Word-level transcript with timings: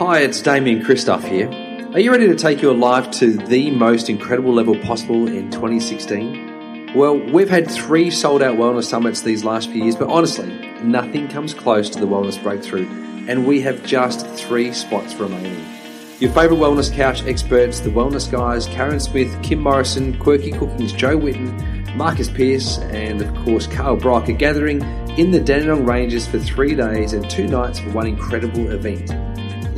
Hi, 0.00 0.20
it's 0.20 0.40
Damian 0.40 0.82
Kristof 0.82 1.22
here. 1.28 1.46
Are 1.92 2.00
you 2.00 2.10
ready 2.10 2.26
to 2.26 2.34
take 2.34 2.62
your 2.62 2.72
life 2.72 3.10
to 3.18 3.36
the 3.36 3.70
most 3.70 4.08
incredible 4.08 4.50
level 4.50 4.74
possible 4.78 5.26
in 5.28 5.50
2016? 5.50 6.94
Well, 6.94 7.18
we've 7.18 7.50
had 7.50 7.70
three 7.70 8.10
sold 8.10 8.40
out 8.40 8.56
wellness 8.56 8.84
summits 8.84 9.20
these 9.20 9.44
last 9.44 9.68
few 9.68 9.84
years, 9.84 9.96
but 9.96 10.08
honestly, 10.08 10.48
nothing 10.82 11.28
comes 11.28 11.52
close 11.52 11.90
to 11.90 12.00
the 12.00 12.06
wellness 12.06 12.42
breakthrough, 12.42 12.88
and 13.28 13.46
we 13.46 13.60
have 13.60 13.84
just 13.84 14.26
three 14.26 14.72
spots 14.72 15.16
remaining. 15.16 15.62
Your 16.18 16.32
favourite 16.32 16.58
wellness 16.58 16.90
couch 16.90 17.22
experts, 17.24 17.80
the 17.80 17.90
wellness 17.90 18.32
guys, 18.32 18.68
Karen 18.68 19.00
Smith, 19.00 19.42
Kim 19.42 19.58
Morrison, 19.58 20.18
Quirky 20.18 20.52
Cooking's 20.52 20.94
Jo 20.94 21.18
Whitton, 21.18 21.54
Marcus 21.94 22.30
Pearce, 22.30 22.78
and 22.78 23.20
of 23.20 23.34
course 23.44 23.66
Carl 23.66 23.96
Brock 23.96 24.30
are 24.30 24.32
gathering 24.32 24.80
in 25.18 25.30
the 25.30 25.40
Dandenong 25.40 25.84
Ranges 25.84 26.26
for 26.26 26.38
three 26.38 26.74
days 26.74 27.12
and 27.12 27.28
two 27.28 27.46
nights 27.46 27.80
for 27.80 27.90
one 27.90 28.06
incredible 28.06 28.70
event. 28.70 29.10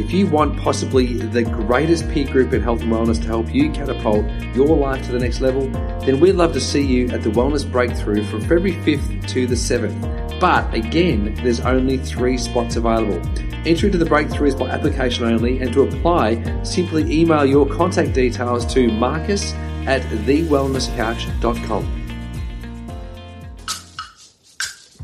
If 0.03 0.13
you 0.13 0.27
want 0.27 0.59
possibly 0.59 1.15
the 1.15 1.45
greatest 1.45 2.09
peer 2.11 2.27
group 2.27 2.53
in 2.53 2.61
health 2.61 2.83
and 2.83 2.91
wellness 2.91 3.23
to 3.23 3.27
help 3.29 3.55
you 3.55 3.71
catapult 3.71 4.27
your 4.53 4.77
life 4.77 5.07
to 5.07 5.13
the 5.13 5.19
next 5.21 5.41
level, 5.41 5.69
then 6.01 6.19
we'd 6.19 6.33
love 6.33 6.53
to 6.55 6.61
see 6.61 6.85
you 6.85 7.09
at 7.11 7.23
the 7.23 7.31
Wellness 7.31 7.71
Breakthrough 7.71 8.25
from 8.25 8.41
February 8.41 8.73
5th 8.85 9.29
to 9.29 9.47
the 9.47 9.55
7th. 9.55 10.41
But 10.41 10.75
again, 10.75 11.37
there's 11.45 11.61
only 11.61 11.99
three 11.99 12.37
spots 12.37 12.75
available. 12.75 13.23
Entry 13.65 13.93
to 13.93 13.97
the 13.97 14.05
breakthrough 14.05 14.49
is 14.49 14.57
by 14.57 14.71
application 14.71 15.25
only, 15.25 15.61
and 15.61 15.73
to 15.73 15.83
apply, 15.83 16.65
simply 16.65 17.05
email 17.21 17.47
your 17.47 17.65
contact 17.65 18.13
details 18.13 18.67
to 18.75 18.89
marcus 18.91 19.53
at 19.87 20.03
thewellnesscouch.com. 20.27 22.09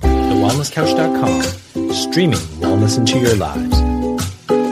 TheWellnessCouch.com, 0.01 1.93
streaming 1.93 2.41
wellness 2.59 2.99
into 2.99 3.21
your 3.21 3.37
lives. 3.37 3.78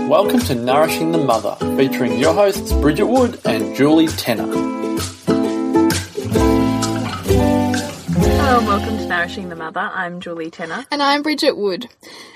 Welcome 0.06 0.38
to 0.42 0.54
Nourishing 0.54 1.10
the 1.10 1.18
Mother, 1.18 1.56
featuring 1.76 2.16
your 2.16 2.32
hosts 2.32 2.72
Bridget 2.74 3.06
Wood 3.06 3.40
and 3.44 3.74
Julie 3.74 4.06
Tenner. 4.06 4.46
Hello 8.56 8.72
and 8.72 8.80
welcome 8.80 8.96
to 8.96 9.06
Nourishing 9.06 9.50
the 9.50 9.54
Mother. 9.54 9.80
I'm 9.80 10.18
Julie 10.18 10.50
Tenner. 10.50 10.86
And 10.90 11.02
I'm 11.02 11.20
Bridget 11.20 11.58
Wood. 11.58 11.90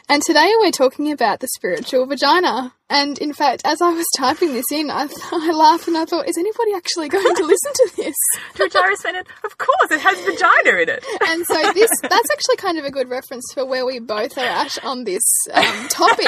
And 0.06 0.22
today 0.22 0.52
we're 0.60 0.70
talking 0.70 1.10
about 1.12 1.40
the 1.40 1.48
spiritual 1.48 2.04
vagina. 2.04 2.74
And 2.90 3.18
in 3.18 3.32
fact, 3.32 3.62
as 3.64 3.80
I 3.80 3.94
was 3.94 4.04
typing 4.18 4.52
this 4.52 4.70
in, 4.70 4.90
I, 4.90 5.08
I 5.32 5.50
laughed 5.52 5.88
and 5.88 5.96
I 5.96 6.04
thought, 6.04 6.28
is 6.28 6.36
anybody 6.36 6.74
actually 6.74 7.08
going 7.08 7.34
to 7.36 7.42
listen 7.42 7.72
to 7.72 7.92
this? 7.96 8.14
to 8.56 8.64
which 8.64 8.76
I 8.76 8.86
responded, 8.88 9.28
of 9.44 9.56
course, 9.56 9.92
it 9.92 10.00
has 10.00 10.20
vagina 10.20 10.82
in 10.82 10.90
it. 10.90 11.06
and 11.26 11.46
so 11.46 11.72
this 11.72 11.90
that's 12.02 12.30
actually 12.30 12.56
kind 12.56 12.78
of 12.78 12.84
a 12.84 12.90
good 12.90 13.08
reference 13.08 13.50
for 13.54 13.64
where 13.64 13.86
we 13.86 13.98
both 13.98 14.36
are 14.36 14.44
at 14.44 14.84
on 14.84 15.04
this 15.04 15.22
um, 15.54 15.88
topic. 15.88 16.26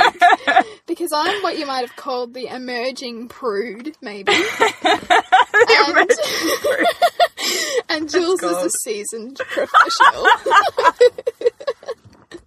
because 0.86 1.10
I'm 1.12 1.42
what 1.42 1.58
you 1.58 1.66
might 1.66 1.86
have 1.86 1.96
called 1.96 2.32
the 2.32 2.46
emerging 2.46 3.28
prude, 3.28 3.94
maybe. 4.00 4.32
the 4.32 5.12
and, 5.68 5.90
emerging 5.90 6.16
prude. 6.62 6.86
and 7.88 8.04
oh, 8.04 8.08
Jules 8.08 8.42
is 8.42 8.64
a 8.64 8.70
seasoned 8.70 9.38
professional. 9.38 10.26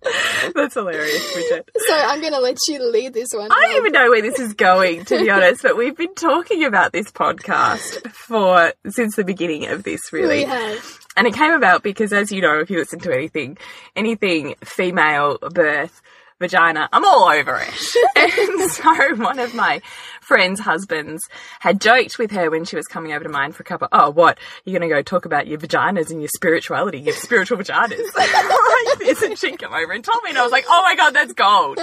That's 0.54 0.76
hilarious, 0.76 1.34
Bridget. 1.34 1.70
so 1.76 1.94
I'm 1.94 2.22
going 2.22 2.34
to 2.34 2.40
let 2.40 2.58
you 2.68 2.92
lead 2.92 3.14
this 3.14 3.30
one. 3.34 3.52
I 3.52 3.56
don't 3.62 3.78
even 3.78 3.92
know 3.92 4.10
where 4.10 4.22
this 4.22 4.40
is 4.40 4.54
going, 4.54 5.06
to 5.06 5.20
be 5.20 5.30
honest, 5.30 5.64
but 5.64 5.76
we've 5.78 5.98
been 5.98 6.14
talking 6.14 6.64
about 6.64 6.92
this 6.92 7.12
podcast 7.12 8.08
for 8.12 8.74
since 8.88 9.16
the 9.16 9.24
beginning 9.24 9.68
of 9.68 9.84
this, 9.84 10.14
really. 10.14 10.40
We 10.40 10.44
have. 10.44 11.00
And 11.18 11.28
it 11.28 11.34
came 11.34 11.54
about 11.54 11.82
because, 11.82 12.14
as 12.14 12.32
you 12.32 12.42
know, 12.42 12.60
if 12.60 12.70
you 12.70 12.78
listen 12.78 13.00
to 13.00 13.14
anything, 13.14 13.58
anything 13.96 14.56
female 14.64 15.40
birth, 15.40 16.02
vagina, 16.40 16.90
I'm 16.92 17.06
all 17.06 17.28
over 17.30 17.58
it. 17.62 17.96
and 18.60 18.72
so 18.72 19.16
one 19.16 19.40
of 19.40 19.56
my 19.56 19.82
friend's 20.28 20.60
husbands 20.60 21.22
had 21.60 21.80
joked 21.80 22.18
with 22.18 22.32
her 22.32 22.50
when 22.50 22.66
she 22.66 22.76
was 22.76 22.88
coming 22.88 23.14
over 23.14 23.24
to 23.24 23.30
mine 23.30 23.52
for 23.52 23.62
a 23.62 23.66
couple, 23.66 23.88
oh, 23.92 24.10
what? 24.10 24.38
You're 24.64 24.78
going 24.78 24.90
to 24.90 24.96
go 24.96 25.02
talk 25.02 25.26
about 25.26 25.48
your 25.48 25.60
vaginas 25.60 26.10
and 26.10 26.22
your 26.22 26.30
spirituality, 26.36 27.00
your 27.00 27.16
spiritual 27.16 27.58
vaginas. 27.58 28.16
like 28.16 29.00
this. 29.00 29.22
And 29.22 29.38
she'd 29.38 29.60
come 29.60 29.74
over 29.74 29.92
and 29.92 30.04
told 30.04 30.24
me, 30.24 30.32
and 30.32 30.40
I 30.40 30.44
was 30.44 30.52
like, 30.52 30.66
oh 30.68 30.82
my 30.84 30.96
God, 30.96 31.12
that's 31.12 31.34
gold. 31.34 31.80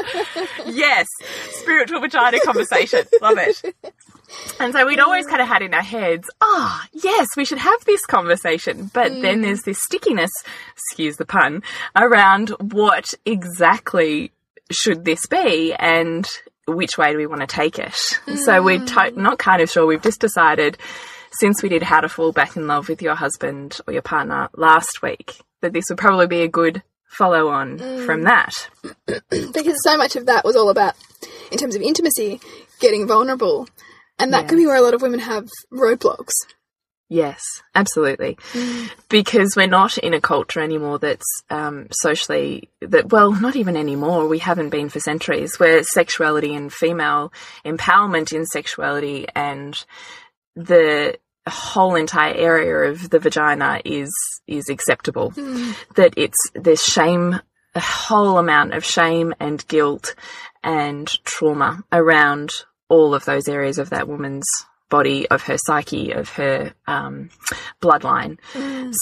Yes. 0.66 1.06
Spiritual 1.50 2.00
vagina 2.00 2.40
conversation. 2.40 3.04
Love 3.20 3.38
it. 3.38 3.74
And 4.58 4.72
so 4.72 4.86
we'd 4.86 4.98
always 4.98 5.26
kind 5.26 5.42
of 5.42 5.48
had 5.48 5.62
in 5.62 5.74
our 5.74 5.82
heads, 5.82 6.30
ah, 6.40 6.86
yes, 6.92 7.28
we 7.36 7.44
should 7.44 7.58
have 7.58 7.84
this 7.84 8.04
conversation. 8.06 8.90
But 8.92 9.20
then 9.20 9.42
there's 9.42 9.62
this 9.62 9.82
stickiness, 9.82 10.30
excuse 10.72 11.16
the 11.16 11.26
pun, 11.26 11.62
around 11.94 12.50
what 12.60 13.12
exactly 13.26 14.32
should 14.70 15.04
this 15.04 15.26
be 15.26 15.74
and 15.74 16.26
which 16.66 16.96
way 16.96 17.12
do 17.12 17.18
we 17.18 17.26
want 17.26 17.40
to 17.40 17.46
take 17.46 17.78
it. 17.78 17.94
So 18.36 18.62
we're 18.62 18.78
mm. 18.78 19.10
to- 19.10 19.20
not 19.20 19.38
kind 19.38 19.62
of 19.62 19.70
sure. 19.70 19.86
We've 19.86 20.02
just 20.02 20.20
decided, 20.20 20.78
since 21.32 21.62
we 21.62 21.68
did 21.68 21.82
How 21.82 22.00
to 22.00 22.08
Fall 22.08 22.32
Back 22.32 22.56
in 22.56 22.66
Love 22.66 22.88
with 22.88 23.02
Your 23.02 23.14
Husband 23.14 23.78
or 23.86 23.92
Your 23.92 24.02
Partner 24.02 24.48
last 24.54 25.02
week, 25.02 25.40
that 25.60 25.72
this 25.72 25.84
would 25.88 25.98
probably 25.98 26.26
be 26.26 26.42
a 26.42 26.48
good 26.48 26.82
follow 27.08 27.48
on 27.48 27.78
mm. 27.78 28.06
from 28.06 28.22
that. 28.22 28.52
because 29.28 29.82
so 29.82 29.96
much 29.96 30.16
of 30.16 30.26
that 30.26 30.44
was 30.44 30.56
all 30.56 30.70
about, 30.70 30.94
in 31.50 31.58
terms 31.58 31.74
of 31.74 31.82
intimacy, 31.82 32.40
getting 32.80 33.06
vulnerable. 33.06 33.68
And 34.18 34.32
that 34.32 34.42
Yeah. 34.42 34.48
can 34.48 34.58
be 34.58 34.66
where 34.66 34.76
a 34.76 34.82
lot 34.82 34.94
of 34.94 35.02
women 35.02 35.20
have 35.20 35.48
roadblocks. 35.72 36.32
Yes, 37.12 37.42
absolutely. 37.74 38.38
Because 39.10 39.54
we're 39.54 39.66
not 39.66 39.98
in 39.98 40.14
a 40.14 40.20
culture 40.20 40.60
anymore 40.60 40.98
that's 40.98 41.26
um, 41.50 41.88
socially 41.90 42.70
that 42.80 43.10
well, 43.10 43.32
not 43.32 43.54
even 43.54 43.76
anymore. 43.76 44.26
We 44.28 44.38
haven't 44.38 44.70
been 44.70 44.88
for 44.88 44.98
centuries. 44.98 45.60
Where 45.60 45.82
sexuality 45.82 46.54
and 46.54 46.72
female 46.72 47.30
empowerment 47.66 48.32
in 48.32 48.46
sexuality 48.46 49.26
and 49.34 49.76
the 50.56 51.18
whole 51.46 51.96
entire 51.96 52.32
area 52.32 52.90
of 52.90 53.10
the 53.10 53.18
vagina 53.18 53.82
is 53.84 54.10
is 54.46 54.70
acceptable. 54.70 55.34
That 55.96 56.14
it's 56.16 56.38
there's 56.54 56.82
shame, 56.82 57.38
a 57.74 57.80
whole 57.80 58.38
amount 58.38 58.72
of 58.72 58.86
shame 58.86 59.34
and 59.38 59.68
guilt 59.68 60.14
and 60.64 61.08
trauma 61.24 61.84
around 61.92 62.52
all 62.88 63.14
of 63.14 63.26
those 63.26 63.48
areas 63.48 63.76
of 63.76 63.90
that 63.90 64.08
woman's 64.08 64.46
body, 64.92 65.26
of 65.30 65.42
her 65.44 65.56
psyche, 65.56 66.12
of 66.12 66.28
her 66.28 66.74
um, 66.86 67.30
bloodline. 67.80 68.36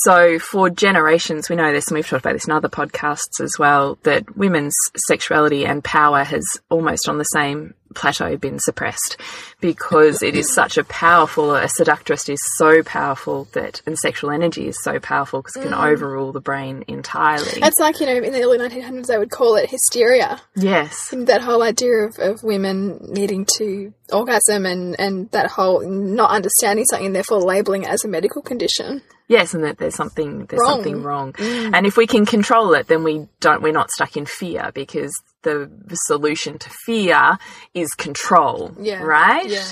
So 0.04 0.38
for 0.38 0.70
generations, 0.70 1.50
we 1.50 1.56
know 1.56 1.72
this, 1.72 1.88
and 1.88 1.96
we've 1.96 2.06
talked 2.06 2.24
about 2.24 2.34
this 2.34 2.46
in 2.46 2.52
other 2.52 2.68
podcasts 2.68 3.40
as 3.40 3.58
well, 3.58 3.98
that 4.04 4.36
women's 4.36 4.76
sexuality 5.08 5.66
and 5.66 5.82
power 5.82 6.22
has 6.22 6.44
almost 6.68 7.08
on 7.08 7.18
the 7.18 7.24
same 7.24 7.74
plateau 7.94 8.36
been 8.36 8.58
suppressed 8.58 9.16
because 9.60 10.22
it 10.22 10.34
is 10.36 10.52
such 10.52 10.78
a 10.78 10.84
powerful, 10.84 11.54
a 11.54 11.68
seductress 11.68 12.28
is 12.28 12.40
so 12.56 12.82
powerful 12.82 13.48
that, 13.52 13.82
and 13.86 13.98
sexual 13.98 14.30
energy 14.30 14.68
is 14.68 14.76
so 14.82 14.98
powerful 14.98 15.40
because 15.40 15.56
it 15.56 15.62
can 15.62 15.72
mm. 15.72 15.92
overrule 15.92 16.32
the 16.32 16.40
brain 16.40 16.84
entirely. 16.88 17.60
It's 17.62 17.80
like, 17.80 18.00
you 18.00 18.06
know, 18.06 18.16
in 18.16 18.32
the 18.32 18.42
early 18.42 18.58
1900s, 18.58 19.06
they 19.06 19.18
would 19.18 19.30
call 19.30 19.56
it 19.56 19.70
hysteria. 19.70 20.40
yes. 20.56 21.12
That 21.12 21.42
whole 21.42 21.62
idea 21.62 22.06
of, 22.06 22.18
of 22.18 22.42
women 22.42 22.98
needing 23.08 23.46
to 23.56 23.92
orgasm 24.12 24.66
and, 24.66 24.98
and 24.98 25.30
that 25.30 25.50
whole 25.50 25.80
not 25.88 26.30
understanding 26.30 26.84
something 26.84 27.06
and 27.06 27.14
therefore 27.14 27.40
labeling 27.40 27.82
it 27.84 27.88
as 27.88 28.04
a 28.04 28.08
medical 28.08 28.42
condition. 28.42 29.02
Yes, 29.30 29.54
and 29.54 29.62
that 29.62 29.78
there's 29.78 29.94
something 29.94 30.46
there's 30.46 30.58
Wrong. 30.60 30.70
something 30.82 31.02
wrong. 31.04 31.34
And 31.38 31.86
if 31.86 31.96
we 31.96 32.08
can 32.08 32.26
control 32.26 32.74
it, 32.74 32.88
then 32.88 33.04
we 33.04 33.28
don't 33.38 33.62
we're 33.62 33.72
not 33.72 33.92
stuck 33.92 34.16
in 34.16 34.26
fear 34.26 34.72
because 34.74 35.12
the 35.42 35.70
solution 36.06 36.58
to 36.58 36.68
fear 36.84 37.38
is 37.72 37.90
control. 37.94 38.74
Yeah, 38.80 39.02
Right? 39.02 39.48
yeah. 39.48 39.64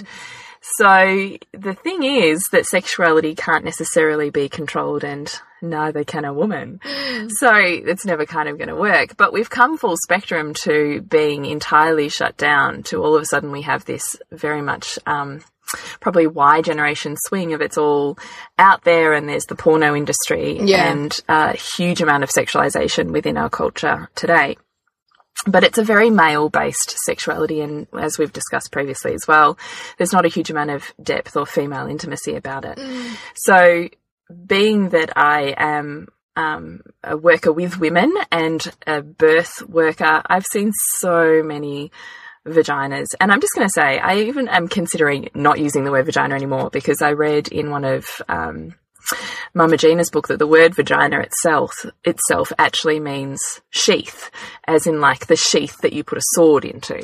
So 0.77 1.37
the 1.53 1.75
thing 1.75 2.05
is 2.05 2.41
that 2.53 2.67
sexuality 2.67 3.35
can't 3.35 3.65
necessarily 3.65 4.31
be 4.31 4.49
controlled 4.49 5.03
and 5.03 5.29
neither 5.61 6.05
can 6.05 6.25
a 6.25 6.33
woman. 6.33 6.81
So 7.41 7.51
it's 7.53 8.05
never 8.05 8.27
kind 8.27 8.49
of 8.49 8.59
going 8.59 8.69
to 8.69 8.77
work. 8.77 9.17
But 9.17 9.33
we've 9.33 9.51
come 9.51 9.77
full 9.79 9.97
spectrum 9.97 10.55
to 10.65 11.01
being 11.01 11.47
entirely 11.47 12.09
shut 12.11 12.37
down 12.37 12.83
to 12.85 13.03
all 13.03 13.17
of 13.17 13.23
a 13.23 13.27
sudden 13.27 13.51
we 13.51 13.63
have 13.63 13.87
this 13.87 14.05
very 14.31 14.63
much 14.63 14.99
um, 15.07 15.41
probably 16.01 16.27
Y 16.27 16.63
generation 16.63 17.17
swing 17.27 17.53
of 17.55 17.61
it's 17.61 17.79
all 17.79 18.19
out 18.59 18.85
there 18.85 19.13
and 19.13 19.29
there's 19.29 19.45
the 19.47 19.55
porno 19.55 19.95
industry 19.95 20.59
Yeah. 20.61 20.91
and 20.91 21.17
a 21.29 21.53
huge 21.57 22.01
amount 22.01 22.25
of 22.25 22.31
sexualization 22.31 23.11
within 23.11 23.37
our 23.37 23.51
culture 23.51 24.09
today. 24.15 24.57
But 25.47 25.63
it's 25.63 25.79
a 25.79 25.85
very 25.85 26.11
male 26.11 26.49
based 26.49 26.97
sexuality, 27.05 27.61
and 27.61 27.87
as 27.97 28.19
we've 28.19 28.33
discussed 28.33 28.73
previously 28.73 29.15
as 29.15 29.25
well, 29.29 29.57
there's 29.97 30.13
not 30.13 30.25
a 30.27 30.29
huge 30.29 30.51
amount 30.51 30.71
of 30.71 30.93
depth 31.01 31.37
or 31.37 31.47
female 31.47 31.87
intimacy 31.87 32.35
about 32.35 32.65
it. 32.65 32.77
So, 33.37 33.89
being 34.47 34.89
that 34.89 35.17
I 35.17 35.55
am 35.57 36.09
um, 36.35 36.81
a 37.05 37.17
worker 37.17 37.53
with 37.53 37.79
women 37.79 38.13
and 38.33 38.69
a 38.87 39.01
birth 39.01 39.63
worker, 39.69 40.23
I've 40.27 40.45
seen 40.45 40.73
so 40.99 41.43
many 41.45 41.93
vaginas. 42.47 43.07
And 43.21 43.33
I'm 43.33 43.41
just 43.41 43.55
going 43.55 43.67
to 43.67 43.73
say, 43.73 43.99
I 43.99 44.17
even 44.21 44.49
am 44.49 44.69
considering 44.69 45.31
not 45.35 45.59
using 45.59 45.85
the 45.85 45.91
word 45.91 46.07
vagina 46.07 46.35
anymore 46.35 46.71
because 46.71 47.03
I 47.03 47.13
read 47.13 47.49
in 47.49 47.71
one 47.71 47.85
of 47.85 48.07
um, 48.29 48.75
Mama 49.55 49.77
Gena's 49.77 50.11
book 50.11 50.29
that 50.29 50.39
the 50.39 50.47
word 50.47 50.75
vagina 50.75 51.21
itself 51.21 51.73
itself 52.05 52.53
actually 52.59 53.01
means 53.01 53.41
sheath, 53.71 54.31
as 54.67 54.87
in 54.87 55.01
like 55.01 55.27
the 55.27 55.37
sheath 55.37 55.79
that 55.83 55.93
you 55.93 56.05
put 56.05 56.19
a 56.19 56.23
sword 56.35 56.65
into. 56.65 57.03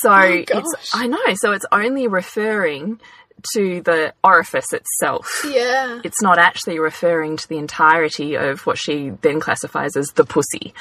So 0.00 0.12
it's. 0.14 0.94
I 0.94 1.06
know. 1.06 1.34
So 1.34 1.52
it's 1.52 1.66
only 1.72 2.06
referring 2.06 3.00
to 3.54 3.80
the 3.82 4.12
orifice 4.24 4.72
itself. 4.72 5.44
Yeah. 5.48 6.00
It's 6.04 6.20
not 6.22 6.38
actually 6.38 6.78
referring 6.78 7.36
to 7.36 7.48
the 7.48 7.58
entirety 7.58 8.34
of 8.36 8.66
what 8.66 8.78
she 8.78 9.10
then 9.22 9.40
classifies 9.40 9.96
as 9.96 10.08
the 10.12 10.24
pussy, 10.24 10.74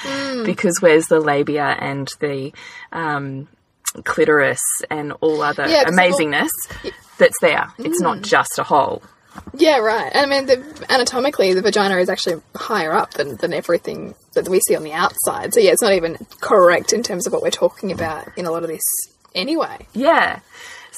because 0.44 0.82
where's 0.82 1.08
the 1.08 1.20
labia 1.20 1.76
and 1.80 2.10
the 2.20 2.54
um, 2.92 3.48
clitoris 4.04 4.62
and 4.90 5.14
all 5.22 5.42
other 5.42 5.68
Yeah, 5.68 5.84
'cause 5.84 5.98
all- 5.98 6.04
amazingness 6.04 6.50
that's 7.18 7.38
there. 7.42 7.72
It's 7.78 8.00
not 8.02 8.18
mm. 8.20 8.22
just 8.24 8.58
a 8.60 8.64
hole. 8.64 9.02
Yeah, 9.54 9.78
right. 9.78 10.12
And 10.14 10.26
I 10.26 10.36
mean, 10.36 10.48
the, 10.48 10.86
anatomically, 10.90 11.54
the 11.54 11.62
vagina 11.62 11.98
is 11.98 12.10
actually 12.10 12.42
higher 12.56 12.94
up 12.94 13.14
than, 13.14 13.36
than 13.38 13.54
everything 13.54 14.16
that 14.34 14.50
we 14.50 14.60
see 14.62 14.76
on 14.76 14.84
the 14.84 14.94
outside. 14.94 15.54
So, 15.54 15.60
yeah, 15.60 15.72
it's 15.72 15.82
not 15.82 15.94
even 15.94 16.18
correct 16.42 16.92
in 16.92 17.04
terms 17.04 17.28
of 17.28 17.34
what 17.34 17.42
we're 17.44 17.52
talking 17.52 17.92
about 17.92 18.28
in 18.36 18.46
a 18.48 18.52
lot 18.52 18.64
of 18.64 18.70
this 18.70 18.82
anyway. 19.36 19.86
Yeah. 19.94 20.40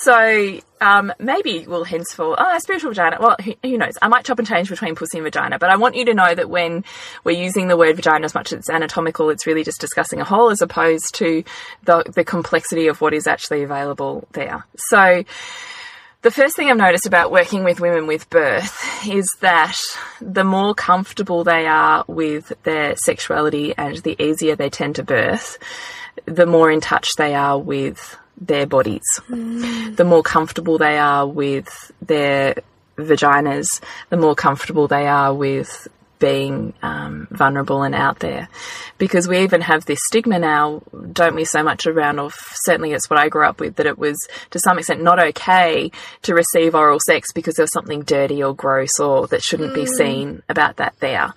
So 0.02 0.60
um, 0.80 1.12
maybe 1.20 1.66
we'll 1.68 1.84
henceforth, 1.84 2.40
oh, 2.40 2.60
spiritual 2.60 2.92
vagina. 2.92 3.18
Well, 3.20 3.36
who, 3.44 3.54
who 3.64 3.78
knows? 3.78 3.98
I 4.02 4.08
might 4.08 4.24
chop 4.24 4.40
and 4.40 4.48
change 4.48 4.70
between 4.70 4.96
pussy 4.96 5.18
and 5.18 5.26
vagina, 5.26 5.60
but 5.60 5.70
I 5.70 5.76
want 5.76 5.96
you 5.96 6.06
to 6.06 6.14
know 6.14 6.34
that 6.34 6.50
when 6.50 6.86
we're 7.26 7.38
using 7.38 7.68
the 7.68 7.76
word 7.76 7.98
vagina 7.98 8.24
as 8.24 8.34
much 8.34 8.54
as 8.54 8.60
it's 8.60 8.70
anatomical, 8.70 9.30
it's 9.30 9.46
really 9.46 9.66
just 9.66 9.82
discussing 9.82 10.22
a 10.22 10.24
whole 10.24 10.52
as 10.52 10.62
opposed 10.62 11.16
to 11.16 11.44
the, 11.84 12.04
the 12.16 12.24
complexity 12.24 12.88
of 12.88 13.02
what 13.02 13.14
is 13.14 13.28
actually 13.28 13.64
available 13.64 14.26
there. 14.32 14.66
So 14.78 15.26
the 16.22 16.32
first 16.32 16.56
thing 16.56 16.70
I've 16.70 16.78
noticed 16.78 17.06
about 17.06 17.32
working 17.32 17.66
with 17.66 17.82
women 17.82 18.08
with 18.08 18.30
birth 18.30 19.06
is 19.06 19.28
that 19.42 19.78
the 20.22 20.46
more 20.46 20.74
comfortable 20.76 21.44
they 21.44 21.66
are 21.66 22.06
with 22.08 22.54
their 22.64 22.96
sexuality 22.96 23.74
and 23.78 23.98
the 23.98 24.22
easier 24.22 24.56
they 24.56 24.70
tend 24.70 24.96
to 24.96 25.04
birth, 25.04 25.58
the 26.26 26.46
more 26.46 26.72
in 26.72 26.80
touch 26.80 27.16
they 27.18 27.36
are 27.36 27.58
with 27.58 28.18
their 28.40 28.66
bodies. 28.66 29.04
Mm. 29.30 29.96
The 29.96 30.04
more 30.04 30.24
comfortable 30.24 30.78
they 30.78 30.98
are 30.98 31.28
with 31.28 31.92
their 32.02 32.56
vaginas, 32.98 33.82
the 34.10 34.18
more 34.18 34.36
comfortable 34.36 34.88
they 34.88 35.08
are 35.08 35.34
with 35.34 35.88
being 36.20 36.74
um, 36.82 37.28
vulnerable 37.32 37.82
and 37.84 37.96
out 37.96 38.20
there. 38.20 38.50
Because 38.98 39.28
we 39.28 39.40
even 39.40 39.62
have 39.62 39.86
this 39.86 40.00
stigma 40.08 40.38
now, 40.40 40.82
don't 41.14 41.36
we, 41.36 41.46
so 41.46 41.64
much 41.64 41.88
around, 41.88 42.20
or 42.20 42.30
certainly 42.64 42.92
it's 42.92 43.10
what 43.10 43.20
I 43.20 43.30
grew 43.30 43.46
up 43.46 43.60
with, 43.60 43.78
that 43.78 43.86
it 43.86 43.98
was 43.98 44.18
to 44.52 44.60
some 44.60 44.78
extent 44.78 45.02
not 45.02 45.20
okay 45.20 45.92
to 46.24 46.34
receive 46.34 46.76
oral 46.76 47.00
sex 47.06 47.32
because 47.34 47.56
there 47.56 47.64
was 47.64 47.74
something 47.74 48.02
dirty 48.04 48.44
or 48.44 48.54
gross 48.54 49.00
or 49.00 49.28
that 49.28 49.42
shouldn't 49.42 49.74
be 49.74 49.86
seen 49.86 50.44
about 50.50 50.78
that 50.78 50.96
there. 51.00 51.34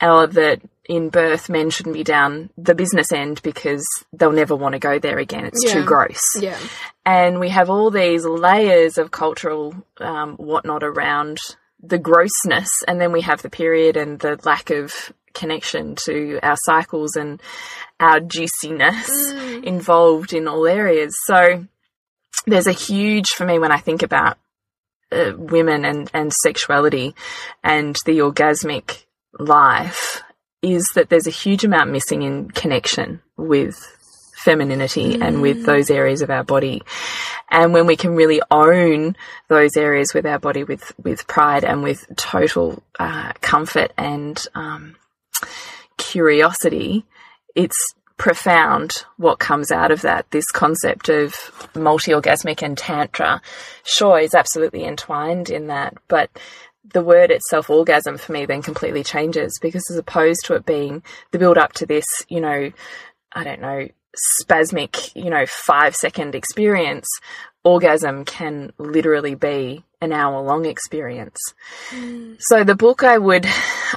Or 0.00 0.26
that 0.26 0.60
in 0.86 1.08
birth 1.08 1.48
men 1.48 1.70
shouldn't 1.70 1.94
be 1.94 2.04
down 2.04 2.50
the 2.58 2.74
business 2.74 3.10
end 3.12 3.40
because 3.42 3.84
they'll 4.12 4.32
never 4.32 4.54
want 4.54 4.74
to 4.74 4.78
go 4.78 4.98
there 4.98 5.18
again. 5.18 5.46
It's 5.46 5.72
too 5.72 5.82
gross 5.84 6.20
Yeah. 6.38 6.58
and 7.06 7.40
we 7.40 7.48
have 7.48 7.70
all 7.70 7.90
these 7.90 8.26
layers 8.26 8.98
of 8.98 9.10
cultural 9.10 9.74
um, 9.98 10.34
whatnot 10.36 10.82
around 10.82 11.38
the 11.88 11.98
grossness, 11.98 12.70
and 12.88 13.00
then 13.00 13.12
we 13.12 13.22
have 13.22 13.42
the 13.42 13.50
period 13.50 13.96
and 13.96 14.18
the 14.18 14.38
lack 14.44 14.70
of 14.70 15.12
connection 15.34 15.96
to 16.06 16.38
our 16.42 16.56
cycles 16.64 17.16
and 17.16 17.42
our 18.00 18.20
juiciness 18.20 19.32
involved 19.62 20.32
in 20.32 20.48
all 20.48 20.66
areas. 20.66 21.14
So 21.26 21.66
there's 22.46 22.66
a 22.66 22.72
huge 22.72 23.28
for 23.30 23.44
me 23.44 23.58
when 23.58 23.72
I 23.72 23.78
think 23.78 24.02
about 24.02 24.38
uh, 25.12 25.32
women 25.36 25.84
and 25.84 26.10
and 26.14 26.32
sexuality 26.32 27.14
and 27.62 27.96
the 28.06 28.18
orgasmic 28.18 29.04
life 29.38 30.22
is 30.62 30.88
that 30.94 31.10
there's 31.10 31.26
a 31.26 31.30
huge 31.30 31.64
amount 31.64 31.90
missing 31.90 32.22
in 32.22 32.50
connection 32.50 33.20
with 33.36 33.76
femininity 34.44 35.20
and 35.20 35.40
with 35.40 35.64
those 35.64 35.90
areas 35.90 36.22
of 36.22 36.30
our 36.30 36.44
body. 36.44 36.82
And 37.50 37.72
when 37.72 37.86
we 37.86 37.96
can 37.96 38.14
really 38.14 38.40
own 38.50 39.16
those 39.48 39.76
areas 39.76 40.12
with 40.14 40.26
our 40.26 40.38
body 40.38 40.64
with, 40.64 40.92
with 41.02 41.26
pride 41.26 41.64
and 41.64 41.82
with 41.82 42.04
total 42.16 42.82
uh, 42.98 43.32
comfort 43.40 43.92
and 43.96 44.44
um, 44.54 44.96
curiosity, 45.96 47.04
it's 47.54 47.94
profound 48.16 49.04
what 49.16 49.38
comes 49.38 49.72
out 49.72 49.90
of 49.90 50.02
that. 50.02 50.30
This 50.30 50.50
concept 50.52 51.08
of 51.08 51.34
multi 51.74 52.12
orgasmic 52.12 52.62
and 52.62 52.76
tantra, 52.76 53.40
sure, 53.84 54.18
is 54.18 54.34
absolutely 54.34 54.84
entwined 54.84 55.50
in 55.50 55.68
that, 55.68 55.94
but 56.08 56.30
the 56.92 57.02
word 57.02 57.30
itself, 57.30 57.70
orgasm, 57.70 58.18
for 58.18 58.32
me 58.32 58.44
then 58.44 58.62
completely 58.62 59.02
changes 59.02 59.58
because 59.60 59.84
as 59.90 59.96
opposed 59.96 60.44
to 60.44 60.54
it 60.54 60.66
being 60.66 61.02
the 61.30 61.38
build 61.38 61.56
up 61.56 61.72
to 61.72 61.86
this, 61.86 62.04
you 62.28 62.40
know, 62.40 62.70
I 63.32 63.44
don't 63.44 63.60
know, 63.60 63.88
spasmic, 64.42 65.14
you 65.14 65.30
know, 65.30 65.44
five 65.46 65.94
second 65.94 66.34
experience, 66.34 67.06
orgasm 67.64 68.24
can 68.24 68.72
literally 68.78 69.34
be 69.34 69.84
an 70.00 70.12
hour 70.12 70.40
long 70.42 70.66
experience. 70.66 71.38
So, 72.38 72.62
the 72.62 72.74
book 72.74 73.02
I 73.02 73.18
would 73.18 73.46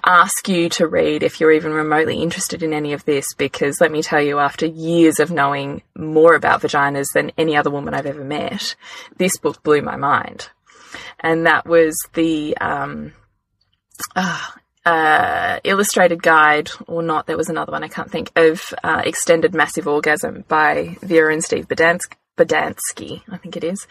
ask 0.06 0.48
you 0.48 0.70
to 0.70 0.88
read 0.88 1.22
if 1.22 1.40
you're 1.40 1.52
even 1.52 1.74
remotely 1.74 2.22
interested 2.22 2.64
in 2.64 2.74
any 2.74 2.94
of 2.94 3.06
this, 3.06 3.34
because 3.36 3.82
let 3.82 3.92
me 3.92 4.02
tell 4.02 4.22
you, 4.22 4.40
after 4.40 4.66
years 4.66 5.20
of 5.20 5.32
knowing 5.32 5.84
more 5.96 6.34
about 6.34 6.62
vaginas 6.62 7.08
than 7.14 7.32
any 7.38 7.56
other 7.56 7.70
woman 7.70 7.94
I've 7.94 8.06
ever 8.06 8.24
met, 8.24 8.76
this 9.18 9.38
book 9.38 9.62
blew 9.64 9.82
my 9.82 9.98
mind. 9.98 10.50
And 11.20 11.46
that 11.46 11.66
was 11.66 11.96
the 12.14 12.58
um, 12.58 13.14
ah, 14.16 14.56
uh, 14.88 15.60
illustrated 15.66 16.24
guide, 16.24 16.70
or 16.88 17.02
not, 17.02 17.26
there 17.28 17.36
was 17.36 17.50
another 17.50 17.74
one 17.74 17.84
I 17.84 17.90
can't 17.90 18.10
think 18.10 18.32
of, 18.38 18.74
uh, 18.84 19.02
Extended 19.06 19.54
Massive 19.54 19.88
Orgasm 19.88 20.46
by 20.48 20.96
Vera 21.02 21.34
and 21.34 21.44
Steve 21.44 21.68
Bodansk- 21.68 22.16
Bodansky, 22.38 23.22
I 23.30 23.38
think 23.38 23.58
it 23.58 23.66
is. 23.66 23.86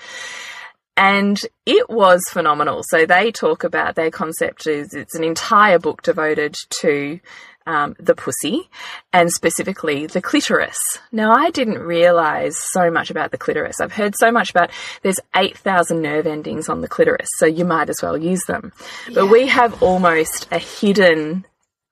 And 0.96 1.38
it 1.66 1.90
was 1.90 2.22
phenomenal. 2.30 2.82
So 2.88 3.04
they 3.04 3.30
talk 3.30 3.64
about 3.64 3.94
their 3.94 4.10
concept 4.10 4.66
is 4.66 4.94
it's 4.94 5.14
an 5.14 5.24
entire 5.24 5.78
book 5.78 6.00
devoted 6.00 6.56
to 6.80 7.20
um, 7.66 7.96
the 7.98 8.14
pussy 8.14 8.68
and 9.12 9.30
specifically 9.30 10.06
the 10.06 10.22
clitoris. 10.22 10.78
Now, 11.12 11.32
I 11.32 11.50
didn't 11.50 11.78
realize 11.78 12.56
so 12.56 12.90
much 12.90 13.10
about 13.10 13.30
the 13.30 13.38
clitoris. 13.38 13.80
I've 13.80 13.92
heard 13.92 14.14
so 14.16 14.30
much 14.30 14.50
about 14.50 14.70
there's 15.02 15.20
8,000 15.34 16.00
nerve 16.00 16.26
endings 16.26 16.68
on 16.68 16.80
the 16.80 16.88
clitoris, 16.88 17.28
so 17.38 17.46
you 17.46 17.64
might 17.64 17.90
as 17.90 18.00
well 18.02 18.16
use 18.16 18.44
them. 18.44 18.72
But 19.12 19.26
we 19.26 19.46
have 19.48 19.82
almost 19.82 20.48
a 20.50 20.58
hidden 20.58 21.44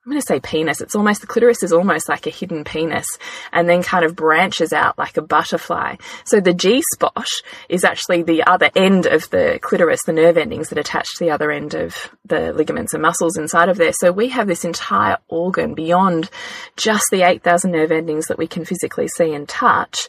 I'm 0.05 0.11
going 0.11 0.21
to 0.21 0.27
say 0.27 0.39
penis. 0.39 0.81
It's 0.81 0.93
almost, 0.93 1.21
the 1.21 1.27
clitoris 1.27 1.63
is 1.63 1.73
almost 1.73 2.07
like 2.07 2.27
a 2.27 2.29
hidden 2.29 2.63
penis 2.63 3.07
and 3.51 3.67
then 3.67 3.81
kind 3.81 4.05
of 4.05 4.15
branches 4.15 4.71
out 4.71 4.99
like 4.99 5.17
a 5.17 5.21
butterfly. 5.23 5.95
So 6.25 6.39
the 6.39 6.53
G 6.53 6.83
spot 6.93 7.27
is 7.69 7.83
actually 7.83 8.21
the 8.21 8.43
other 8.43 8.69
end 8.75 9.07
of 9.07 9.27
the 9.31 9.57
clitoris, 9.63 10.03
the 10.05 10.13
nerve 10.13 10.37
endings 10.37 10.69
that 10.69 10.77
attach 10.77 11.07
to 11.15 11.23
the 11.23 11.31
other 11.31 11.49
end 11.49 11.73
of 11.73 12.11
the 12.23 12.53
ligaments 12.53 12.93
and 12.93 13.01
muscles 13.01 13.35
inside 13.35 13.67
of 13.67 13.77
there. 13.77 13.93
So 13.93 14.11
we 14.11 14.29
have 14.29 14.45
this 14.45 14.63
entire 14.63 15.17
organ 15.27 15.73
beyond 15.73 16.29
just 16.77 17.05
the 17.09 17.23
8,000 17.23 17.71
nerve 17.71 17.91
endings 17.91 18.27
that 18.27 18.37
we 18.37 18.45
can 18.45 18.63
physically 18.63 19.07
see 19.07 19.33
and 19.33 19.49
touch 19.49 20.07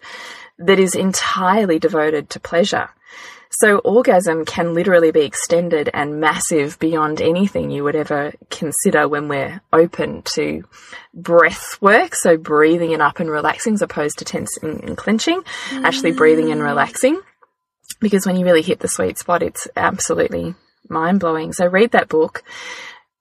that 0.59 0.79
is 0.79 0.95
entirely 0.95 1.79
devoted 1.79 2.29
to 2.31 2.41
pleasure. 2.41 2.91
So 3.51 3.79
orgasm 3.79 4.45
can 4.45 4.75
literally 4.75 5.13
be 5.13 5.23
extended 5.23 5.89
and 5.95 6.21
massive 6.21 6.79
beyond 6.79 7.21
anything 7.23 7.71
you 7.71 7.85
would 7.85 7.97
ever 7.97 8.33
consider 8.51 9.09
when 9.09 9.29
we're 9.29 9.61
open 9.73 10.23
to 10.35 10.65
breath 11.15 11.81
work. 11.81 12.15
So 12.15 12.37
breathing 12.37 12.93
it 12.93 13.01
up 13.01 13.21
and 13.21 13.31
relaxing 13.31 13.75
as 13.75 13.83
opposed 13.83 14.19
to 14.19 14.25
tensing 14.25 14.85
and 14.85 14.97
clenching, 14.97 15.43
actually 15.73 16.13
breathing 16.13 16.51
and 16.51 16.61
mm. 16.61 16.67
relaxing. 16.67 17.21
Because 18.01 18.27
when 18.27 18.37
you 18.37 18.45
really 18.45 18.63
hit 18.63 18.81
the 18.81 18.89
sweet 18.89 19.17
spot, 19.19 19.43
it's 19.43 19.69
absolutely 19.77 20.55
mind 20.89 21.21
blowing. 21.21 21.53
So 21.53 21.67
read 21.67 21.93
that 21.93 22.09
book. 22.09 22.43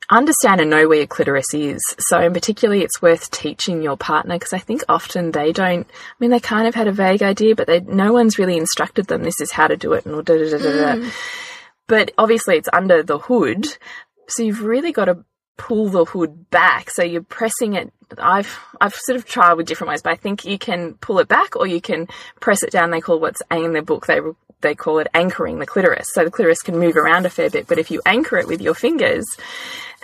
Understand 0.10 0.62
and 0.62 0.70
know 0.70 0.88
where 0.88 1.00
your 1.00 1.08
clitoris 1.08 1.54
is. 1.54 1.82
So, 1.98 2.20
in 2.20 2.34
particularly, 2.34 2.84
it's 2.84 3.02
worth 3.02 3.32
teaching 3.32 3.82
your 3.82 3.98
partner 3.98 4.36
because 4.36 4.54
I 4.54 4.60
think 4.60 4.84
often 4.88 5.32
they 5.32 5.52
don't. 5.52 5.88
I 5.90 6.14
mean, 6.20 6.30
they 6.30 6.40
kind 6.40 6.68
of 6.68 6.76
had 6.76 6.88
a 6.88 6.92
vague 6.92 7.24
idea, 7.24 7.56
but 7.56 7.68
they 7.68 7.80
no 7.80 8.14
one's 8.14 8.38
really 8.38 8.58
instructed 8.58 9.08
them. 9.08 9.24
This 9.24 9.42
is 9.42 9.52
how 9.52 9.68
to 9.68 9.78
do 9.78 9.94
it, 9.94 10.06
and 10.06 10.24
da 10.24 10.38
da 10.38 10.50
da 10.50 10.58
da 10.58 10.64
da. 10.64 11.02
Mm. 11.02 11.12
But 11.88 12.12
obviously, 12.18 12.58
it's 12.58 12.70
under 12.72 13.02
the 13.02 13.18
hood, 13.18 13.66
so 14.28 14.44
you've 14.44 14.64
really 14.64 14.92
got 14.92 15.06
to 15.06 15.26
pull 15.58 15.90
the 15.90 16.06
hood 16.06 16.50
back. 16.50 16.90
So 16.92 17.04
you're 17.04 17.24
pressing 17.24 17.74
it. 17.74 17.92
I've 18.18 18.58
I've 18.80 18.96
sort 18.96 19.18
of 19.18 19.26
tried 19.26 19.54
with 19.54 19.68
different 19.68 19.90
ways, 19.90 20.02
but 20.02 20.12
I 20.12 20.16
think 20.16 20.46
you 20.46 20.58
can 20.58 20.94
pull 20.96 21.20
it 21.20 21.28
back 21.28 21.56
or 21.56 21.68
you 21.68 21.82
can 21.82 22.08
press 22.40 22.64
it 22.64 22.72
down. 22.72 22.92
They 22.92 23.02
call 23.02 23.20
what's 23.20 23.42
in 23.52 23.74
their 23.74 23.82
book 23.82 24.06
they 24.06 24.20
they 24.62 24.76
call 24.76 25.00
it 25.00 25.08
anchoring 25.14 25.60
the 25.60 25.66
clitoris. 25.66 26.08
So 26.14 26.24
the 26.24 26.32
clitoris 26.32 26.62
can 26.62 26.80
move 26.80 26.98
around 26.98 27.26
a 27.26 27.30
fair 27.30 27.50
bit, 27.50 27.68
but 27.68 27.78
if 27.78 27.92
you 27.92 28.02
anchor 28.06 28.38
it 28.38 28.48
with 28.48 28.62
your 28.62 28.74
fingers, 28.74 29.26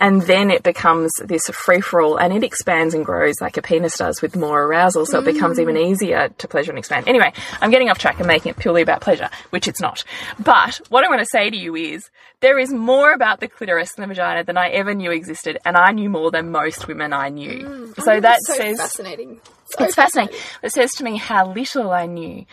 and 0.01 0.23
then 0.23 0.49
it 0.49 0.63
becomes 0.63 1.11
this 1.23 1.43
free 1.47 1.79
for 1.79 2.01
all, 2.01 2.17
and 2.17 2.33
it 2.33 2.43
expands 2.43 2.93
and 2.93 3.05
grows 3.05 3.35
like 3.39 3.57
a 3.57 3.61
penis 3.61 3.97
does 3.97 4.21
with 4.21 4.35
more 4.35 4.63
arousal. 4.63 5.05
So 5.05 5.19
it 5.19 5.25
becomes 5.25 5.59
even 5.59 5.75
mm. 5.75 5.91
easier 5.91 6.29
to 6.29 6.47
pleasure 6.47 6.71
and 6.71 6.79
expand. 6.79 7.07
Anyway, 7.07 7.31
I'm 7.61 7.69
getting 7.69 7.89
off 7.89 7.99
track 7.99 8.17
and 8.17 8.27
making 8.27 8.51
it 8.51 8.57
purely 8.57 8.81
about 8.81 9.01
pleasure, 9.01 9.29
which 9.51 9.67
it's 9.67 9.79
not. 9.79 10.03
But 10.39 10.81
what 10.89 11.03
I 11.03 11.09
want 11.09 11.19
to 11.19 11.27
say 11.31 11.49
to 11.49 11.57
you 11.57 11.75
is 11.75 12.09
there 12.39 12.57
is 12.57 12.73
more 12.73 13.13
about 13.13 13.39
the 13.39 13.47
clitoris 13.47 13.93
and 13.95 14.03
the 14.03 14.07
vagina 14.07 14.43
than 14.43 14.57
I 14.57 14.69
ever 14.69 14.95
knew 14.95 15.11
existed, 15.11 15.59
and 15.65 15.77
I 15.77 15.91
knew 15.91 16.09
more 16.09 16.31
than 16.31 16.51
most 16.51 16.87
women 16.87 17.13
I 17.13 17.29
knew. 17.29 17.59
Mm. 17.59 17.90
Um, 17.97 18.03
so 18.03 18.11
I 18.11 18.19
that 18.19 18.41
so 18.41 18.53
says 18.53 18.77
fascinating 18.77 19.41
it's 19.79 19.95
fascinating. 19.95 20.35
It 20.63 20.71
says 20.71 20.91
to 20.91 21.03
me 21.03 21.17
how 21.17 21.51
little 21.51 21.91
I 21.91 22.05
knew. 22.05 22.45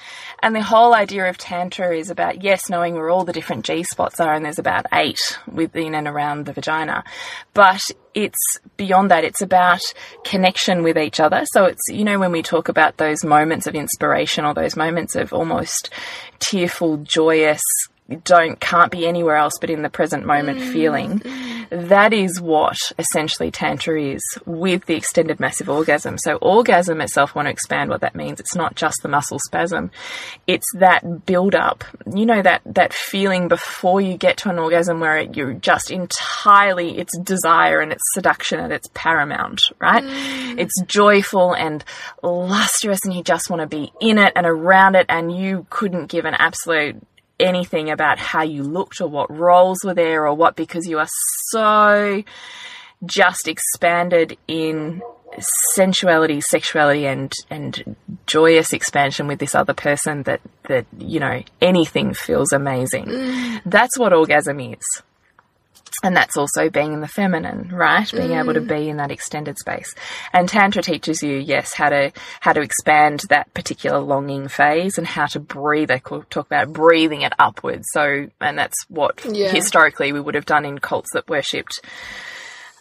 And 0.42 0.54
the 0.54 0.62
whole 0.62 0.95
idea 0.95 1.28
of 1.28 1.38
Tantra 1.38 1.97
is 1.97 2.11
about, 2.11 2.42
yes, 2.42 2.68
knowing 2.68 2.95
where 2.95 3.11
all 3.11 3.25
the 3.25 3.33
different 3.33 3.64
G 3.64 3.83
spots 3.83 4.21
are, 4.21 4.33
and 4.33 4.45
there's 4.45 4.59
about 4.59 4.87
eight 4.92 5.38
within 5.50 5.95
and 5.95 6.07
around 6.07 6.47
the 6.47 6.52
vagina. 6.52 7.04
But 7.54 7.83
it's 8.14 8.59
beyond 8.76 9.11
that. 9.11 9.25
It's 9.25 9.42
about 9.42 9.83
connection 10.25 10.83
with 10.83 10.97
each 10.97 11.21
other. 11.21 11.45
So 11.52 11.64
it's, 11.64 11.83
you 11.88 12.04
know, 12.04 12.18
when 12.18 12.33
we 12.33 12.42
talk 12.42 12.68
about 12.68 12.97
those 12.97 13.25
moments 13.25 13.66
of 13.66 13.75
inspiration 13.75 14.45
or 14.45 14.54
those 14.54 14.76
moments 14.76 15.16
of 15.16 15.33
almost 15.33 15.90
tearful, 16.38 16.99
joyous, 16.99 17.62
don't 18.25 18.59
can't 18.59 18.91
be 18.91 19.07
anywhere 19.07 19.37
else 19.37 19.55
but 19.61 19.69
in 19.71 19.83
the 19.83 19.91
present 19.91 20.25
moment 20.25 20.61
Mm. 20.61 20.73
feeling. 20.73 21.23
That 21.71 22.15
is 22.15 22.41
what 22.41 22.79
essentially 22.99 23.50
tantra 23.50 24.00
is 24.00 24.23
with 24.47 24.87
the 24.87 24.95
extended 24.95 25.38
massive 25.38 25.69
orgasm. 25.69 26.17
So 26.17 26.37
orgasm 26.37 27.03
itself 27.03 27.35
want 27.35 27.47
to 27.47 27.50
expand 27.50 27.91
what 27.91 28.00
that 28.00 28.15
means. 28.15 28.41
It's 28.41 28.55
not 28.55 28.75
just 28.77 29.03
the 29.03 29.09
muscle 29.09 29.38
spasm. 29.47 29.91
It's 30.47 30.65
that 30.77 31.27
build 31.27 31.55
up 31.55 31.85
you 32.15 32.25
know 32.25 32.41
that 32.41 32.62
that 32.65 32.93
feeling 32.95 33.49
before 33.49 34.00
you 34.00 34.17
get 34.17 34.38
to 34.38 34.49
an 34.49 34.59
orgasm 34.59 35.00
where 35.00 35.19
it, 35.19 35.37
you're 35.37 35.53
just 35.53 35.91
entirely 35.91 36.99
it's 36.99 37.17
desire 37.19 37.81
and 37.81 37.93
it's 37.93 38.03
seduction 38.15 38.59
and 38.59 38.73
it's 38.73 38.88
paramount 38.95 39.61
right? 39.81 40.05
It's 40.59 40.81
joyful 40.87 41.53
and 41.55 41.85
lustrous 42.23 43.00
and 43.05 43.12
you 43.15 43.23
just 43.23 43.50
want 43.50 43.61
to 43.61 43.67
be 43.67 43.93
in 44.00 44.17
it 44.19 44.33
and 44.35 44.47
around 44.47 44.95
it 44.95 45.07
and 45.09 45.37
you 45.37 45.67
couldn't 45.71 46.07
give 46.07 46.25
an 46.25 46.35
absolute 46.35 46.97
anything 47.40 47.90
about 47.90 48.18
how 48.18 48.42
you 48.42 48.62
looked 48.62 49.00
or 49.00 49.09
what 49.09 49.30
roles 49.30 49.78
were 49.85 49.95
there 49.95 50.26
or 50.26 50.35
what 50.35 50.57
because 50.57 50.87
you 50.87 50.99
are 50.99 51.09
so 51.50 52.23
just 53.04 53.47
expanded 53.49 54.37
in 54.49 55.02
sensuality, 55.75 56.40
sexuality 56.40 57.07
and 57.07 57.33
and 57.50 57.97
joyous 58.26 58.73
expansion 58.73 59.26
with 59.26 59.38
this 59.38 59.54
other 59.54 59.75
person 59.75 60.23
that 60.25 60.40
that 60.64 60.87
you 60.99 61.21
know 61.21 61.42
anything 61.61 62.14
feels 62.14 62.52
amazing. 62.52 63.07
Mm. 63.07 63.61
That's 63.66 63.99
what 63.99 64.12
orgasm 64.12 64.61
is. 64.61 65.02
And 66.02 66.16
that's 66.16 66.37
also 66.37 66.71
being 66.71 66.92
in 66.92 67.00
the 67.00 67.09
feminine, 67.09 67.71
right? 67.73 68.11
Being 68.11 68.33
able 68.33 68.54
to 68.54 68.61
mm. 68.61 68.68
be 68.68 68.88
in 68.88 68.99
that 68.99 69.11
extended 69.11 69.59
space. 69.59 69.95
And 70.33 70.49
Tantra 70.49 70.83
teaches 70.83 71.23
you, 71.23 71.37
yes, 71.37 71.75
how 71.75 71.88
to 71.88 72.12
how 72.40 72.52
to 72.52 72.61
expand 72.61 73.23
that 73.28 73.52
particular 73.54 73.99
longing 73.99 74.49
phase 74.49 74.99
and 74.99 75.07
how 75.07 75.26
to 75.26 75.40
breathe. 75.40 75.88
They 75.88 76.00
talk 76.00 76.47
about 76.47 76.73
breathing 76.73 77.23
it 77.23 77.33
upwards. 77.38 77.87
So, 77.92 78.28
and 78.40 78.59
that's 78.59 78.76
what 78.88 79.25
Yeah. 79.25 79.50
historically 79.50 80.12
we 80.12 80.21
would 80.21 80.35
have 80.35 80.47
done 80.47 80.64
in 80.64 80.78
cults 80.78 81.11
that 81.14 81.28
worshipped 81.28 81.80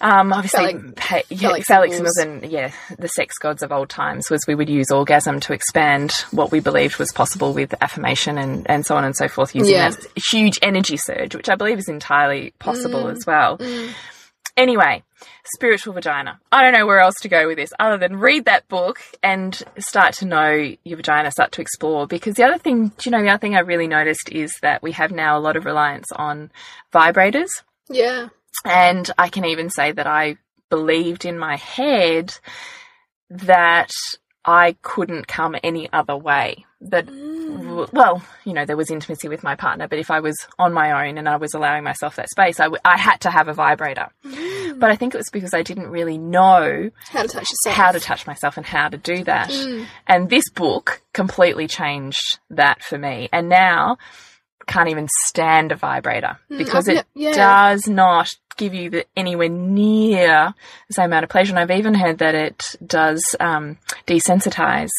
um, 0.01 0.31
obviously, 0.33 0.75
pa- 0.95 1.21
yeah, 1.29 1.53
symbols. 1.61 2.15
symbols 2.17 2.51
yeah, 2.51 2.71
the 2.99 3.07
sex 3.07 3.37
gods 3.39 3.63
of 3.63 3.71
old 3.71 3.89
times 3.89 4.29
was 4.29 4.41
we 4.47 4.55
would 4.55 4.69
use 4.69 4.91
orgasm 4.91 5.39
to 5.41 5.53
expand 5.53 6.11
what 6.31 6.51
we 6.51 6.59
believed 6.59 6.97
was 6.97 7.11
possible 7.11 7.53
with 7.53 7.73
affirmation 7.81 8.37
and, 8.37 8.69
and 8.69 8.85
so 8.85 8.95
on 8.95 9.03
and 9.03 9.15
so 9.15 9.27
forth 9.27 9.55
using 9.55 9.73
Yeah. 9.73 9.89
that 9.89 10.07
huge 10.31 10.59
energy 10.61 10.97
surge, 10.97 11.35
which 11.35 11.49
I 11.49 11.55
believe 11.55 11.77
is 11.79 11.89
entirely 11.89 12.53
possible 12.59 13.03
Mm. 13.05 13.15
as 13.17 13.25
well. 13.25 13.59
Anyway, 14.55 15.03
spiritual 15.55 15.93
vagina. 15.93 16.39
I 16.51 16.63
don't 16.63 16.73
know 16.73 16.87
where 16.87 16.99
else 16.99 17.13
to 17.21 17.29
go 17.29 17.45
with 17.47 17.57
this 17.57 17.71
other 17.79 17.97
than 17.97 18.17
read 18.17 18.45
that 18.45 18.67
book 18.67 18.99
and 19.21 19.61
start 19.77 20.13
to 20.15 20.25
know 20.25 20.73
your 20.83 20.97
vagina, 20.97 21.29
start 21.31 21.51
to 21.53 21.61
explore. 21.61 22.07
Because 22.07 22.33
the 22.35 22.43
other 22.43 22.57
thing, 22.57 22.87
do 22.87 22.93
you 23.03 23.11
know, 23.11 23.21
the 23.21 23.29
other 23.29 23.37
thing 23.39 23.55
I 23.55 23.59
really 23.59 23.87
noticed 23.87 24.29
is 24.31 24.51
that 24.63 24.81
we 24.81 24.93
have 24.93 25.11
now 25.11 25.37
a 25.37 25.41
lot 25.41 25.57
of 25.57 25.65
reliance 25.65 26.07
on 26.15 26.49
vibrators. 26.91 27.49
Yeah. 27.89 28.29
And 28.65 29.09
I 29.17 29.29
can 29.29 29.45
even 29.45 29.69
say 29.69 29.91
that 29.91 30.07
I 30.07 30.37
believed 30.69 31.25
in 31.25 31.37
my 31.39 31.55
head 31.57 32.33
that 33.29 33.91
I 34.45 34.77
couldn't 34.81 35.27
come 35.27 35.55
any 35.63 35.91
other 35.91 36.15
way. 36.15 36.65
That, 36.79 37.07
mm. 37.07 37.91
well, 37.91 38.21
you 38.45 38.53
know, 38.53 38.65
there 38.65 38.77
was 38.77 38.91
intimacy 38.91 39.27
with 39.27 39.43
my 39.43 39.55
partner, 39.55 39.87
but 39.87 39.99
if 39.99 40.11
I 40.11 40.19
was 40.19 40.35
on 40.59 40.73
my 40.73 41.07
own 41.07 41.17
and 41.17 41.27
I 41.27 41.37
was 41.37 41.53
allowing 41.53 41.83
myself 41.83 42.15
that 42.15 42.29
space, 42.29 42.59
I, 42.59 42.65
w- 42.65 42.79
I 42.85 42.97
had 42.97 43.17
to 43.21 43.31
have 43.31 43.47
a 43.47 43.53
vibrator. 43.53 44.07
Mm. 44.23 44.79
But 44.79 44.91
I 44.91 44.95
think 44.95 45.13
it 45.13 45.17
was 45.17 45.29
because 45.31 45.53
I 45.53 45.63
didn't 45.63 45.87
really 45.89 46.17
know 46.17 46.91
How 47.09 47.23
to 47.23 47.27
touch 47.27 47.49
yourself. 47.49 47.75
how 47.75 47.91
to 47.91 47.99
touch 47.99 48.27
myself 48.27 48.57
and 48.57 48.65
how 48.65 48.89
to 48.89 48.97
do 48.97 49.23
that. 49.23 49.49
Mm. 49.49 49.85
And 50.05 50.29
this 50.29 50.49
book 50.51 51.01
completely 51.13 51.67
changed 51.67 52.39
that 52.51 52.83
for 52.83 52.97
me. 52.97 53.27
And 53.33 53.49
now 53.49 53.97
can't 54.67 54.89
even 54.89 55.07
stand 55.25 55.71
a 55.71 55.75
vibrator 55.75 56.37
because 56.49 56.87
I've 56.87 56.97
it 56.97 57.05
yeah. 57.15 57.31
does 57.31 57.87
not 57.87 58.29
give 58.57 58.73
you 58.73 58.89
the, 58.89 59.05
anywhere 59.15 59.49
near 59.49 60.53
the 60.87 60.93
same 60.93 61.05
amount 61.05 61.23
of 61.23 61.29
pleasure. 61.29 61.51
And 61.51 61.59
I've 61.59 61.77
even 61.77 61.93
heard 61.93 62.17
that 62.19 62.35
it 62.35 62.75
does 62.85 63.23
um, 63.39 63.77
desensitize 64.05 64.89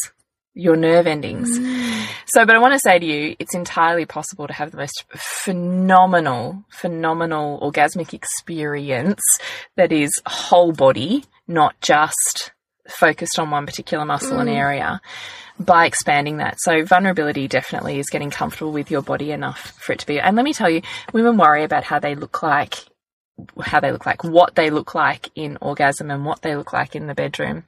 your 0.53 0.75
nerve 0.75 1.07
endings. 1.07 1.57
So, 2.25 2.45
but 2.45 2.55
I 2.55 2.59
want 2.59 2.73
to 2.73 2.79
say 2.79 2.99
to 2.99 3.05
you, 3.05 3.35
it's 3.39 3.55
entirely 3.55 4.05
possible 4.05 4.47
to 4.47 4.53
have 4.53 4.71
the 4.71 4.77
most 4.77 5.05
phenomenal, 5.15 6.63
phenomenal 6.69 7.59
orgasmic 7.61 8.13
experience 8.13 9.21
that 9.77 9.91
is 9.91 10.11
whole 10.25 10.73
body, 10.73 11.23
not 11.47 11.79
just 11.81 12.51
focused 12.87 13.39
on 13.39 13.51
one 13.51 13.65
particular 13.65 14.05
muscle 14.05 14.39
and 14.39 14.49
area 14.49 14.99
by 15.59 15.85
expanding 15.85 16.37
that. 16.37 16.59
So 16.59 16.83
vulnerability 16.83 17.47
definitely 17.47 17.99
is 17.99 18.09
getting 18.09 18.31
comfortable 18.31 18.71
with 18.71 18.89
your 18.89 19.01
body 19.01 19.31
enough 19.31 19.73
for 19.79 19.93
it 19.93 19.99
to 19.99 20.07
be. 20.07 20.19
And 20.19 20.35
let 20.35 20.45
me 20.45 20.53
tell 20.53 20.69
you, 20.69 20.81
women 21.13 21.37
worry 21.37 21.63
about 21.63 21.83
how 21.83 21.99
they 21.99 22.15
look 22.15 22.41
like, 22.41 22.85
how 23.61 23.79
they 23.79 23.91
look 23.91 24.05
like, 24.05 24.23
what 24.23 24.55
they 24.55 24.69
look 24.69 24.95
like 24.95 25.29
in 25.35 25.57
orgasm 25.61 26.11
and 26.11 26.25
what 26.25 26.41
they 26.41 26.55
look 26.55 26.73
like 26.73 26.95
in 26.95 27.07
the 27.07 27.15
bedroom. 27.15 27.63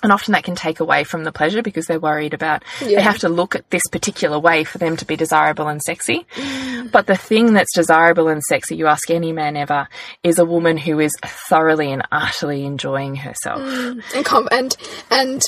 And 0.00 0.12
often 0.12 0.32
that 0.32 0.44
can 0.44 0.54
take 0.54 0.78
away 0.78 1.02
from 1.02 1.24
the 1.24 1.32
pleasure 1.32 1.60
because 1.60 1.86
they're 1.86 1.98
worried 1.98 2.32
about 2.32 2.62
they 2.80 3.02
have 3.02 3.18
to 3.18 3.28
look 3.28 3.56
at 3.56 3.68
this 3.70 3.82
particular 3.90 4.38
way 4.38 4.62
for 4.62 4.78
them 4.78 4.96
to 4.96 5.04
be 5.04 5.16
desirable 5.16 5.66
and 5.66 5.82
sexy. 5.82 6.24
Mm. 6.36 6.92
But 6.92 7.06
the 7.06 7.16
thing 7.16 7.54
that's 7.54 7.74
desirable 7.74 8.28
and 8.28 8.40
sexy, 8.42 8.76
you 8.76 8.86
ask 8.86 9.10
any 9.10 9.32
man 9.32 9.56
ever, 9.56 9.88
is 10.22 10.38
a 10.38 10.44
woman 10.44 10.76
who 10.76 11.00
is 11.00 11.12
thoroughly 11.24 11.90
and 11.90 12.06
utterly 12.12 12.64
enjoying 12.64 13.16
herself. 13.16 13.60
Mm. 13.60 14.02
and 14.14 14.24
com- 14.24 14.48
and 14.52 14.76
and 15.10 15.42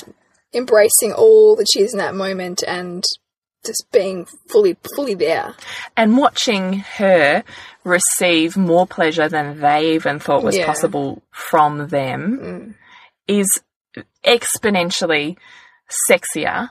embracing 0.53 1.13
all 1.13 1.55
that 1.55 1.67
she 1.71 1.81
is 1.81 1.93
in 1.93 1.99
that 1.99 2.15
moment 2.15 2.61
and 2.67 3.05
just 3.65 3.85
being 3.91 4.25
fully 4.49 4.75
fully 4.95 5.13
there. 5.13 5.55
and 5.95 6.17
watching 6.17 6.79
her 6.97 7.43
receive 7.83 8.55
more 8.57 8.85
pleasure 8.87 9.27
than 9.29 9.59
they 9.59 9.93
even 9.95 10.19
thought 10.19 10.43
was 10.43 10.57
Yeah. 10.57 10.65
possible 10.65 11.21
from 11.31 11.87
them 11.87 12.39
mm. 12.39 12.75
is 13.27 13.47
exponentially 14.25 15.37
sexier 16.09 16.69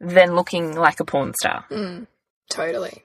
than 0.00 0.34
looking 0.34 0.76
like 0.76 1.00
a 1.00 1.04
porn 1.04 1.32
star. 1.34 1.64
Mm, 1.70 2.06
totally. 2.50 3.04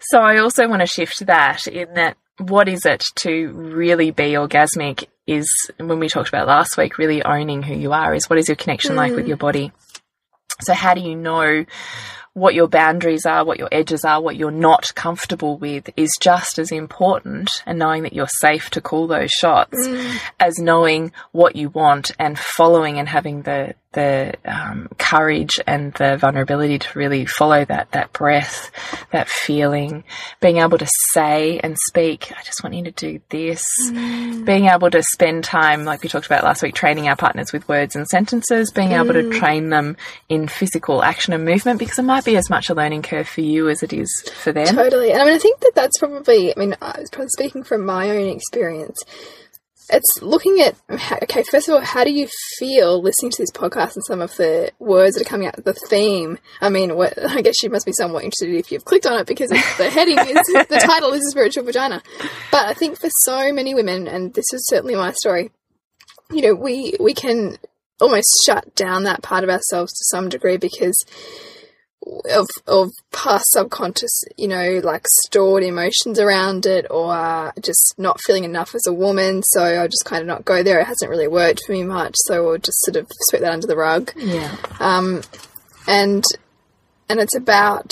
So 0.00 0.20
I 0.20 0.38
also 0.38 0.68
want 0.68 0.80
to 0.80 0.86
shift 0.86 1.26
that 1.26 1.66
in 1.66 1.94
that 1.94 2.16
what 2.38 2.68
is 2.68 2.86
it 2.86 3.04
to 3.16 3.48
really 3.52 4.10
be 4.10 4.32
orgasmic 4.32 5.06
is 5.26 5.48
when 5.78 5.98
we 5.98 6.08
talked 6.08 6.28
about 6.28 6.46
last 6.46 6.76
week, 6.76 6.98
really 6.98 7.22
owning 7.22 7.62
who 7.62 7.74
you 7.74 7.92
are 7.92 8.14
is 8.14 8.28
what 8.30 8.38
is 8.38 8.48
your 8.48 8.56
connection 8.56 8.96
like 8.96 9.12
with 9.12 9.26
mm. 9.26 9.28
your 9.28 9.36
body. 9.36 9.72
So 10.62 10.72
how 10.74 10.94
do 10.94 11.00
you 11.00 11.14
know 11.14 11.64
what 12.40 12.54
your 12.54 12.68
boundaries 12.68 13.26
are, 13.26 13.44
what 13.44 13.58
your 13.58 13.68
edges 13.70 14.04
are, 14.04 14.20
what 14.20 14.36
you're 14.36 14.50
not 14.50 14.94
comfortable 14.94 15.58
with 15.58 15.90
is 15.96 16.10
just 16.20 16.58
as 16.58 16.72
important 16.72 17.50
and 17.66 17.78
knowing 17.78 18.02
that 18.02 18.14
you're 18.14 18.26
safe 18.26 18.70
to 18.70 18.80
call 18.80 19.06
those 19.06 19.30
shots 19.30 19.86
mm. 19.86 20.18
as 20.40 20.58
knowing 20.58 21.12
what 21.32 21.54
you 21.54 21.68
want 21.68 22.10
and 22.18 22.38
following 22.38 22.98
and 22.98 23.08
having 23.08 23.42
the 23.42 23.74
the 23.92 24.34
um, 24.44 24.88
courage 24.98 25.58
and 25.66 25.92
the 25.94 26.16
vulnerability 26.16 26.78
to 26.78 26.98
really 26.98 27.26
follow 27.26 27.64
that 27.64 27.90
that 27.90 28.12
breath, 28.12 28.70
that 29.10 29.28
feeling, 29.28 30.04
being 30.40 30.58
able 30.58 30.78
to 30.78 30.88
say 31.12 31.58
and 31.58 31.76
speak, 31.88 32.32
I 32.38 32.42
just 32.42 32.62
want 32.62 32.76
you 32.76 32.84
to 32.84 32.92
do 32.92 33.20
this, 33.30 33.64
being 33.90 34.66
able 34.66 34.90
to 34.90 35.02
spend 35.02 35.42
time, 35.42 35.84
like 35.84 36.02
we 36.02 36.08
talked 36.08 36.26
about 36.26 36.44
last 36.44 36.62
week, 36.62 36.74
training 36.74 37.08
our 37.08 37.16
partners 37.16 37.52
with 37.52 37.68
words 37.68 37.96
and 37.96 38.06
sentences, 38.06 38.70
being 38.70 38.92
able 38.92 39.12
to 39.12 39.30
train 39.30 39.70
them 39.70 39.96
in 40.28 40.46
physical 40.46 41.02
action 41.02 41.32
and 41.32 41.44
movement, 41.44 41.78
because 41.80 41.98
it 41.98 42.02
might 42.02 42.24
be 42.24 42.36
as 42.36 42.48
much 42.48 42.70
a 42.70 42.74
learning 42.74 43.02
curve 43.02 43.28
for 43.28 43.40
you 43.40 43.68
as 43.68 43.82
it 43.82 43.92
is 43.92 44.08
for 44.36 44.52
them. 44.52 44.66
Totally. 44.66 45.10
And 45.10 45.20
I 45.20 45.24
mean, 45.24 45.34
I 45.34 45.38
think 45.38 45.58
that 45.60 45.72
that's 45.74 45.98
probably, 45.98 46.56
I 46.56 46.60
mean, 46.60 46.76
I 46.80 47.00
was 47.00 47.10
probably 47.10 47.30
speaking 47.30 47.64
from 47.64 47.84
my 47.84 48.10
own 48.10 48.28
experience. 48.28 49.02
It's 49.92 50.22
looking 50.22 50.60
at, 50.60 50.76
okay, 51.22 51.42
first 51.50 51.68
of 51.68 51.74
all, 51.74 51.80
how 51.80 52.04
do 52.04 52.12
you 52.12 52.28
feel 52.58 53.02
listening 53.02 53.32
to 53.32 53.42
this 53.42 53.50
podcast 53.50 53.96
and 53.96 54.04
some 54.06 54.20
of 54.20 54.34
the 54.36 54.70
words 54.78 55.16
that 55.16 55.22
are 55.22 55.28
coming 55.28 55.48
out, 55.48 55.64
the 55.64 55.72
theme? 55.72 56.38
I 56.60 56.68
mean, 56.68 56.96
what, 56.96 57.14
I 57.30 57.42
guess 57.42 57.62
you 57.62 57.70
must 57.70 57.86
be 57.86 57.92
somewhat 57.92 58.24
interested 58.24 58.54
if 58.54 58.70
you've 58.70 58.84
clicked 58.84 59.06
on 59.06 59.18
it 59.20 59.26
because 59.26 59.50
the 59.50 59.90
heading 59.90 60.18
is, 60.18 60.46
the 60.46 60.82
title 60.86 61.12
is 61.12 61.26
a 61.26 61.30
spiritual 61.30 61.64
vagina. 61.64 62.02
But 62.50 62.66
I 62.66 62.74
think 62.74 62.98
for 62.98 63.10
so 63.22 63.52
many 63.52 63.74
women, 63.74 64.06
and 64.06 64.32
this 64.34 64.52
is 64.52 64.66
certainly 64.68 64.94
my 64.94 65.12
story, 65.12 65.50
you 66.30 66.42
know, 66.42 66.54
we, 66.54 66.94
we 67.00 67.14
can 67.14 67.58
almost 68.00 68.28
shut 68.46 68.74
down 68.74 69.04
that 69.04 69.22
part 69.22 69.44
of 69.44 69.50
ourselves 69.50 69.92
to 69.92 70.04
some 70.04 70.28
degree 70.28 70.56
because 70.56 71.04
of 72.30 72.48
of 72.66 72.90
past 73.12 73.50
subconscious, 73.50 74.24
you 74.36 74.48
know, 74.48 74.80
like 74.82 75.06
stored 75.24 75.62
emotions 75.62 76.18
around 76.18 76.66
it, 76.66 76.86
or 76.90 77.12
uh, 77.14 77.52
just 77.60 77.94
not 77.98 78.20
feeling 78.20 78.44
enough 78.44 78.74
as 78.74 78.86
a 78.86 78.92
woman. 78.92 79.42
So 79.42 79.62
I'll 79.62 79.88
just 79.88 80.04
kind 80.04 80.22
of 80.22 80.26
not 80.26 80.44
go 80.44 80.62
there. 80.62 80.80
It 80.80 80.86
hasn't 80.86 81.10
really 81.10 81.28
worked 81.28 81.62
for 81.66 81.72
me 81.72 81.82
much, 81.84 82.14
so 82.26 82.44
we'll 82.44 82.58
just 82.58 82.80
sort 82.80 82.96
of 82.96 83.06
sweep 83.28 83.42
that 83.42 83.52
under 83.52 83.66
the 83.66 83.76
rug. 83.76 84.12
Yeah. 84.16 84.56
Um, 84.78 85.22
and 85.86 86.24
and 87.08 87.20
it's 87.20 87.36
about 87.36 87.90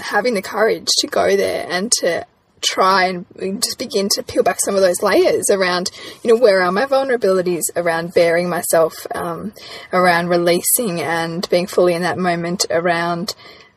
having 0.00 0.34
the 0.34 0.42
courage 0.42 0.88
to 0.98 1.06
go 1.06 1.36
there 1.36 1.66
and 1.68 1.90
to 1.90 2.26
try 2.66 3.06
and 3.06 3.62
just 3.62 3.78
begin 3.78 4.08
to 4.10 4.22
peel 4.22 4.42
back 4.42 4.60
some 4.60 4.74
of 4.74 4.80
those 4.80 5.02
layers 5.02 5.50
around, 5.50 5.90
you 6.22 6.34
know, 6.34 6.40
where 6.40 6.62
are 6.62 6.72
my 6.72 6.84
vulnerabilities 6.84 7.62
around 7.76 8.12
bearing 8.12 8.48
myself, 8.48 9.06
um, 9.14 9.52
around 9.92 10.28
releasing 10.28 11.00
and 11.00 11.48
being 11.48 11.66
fully 11.66 11.94
in 11.94 12.02
that 12.02 12.18
moment, 12.18 12.66
around 12.70 13.34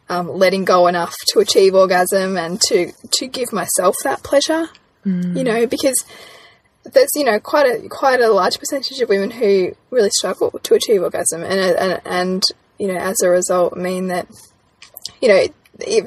um, 0.10 0.28
letting 0.28 0.66
go 0.66 0.88
enough 0.88 1.16
to 1.28 1.40
achieve 1.40 1.76
orgasm 1.76 2.38
and 2.38 2.60
to 2.62 2.92
to 3.12 3.28
give 3.28 3.54
myself 3.54 3.96
that 4.04 4.24
pleasure, 4.24 4.68
you 5.36 5.44
know, 5.44 5.68
because 5.68 6.04
there's 6.84 7.10
you 7.16 7.24
know 7.24 7.40
quite 7.40 7.68
a 7.68 7.88
quite 7.90 8.20
a 8.20 8.32
large 8.32 8.58
percentage 8.60 9.00
of 9.02 9.10
women 9.10 9.32
who 9.32 9.76
really 9.92 10.10
struggle 10.10 10.52
to 10.64 10.74
achieve 10.74 11.02
orgasm, 11.02 11.44
and 11.44 11.60
and 11.60 12.02
and 12.06 12.44
you 12.80 12.88
know 12.88 12.98
as 12.98 13.22
a 13.22 13.30
result 13.30 13.78
mean 13.78 14.08
that 14.08 14.28
you 15.22 15.28
know 15.28 15.46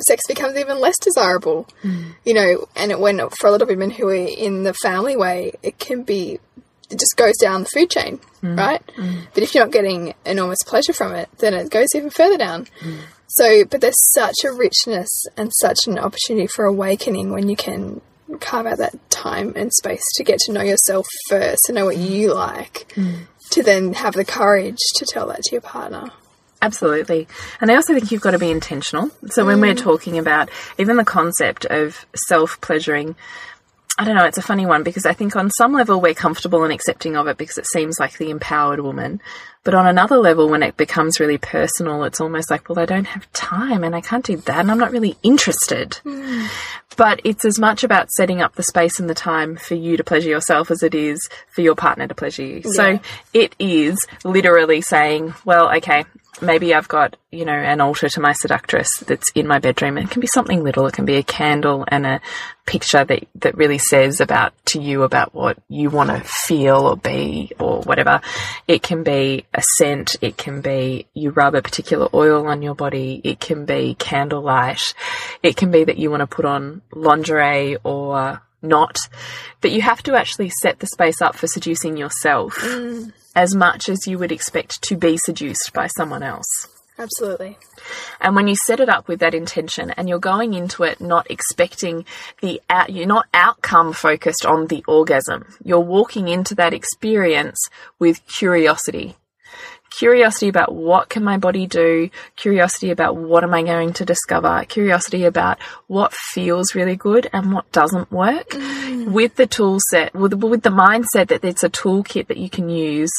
sex 0.07 0.27
becomes 0.27 0.57
even 0.57 0.81
less 0.81 0.99
desirable, 0.99 1.69
hmm. 1.83 2.11
you 2.25 2.35
know, 2.35 2.67
and 2.77 2.91
it, 2.91 3.01
when 3.01 3.21
for 3.41 3.47
a 3.47 3.51
lot 3.51 3.63
of 3.63 3.69
women 3.69 3.91
who 3.91 4.09
are 4.09 4.15
in 4.15 4.65
the 4.65 4.75
family 4.75 5.17
way, 5.17 5.53
it 5.63 5.79
can 5.79 6.03
be 6.03 6.39
it 6.91 6.99
just 6.99 7.17
goes 7.17 7.37
down 7.39 7.63
the 7.63 7.69
food 7.71 7.91
chain, 7.91 8.19
hmm. 8.41 8.57
right? 8.57 8.83
Hmm. 8.97 9.21
But 9.35 9.43
if 9.43 9.55
you're 9.55 9.65
not 9.65 9.73
getting 9.73 10.15
enormous 10.27 10.63
pleasure 10.65 10.93
from 10.93 11.15
it, 11.15 11.29
then 11.39 11.55
it 11.55 11.71
goes 11.71 11.89
even 11.95 12.11
further 12.11 12.37
down. 12.37 12.67
So, 13.29 13.65
but 13.65 13.81
there's 13.81 14.13
such 14.13 14.45
a 14.45 14.53
richness 14.53 15.09
and 15.39 15.51
such 15.61 15.87
an 15.87 15.99
opportunity 15.99 16.47
for 16.47 16.67
awakening 16.67 17.31
when 17.31 17.49
you 17.49 17.57
can 17.57 18.03
carve 18.41 18.67
out 18.67 18.79
that 18.79 19.11
time 19.11 19.53
and 19.57 19.73
space 19.73 20.05
to 20.17 20.25
get 20.25 20.39
to 20.41 20.53
know 20.53 20.63
yourself 20.63 21.07
first, 21.29 21.61
and 21.69 21.77
know 21.77 21.87
what 21.87 21.97
you 21.97 22.35
like, 22.35 22.93
to 23.51 23.63
then 23.63 23.95
have 23.95 24.15
the 24.15 24.25
courage 24.25 24.79
to 24.97 25.07
tell 25.07 25.29
that 25.29 25.43
to 25.45 25.53
your 25.53 25.61
partner. 25.63 26.11
Absolutely. 26.63 27.27
And 27.61 27.71
I 27.71 27.75
also 27.75 27.93
think 27.93 28.13
you've 28.13 28.23
got 28.23 28.31
to 28.31 28.39
be 28.39 28.51
intentional. 28.51 29.11
So 29.27 29.45
when 29.45 29.61
we're 29.61 29.75
mm. 29.75 29.81
talking 29.81 30.17
about 30.17 30.49
even 30.79 30.97
the 30.97 31.05
concept 31.05 31.67
of 31.67 32.07
self 32.15 32.61
pleasuring, 32.61 33.17
I 33.99 34.05
don't 34.05 34.15
know, 34.15 34.25
it's 34.25 34.39
a 34.39 34.43
funny 34.43 34.65
one 34.65 34.85
because 34.85 35.05
I 35.05 35.13
think 35.13 35.37
on 35.37 35.51
some 35.51 35.73
level 35.73 36.01
we're 36.01 36.15
comfortable 36.15 36.63
and 36.63 36.73
accepting 36.73 37.17
of 37.17 37.27
it 37.27 37.37
because 37.37 37.59
it 37.59 37.67
seems 37.67 37.99
like 37.99 38.17
the 38.17 38.31
empowered 38.31 38.81
woman. 38.81 39.21
But 39.65 39.75
on 39.75 39.87
another 39.87 40.17
level, 40.17 40.49
when 40.49 40.63
it 40.63 40.77
becomes 40.77 41.21
really 41.21 41.37
personal, 41.37 42.03
it's 42.05 42.21
almost 42.21 42.51
like, 42.51 42.69
well, 42.69 42.79
I 42.79 42.87
don't 42.87 43.05
have 43.05 43.31
time 43.33 43.85
and 43.85 43.95
I 43.95 44.01
can't 44.01 44.25
do 44.25 44.37
that 44.37 44.59
and 44.61 44.71
I'm 44.71 44.79
not 44.79 44.93
really 44.93 45.17
interested. 45.23 45.99
Mm. 46.05 46.49
But 46.97 47.21
it's 47.25 47.45
as 47.45 47.59
much 47.59 47.85
about 47.85 48.11
setting 48.11 48.41
up 48.41 48.55
the 48.55 48.63
space 48.63 48.99
and 48.99 49.11
the 49.11 49.15
time 49.15 49.57
for 49.57 49.75
you 49.75 49.97
to 49.97 50.05
pleasure 50.05 50.29
yourself 50.29 50.71
as 50.71 50.83
it 50.83 50.95
is 50.95 51.29
for 51.51 51.61
your 51.61 51.75
partner 51.75 52.07
to 52.07 52.15
pleasure 52.15 52.45
you. 52.45 52.63
So 52.63 52.99
it 53.33 53.55
is 53.59 53.99
literally 54.25 54.81
saying, 54.81 55.35
well, 55.45 55.75
okay, 55.77 56.05
maybe 56.43 56.75
I've 56.75 56.89
got, 56.89 57.17
you 57.31 57.45
know, 57.45 57.53
an 57.53 57.81
altar 57.81 58.09
to 58.09 58.21
my 58.21 58.33
seductress 58.33 58.89
that's 59.07 59.31
in 59.35 59.47
my 59.47 59.59
bedroom. 59.59 59.97
It 59.97 60.11
can 60.11 60.21
be 60.21 60.27
something 60.27 60.63
little. 60.63 60.87
It 60.87 60.95
can 60.95 61.05
be 61.05 61.17
a 61.17 61.23
candle 61.23 61.85
and 61.89 62.05
a 62.05 62.21
picture 62.67 63.05
that, 63.05 63.27
that 63.37 63.57
really 63.57 63.79
says 63.79 64.21
about 64.21 64.53
to 64.67 64.81
you 64.81 65.03
about 65.03 65.35
what 65.35 65.59
you 65.69 65.91
want 65.91 66.11
to 66.11 66.21
feel 66.21 66.87
or 66.87 66.97
be 66.97 67.53
or 67.59 67.81
whatever. 67.83 68.21
It 68.69 68.83
can 68.83 69.03
be 69.03 69.47
a 69.55 69.63
scent. 69.77 70.17
It 70.21 70.37
can 70.37 70.61
be 70.61 71.07
you 71.15 71.31
rub 71.31 71.55
a 71.55 71.63
particular 71.63 72.09
oil 72.13 72.47
on 72.49 72.63
your 72.63 72.75
body. 72.75 73.21
It 73.25 73.41
can 73.41 73.65
be 73.65 73.95
candlelight. 73.95 74.95
It 75.43 75.57
can 75.57 75.71
be 75.71 75.85
that 75.85 75.99
you 75.99 76.11
want 76.11 76.21
to 76.21 76.27
put 76.27 76.45
on 76.45 76.83
lingerie 76.93 77.77
or 77.85 78.43
not. 78.61 78.99
But 79.61 79.73
you 79.73 79.83
have 79.83 80.03
to 80.05 80.17
actually 80.17 80.51
set 80.51 80.81
the 80.81 80.87
space 80.87 81.23
up 81.23 81.37
for 81.37 81.47
seducing 81.47 81.97
yourself 81.97 82.57
mm. 82.57 83.13
As 83.35 83.55
much 83.55 83.89
as 83.89 84.07
you 84.07 84.19
would 84.19 84.33
expect 84.33 84.83
to 84.83 84.97
be 84.97 85.17
seduced 85.17 85.73
by 85.73 85.87
someone 85.87 86.23
else. 86.23 86.47
Absolutely. 86.99 87.59
And 88.21 88.37
when 88.37 88.49
you 88.49 88.55
set 88.67 88.79
it 88.79 88.89
up 88.89 89.09
with 89.09 89.21
that 89.21 89.35
intention 89.35 89.91
and 89.93 90.09
you're 90.09 90.19
going 90.19 90.55
into 90.55 90.85
it 90.85 91.01
not 91.01 91.31
expecting 91.31 92.05
the 92.41 92.61
out, 92.69 92.91
you're 92.91 93.07
not 93.07 93.27
outcome 93.33 93.93
focused 93.93 94.45
on 94.45 94.67
the 94.67 94.85
orgasm. 94.87 95.47
You're 95.65 95.81
walking 95.81 96.29
into 96.29 96.55
that 96.57 96.75
experience 96.75 97.59
with 97.99 98.25
curiosity. 98.27 99.17
Curiosity 99.99 100.49
about 100.49 100.75
what 100.75 101.09
can 101.09 101.23
my 101.23 101.37
body 101.37 101.67
do, 101.67 102.11
curiosity 102.37 102.91
about 102.91 103.17
what 103.17 103.45
am 103.45 103.55
I 103.55 103.63
going 103.63 103.93
to 103.95 104.05
discover, 104.05 104.65
curiosity 104.69 105.25
about 105.25 105.59
what 105.87 106.15
feels 106.15 106.75
really 106.75 106.97
good 106.97 107.29
and 107.33 107.53
what 107.53 107.71
doesn't 107.73 108.11
work 108.11 108.51
mm. 108.51 109.13
with 109.13 109.37
the 109.37 109.47
tool 109.47 109.79
set, 109.91 110.15
with, 110.15 110.35
with 110.35 110.63
the 110.63 110.71
mindset 110.71 111.29
that 111.29 111.45
it's 111.45 111.63
a 111.63 111.71
toolkit 111.71 112.29
that 112.29 112.39
you 112.39 112.49
can 112.49 112.69
use 112.69 113.13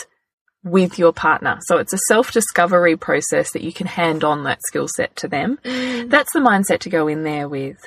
with 0.63 0.97
your 0.97 1.11
partner. 1.11 1.59
So 1.65 1.77
it's 1.77 1.93
a 1.93 1.97
self 2.07 2.31
discovery 2.31 2.95
process 2.95 3.51
that 3.51 3.63
you 3.63 3.73
can 3.73 3.87
hand 3.87 4.23
on 4.23 4.43
that 4.45 4.61
skill 4.63 4.87
set 4.87 5.15
to 5.17 5.27
them. 5.27 5.59
Mm. 5.63 6.09
That's 6.09 6.31
the 6.33 6.39
mindset 6.39 6.79
to 6.79 6.89
go 6.89 7.07
in 7.07 7.23
there 7.23 7.47
with. 7.47 7.77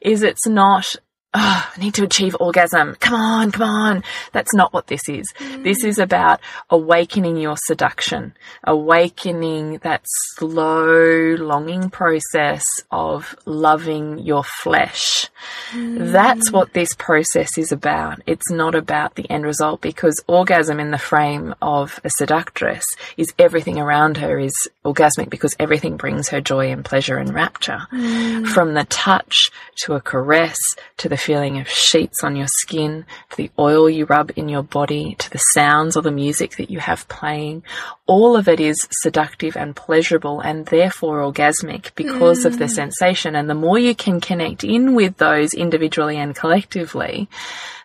Is 0.00 0.22
it's 0.22 0.46
not, 0.46 0.96
oh, 1.36 1.72
I 1.76 1.80
need 1.80 1.94
to 1.94 2.04
achieve 2.04 2.36
orgasm. 2.40 2.96
Come 3.00 3.14
on, 3.14 3.52
come 3.52 3.68
on. 3.68 4.02
That's 4.32 4.54
not 4.54 4.72
what 4.72 4.86
this 4.86 5.08
is. 5.08 5.26
This 5.58 5.84
is 5.84 5.98
about 5.98 6.40
awakening 6.70 7.36
your 7.36 7.56
seduction, 7.56 8.34
awakening 8.64 9.78
that 9.78 10.02
slow 10.36 11.36
longing 11.38 11.90
process 11.90 12.64
of 12.90 13.36
loving 13.44 14.18
your 14.18 14.44
flesh. 14.44 15.28
That's 15.74 16.50
what 16.50 16.72
this 16.72 16.94
process 16.94 17.58
is 17.58 17.70
about. 17.70 18.20
It's 18.26 18.50
not 18.50 18.74
about 18.74 19.14
the 19.14 19.30
end 19.30 19.44
result 19.44 19.80
because 19.80 20.22
orgasm 20.26 20.80
in 20.80 20.90
the 20.90 20.98
frame 20.98 21.54
of 21.60 22.00
a 22.02 22.10
seductress 22.10 22.84
is 23.16 23.32
everything 23.38 23.78
around 23.78 24.16
her 24.16 24.38
is 24.38 24.54
orgasmic 24.86 25.28
because 25.28 25.56
everything 25.58 25.96
brings 25.96 26.28
her 26.28 26.40
joy 26.40 26.70
and 26.70 26.84
pleasure 26.84 27.16
and 27.16 27.34
rapture. 27.34 27.80
Mm. 27.92 28.46
From 28.46 28.74
the 28.74 28.84
touch 28.84 29.50
to 29.82 29.94
a 29.94 30.00
caress 30.00 30.58
to 30.98 31.08
the 31.08 31.16
feeling 31.16 31.58
of 31.58 31.68
sheets 31.68 32.22
on 32.22 32.36
your 32.36 32.46
skin 32.48 33.04
to 33.30 33.36
the 33.36 33.50
oil 33.58 33.90
you 33.90 34.04
rub 34.06 34.30
in 34.36 34.48
your 34.48 34.62
body 34.62 35.16
to 35.18 35.30
the 35.30 35.38
sounds 35.38 35.96
or 35.96 36.02
the 36.02 36.10
music 36.10 36.56
that 36.56 36.70
you 36.70 36.78
have 36.78 37.08
playing. 37.08 37.62
All 38.06 38.36
of 38.36 38.48
it 38.48 38.60
is 38.60 38.76
seductive 38.90 39.56
and 39.56 39.74
pleasurable 39.74 40.40
and 40.40 40.66
therefore 40.66 41.20
orgasmic 41.20 41.94
because 41.94 42.44
of 42.44 42.58
the 42.58 42.66
mm. 42.66 42.70
sensation. 42.70 43.34
And 43.34 43.50
the 43.50 43.54
more 43.54 43.78
you 43.78 43.94
can 43.94 44.20
connect 44.20 44.64
in 44.64 44.94
with 44.94 45.16
those 45.16 45.52
individually 45.52 46.16
and 46.16 46.34
collectively, 46.34 47.28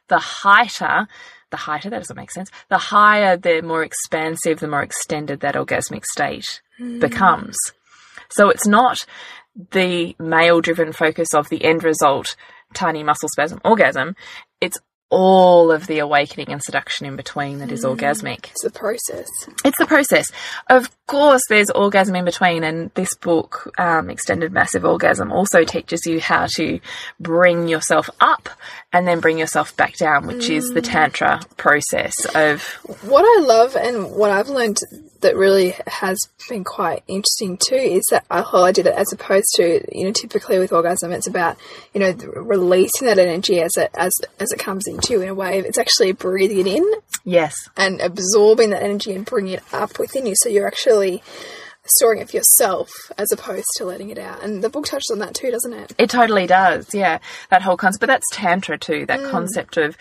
the 0.08 0.20
heighter 0.20 1.08
the 1.52 1.58
heighter, 1.58 1.90
that 1.90 2.00
doesn't 2.00 2.16
make 2.16 2.32
sense. 2.32 2.50
The 2.70 2.78
higher, 2.78 3.38
the 3.38 3.62
more 3.62 3.84
expansive, 3.84 4.60
the 4.60 4.68
more 4.68 4.82
extended 4.82 5.42
that 5.42 5.56
orgasmic 5.56 6.06
state 6.06 6.62
hmm. 6.78 7.00
becomes. 7.00 7.58
So 8.30 8.50
it's 8.50 8.66
not 8.66 9.06
the 9.72 10.16
male 10.18 10.62
driven 10.62 10.94
focus 10.94 11.34
of 11.34 11.50
the 11.50 11.64
end 11.64 11.84
result, 11.84 12.36
tiny 12.74 13.04
muscle 13.04 13.30
spasm 13.30 13.60
orgasm. 13.64 14.16
It's 14.60 14.78
all 15.12 15.72
of 15.72 15.88
the 15.88 16.00
awakening 16.00 16.48
and 16.50 16.64
seduction 16.64 17.06
in 17.06 17.18
between 17.18 17.60
that 17.60 17.72
is 17.72 17.84
orgasmic. 17.84 18.50
It's 18.52 18.64
the 18.64 18.72
process. 18.72 19.28
It's 19.66 19.78
the 19.78 19.86
process. 19.86 20.32
Of 20.70 20.90
course, 21.06 21.42
there's 21.50 21.70
orgasm 21.70 22.16
in 22.16 22.24
between, 22.24 22.64
and 22.64 22.90
this 22.96 23.14
book, 23.16 23.72
um, 23.78 24.10
Extended 24.10 24.54
Massive 24.54 24.86
Orgasm, 24.86 25.32
also 25.32 25.66
teaches 25.66 26.06
you 26.06 26.22
how 26.22 26.48
to 26.56 26.80
bring 27.20 27.68
yourself 27.68 28.10
up 28.22 28.50
and 28.94 29.06
then 29.06 29.20
bring 29.20 29.38
yourself 29.38 29.76
back 29.76 29.98
down, 29.98 30.28
which 30.28 30.50
is 30.50 30.74
the 30.74 30.82
Tantra 30.82 31.42
process 31.58 32.26
of 32.34 32.64
What 33.04 33.26
I 33.26 33.46
love 33.46 33.76
and 33.76 34.12
what 34.12 34.32
I've 34.32 34.50
learned 34.50 34.80
that 35.22 35.36
really 35.36 35.76
has 35.88 36.18
been 36.50 36.64
quite 36.64 37.04
interesting 37.08 37.58
too 37.58 37.76
is 37.76 38.04
that 38.12 38.26
uh, 38.30 38.36
I 38.36 38.42
how 38.42 38.64
I 38.64 38.72
did 38.72 38.88
it 38.88 38.96
as 38.96 39.12
opposed 39.14 39.48
to 39.56 39.84
you 39.92 40.06
know 40.06 40.12
typically 40.12 40.60
with 40.60 40.74
orgasm 40.74 41.12
it's 41.12 41.28
about 41.28 41.58
you 41.94 42.00
know 42.00 42.12
releasing 42.36 43.08
that 43.08 43.20
energy 43.20 43.62
as 43.62 43.72
it 43.78 43.92
as 43.96 44.12
as 44.40 44.52
it 44.52 44.60
comes 44.60 44.88
into 44.88 45.14
you 45.14 45.22
in 45.22 45.30
a 45.30 45.36
wave. 45.36 45.66
It's 45.66 45.80
actually 45.80 46.12
breathing 46.12 46.60
it 46.60 46.68
in 46.68 46.92
yes, 47.24 47.56
and 47.78 48.02
absorbing 48.02 48.72
that 48.72 48.84
energy 48.84 49.14
and 49.14 49.26
bringing 49.26 49.54
it 49.54 49.64
up 49.74 50.00
within 50.00 50.26
you. 50.26 50.34
So 50.36 50.50
you're 50.50 50.68
actually 50.68 51.24
storing 51.86 52.20
it 52.20 52.30
for 52.30 52.38
yourself 52.38 52.90
as 53.18 53.32
opposed 53.32 53.68
to 53.78 53.86
letting 53.86 54.10
it 54.10 54.18
out. 54.18 54.44
And 54.44 54.64
the 54.64 54.70
book 54.70 54.86
touches 54.86 55.10
on 55.12 55.20
that 55.20 55.34
too, 55.34 55.52
doesn't 55.52 55.74
it? 55.74 55.94
It 55.98 56.10
totally 56.10 56.48
does, 56.48 56.94
yeah. 56.94 57.20
That 57.50 57.62
whole 57.62 57.78
concept, 57.78 58.02
but 58.02 58.08
that's 58.08 58.28
tantra 58.32 58.78
too. 58.78 59.06
That 59.08 59.20
mm. 59.20 59.32
concept 59.32 59.78
of 59.78 59.98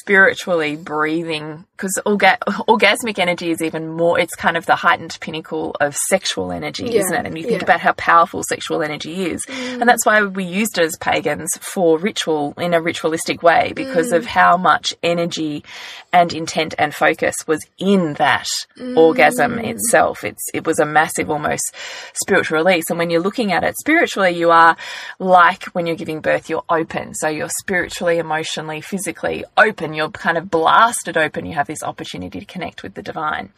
spiritually 0.00 0.76
breathing, 0.76 1.64
because 1.76 1.98
orga- 2.04 2.38
orgasmic 2.66 3.18
energy 3.18 3.50
is 3.50 3.62
even 3.62 3.88
more. 3.92 4.18
It's 4.18 4.34
kind 4.34 4.56
of 4.56 4.66
the 4.66 4.74
heightened 4.74 5.16
pinnacle 5.20 5.76
of 5.80 5.96
sexual 5.96 6.50
energy, 6.50 6.86
Yeah, 6.86 7.00
isn't 7.00 7.14
it? 7.14 7.26
And 7.26 7.38
you 7.38 7.44
think 7.44 7.60
yeah. 7.60 7.66
about 7.66 7.80
how 7.80 7.92
powerful 7.92 8.42
sexual 8.42 8.82
energy 8.82 9.26
is, 9.26 9.44
mm. 9.46 9.80
and 9.80 9.88
that's 9.88 10.04
why 10.04 10.22
we 10.22 10.44
used 10.44 10.78
it 10.78 10.84
as 10.84 10.96
pagans 10.96 11.56
for 11.60 11.98
ritual 11.98 12.54
in 12.58 12.74
a 12.74 12.82
ritualistic 12.82 13.42
way 13.42 13.72
because 13.74 14.12
of 14.12 14.24
mm. 14.24 14.26
how 14.26 14.56
much 14.56 14.94
energy 15.02 15.64
and 16.12 16.32
intent 16.32 16.74
and 16.78 16.94
focus 16.94 17.36
was 17.46 17.64
in 17.78 18.14
that 18.14 18.48
orgasm 18.96 19.58
itself. 19.58 20.24
It's 20.24 20.42
it 20.52 20.66
was 20.66 20.78
a 20.78 20.86
massive 20.86 21.11
massive 21.12 21.30
almost 21.30 21.74
spiritual 22.14 22.58
release. 22.58 22.84
And 22.88 22.98
when 22.98 23.10
you're 23.10 23.20
looking 23.20 23.52
at 23.52 23.64
it 23.64 23.76
spiritually, 23.78 24.30
you 24.30 24.50
are 24.50 24.76
like 25.18 25.64
when 25.66 25.86
you're 25.86 25.96
giving 25.96 26.20
birth, 26.20 26.48
you're 26.48 26.64
open. 26.68 27.14
So 27.14 27.28
you're 27.28 27.50
spiritually, 27.60 28.18
emotionally, 28.18 28.80
physically 28.80 29.44
open. 29.56 29.94
You're 29.94 30.10
kind 30.10 30.38
of 30.38 30.50
blasted 30.50 31.16
open. 31.16 31.46
You 31.46 31.54
have 31.54 31.66
this 31.66 31.82
opportunity 31.82 32.40
to 32.40 32.46
connect 32.46 32.82
with 32.82 32.94
the 32.94 33.02
divine. 33.02 33.50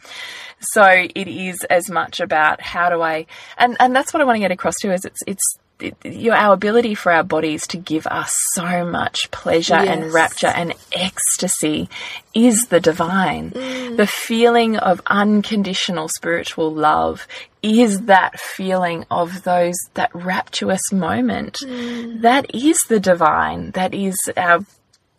So 0.60 0.84
it 0.84 1.28
is 1.28 1.64
as 1.70 1.90
much 1.90 2.20
about 2.20 2.60
how 2.60 2.90
do 2.90 3.02
I, 3.02 3.26
and, 3.58 3.76
and 3.80 3.94
that's 3.94 4.12
what 4.12 4.20
I 4.20 4.24
want 4.24 4.36
to 4.36 4.40
get 4.40 4.52
across 4.52 4.76
to 4.80 4.92
is 4.92 5.04
it's, 5.04 5.20
it's, 5.26 5.58
your 6.04 6.34
our 6.34 6.54
ability 6.54 6.94
for 6.94 7.12
our 7.12 7.24
bodies 7.24 7.66
to 7.66 7.76
give 7.76 8.06
us 8.06 8.32
so 8.52 8.84
much 8.84 9.30
pleasure 9.30 9.74
yes. 9.74 9.88
and 9.88 10.12
rapture 10.12 10.46
and 10.46 10.74
ecstasy 10.92 11.88
is 12.32 12.66
the 12.68 12.80
divine. 12.80 13.50
Mm. 13.50 13.96
The 13.96 14.06
feeling 14.06 14.76
of 14.76 15.00
unconditional 15.06 16.08
spiritual 16.08 16.72
love 16.72 17.26
is 17.62 18.02
that 18.02 18.38
feeling 18.38 19.04
of 19.10 19.42
those 19.42 19.76
that 19.94 20.14
rapturous 20.14 20.92
moment. 20.92 21.58
Mm. 21.64 22.22
That 22.22 22.54
is 22.54 22.78
the 22.88 23.00
divine. 23.00 23.72
That 23.72 23.94
is 23.94 24.16
our 24.36 24.64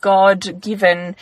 God 0.02 0.62
given 0.62 1.16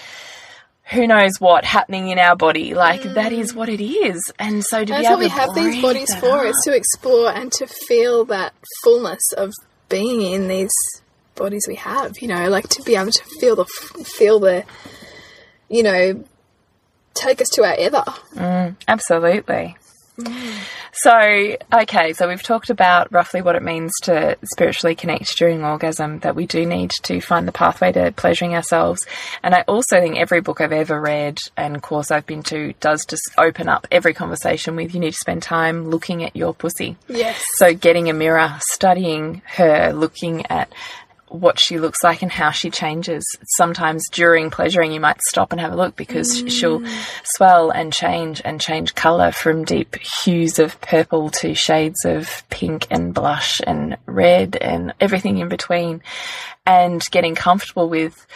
who 0.92 1.08
knows 1.08 1.40
what 1.40 1.64
happening 1.64 2.10
in 2.10 2.20
our 2.20 2.36
body. 2.36 2.74
Like 2.74 3.02
mm. 3.02 3.14
that 3.16 3.32
is 3.32 3.54
what 3.54 3.70
it 3.70 3.84
is. 3.84 4.32
And 4.38 4.64
so 4.64 4.84
to 4.84 4.86
That's 4.86 5.02
be 5.02 5.06
able 5.06 5.16
what 5.16 5.20
we 5.20 5.30
have 5.30 5.56
these 5.56 5.82
bodies 5.82 6.16
for 6.16 6.46
is 6.46 6.56
to 6.66 6.76
explore 6.76 7.32
and 7.32 7.52
to 7.54 7.68
feel 7.68 8.26
that 8.26 8.54
fullness 8.84 9.22
of 9.38 9.54
being 9.90 10.22
in 10.22 10.48
these 10.48 10.74
bodies 11.36 11.66
we 11.68 11.76
have, 11.76 12.20
you 12.20 12.28
know, 12.28 12.50
like 12.50 12.68
to 12.70 12.84
be 12.84 12.96
able 12.96 13.12
to 13.12 13.24
feel 13.40 13.56
the 13.56 13.66
feel 13.66 14.40
the 14.40 14.64
you 15.70 15.84
know 15.84 16.24
take 17.14 17.42
us 17.42 17.50
to 17.50 17.64
our 17.64 17.76
ever. 17.78 18.04
Mm, 18.36 18.76
absolutely. 18.88 19.78
Mm. 20.18 20.60
So, 20.94 21.58
okay, 21.82 22.14
so 22.14 22.28
we've 22.28 22.44
talked 22.44 22.70
about 22.70 23.12
roughly 23.12 23.42
what 23.42 23.56
it 23.56 23.64
means 23.64 23.92
to 24.04 24.38
spiritually 24.44 24.96
connect 24.96 25.36
during 25.38 25.64
orgasm, 25.64 26.20
that 26.20 26.36
we 26.36 26.46
do 26.46 26.66
need 26.66 26.92
to 27.04 27.20
find 27.20 27.48
the 27.48 27.52
pathway 27.52 27.92
to 27.94 28.12
pleasuring 28.12 28.54
ourselves. 28.54 29.06
And 29.42 29.56
I 29.56 29.62
also 29.62 30.00
think 30.00 30.18
every 30.18 30.42
book 30.42 30.62
I've 30.62 30.72
ever 30.72 31.00
read 31.00 31.40
and 31.58 31.82
course 31.82 32.12
I've 32.12 32.28
been 32.28 32.44
to 32.44 32.74
does 32.80 33.06
just 33.06 33.24
open 33.38 33.68
up 33.68 33.88
every 33.92 34.14
conversation 34.14 34.76
with 34.76 34.94
you 34.94 35.00
need 35.00 35.12
to 35.12 35.18
spend 35.18 35.42
time 35.42 35.90
looking 35.90 36.24
at 36.24 36.36
your 36.36 36.54
pussy. 36.54 36.96
Yes. 37.08 37.44
So, 37.56 37.74
getting 37.74 38.10
a 38.10 38.14
mirror, 38.14 38.56
studying 38.60 39.42
her, 39.46 39.94
looking 39.94 40.46
at 40.48 40.72
what 41.34 41.60
she 41.60 41.80
looks 41.80 42.04
like 42.04 42.22
and 42.22 42.32
how 42.32 42.52
she 42.52 42.70
changes. 42.70 43.26
Sometimes 43.58 44.08
during 44.12 44.52
pleasuring, 44.52 44.92
you 44.92 45.00
might 45.00 45.22
stop 45.24 45.52
and 45.52 45.60
have 45.60 45.74
a 45.74 45.76
look 45.76 45.96
because 45.96 46.44
mm. 46.44 46.50
she'll 46.50 46.84
swell 47.24 47.72
and 47.72 47.92
change 47.92 48.42
and 48.46 48.62
change 48.62 48.94
colour 48.94 49.32
from 49.32 49.66
deep 49.66 49.96
hues 50.24 50.60
of 50.60 50.80
purple 50.82 51.32
to 51.32 51.56
shades 51.56 52.06
of 52.06 52.48
pink 52.50 52.86
and 52.92 53.16
blush 53.16 53.62
and 53.66 53.98
red 54.06 54.56
and 54.58 54.94
everything 55.00 55.40
in 55.40 55.50
between. 55.50 56.04
And 56.68 57.04
getting 57.10 57.34
comfortable 57.34 57.90
with 57.90 58.28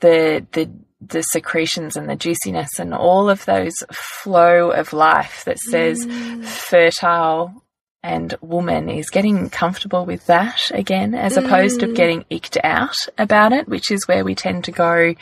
the, 0.00 0.46
the, 0.52 0.70
the 1.02 1.22
secretions 1.22 1.94
and 1.94 2.08
the 2.08 2.16
juiciness 2.16 2.78
and 2.78 2.94
all 2.94 3.28
of 3.28 3.44
those 3.44 3.74
flow 3.92 4.70
of 4.70 4.94
life 4.94 5.44
that 5.44 5.58
says 5.58 6.06
mm. 6.06 6.42
fertile 6.42 7.62
and 8.06 8.36
woman 8.40 8.88
is 8.88 9.10
getting 9.10 9.50
comfortable 9.50 10.06
with 10.06 10.26
that 10.26 10.70
again, 10.72 11.12
as 11.12 11.36
opposed 11.36 11.80
to 11.80 11.88
mm. 11.88 11.96
getting 11.96 12.24
icked 12.30 12.56
out 12.62 12.94
about 13.18 13.52
it, 13.52 13.68
which 13.68 13.90
is 13.90 14.06
where 14.06 14.24
we 14.24 14.36
tend 14.36 14.62
to 14.64 14.72
go 14.72 15.14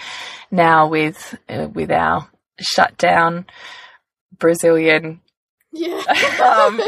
now 0.51 0.87
with 0.87 1.35
uh, 1.49 1.69
with 1.73 1.91
our 1.91 2.29
shut 2.61 2.97
down 2.99 3.47
Brazilian 4.39 5.23
yeah. 5.73 5.97
um, 6.69 6.79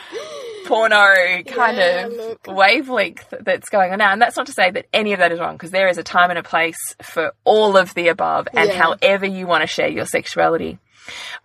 porno 0.64 1.42
kind 1.46 1.76
yeah, 1.76 2.06
of 2.06 2.12
look. 2.12 2.46
wavelength 2.46 3.34
that's 3.40 3.68
going 3.68 3.92
on 3.92 3.98
now. 3.98 4.12
And 4.12 4.22
that's 4.22 4.38
not 4.38 4.46
to 4.46 4.52
say 4.52 4.70
that 4.70 4.86
any 4.94 5.12
of 5.12 5.18
that 5.18 5.30
is 5.30 5.38
wrong, 5.38 5.56
because 5.56 5.72
there 5.72 5.88
is 5.88 5.98
a 5.98 6.02
time 6.02 6.30
and 6.30 6.38
a 6.38 6.42
place 6.42 6.96
for 7.02 7.34
all 7.44 7.76
of 7.76 7.92
the 7.92 8.08
above 8.08 8.48
and 8.54 8.70
yeah. 8.70 8.76
however 8.76 9.26
you 9.26 9.46
want 9.46 9.60
to 9.60 9.66
share 9.66 9.88
your 9.88 10.06
sexuality 10.06 10.78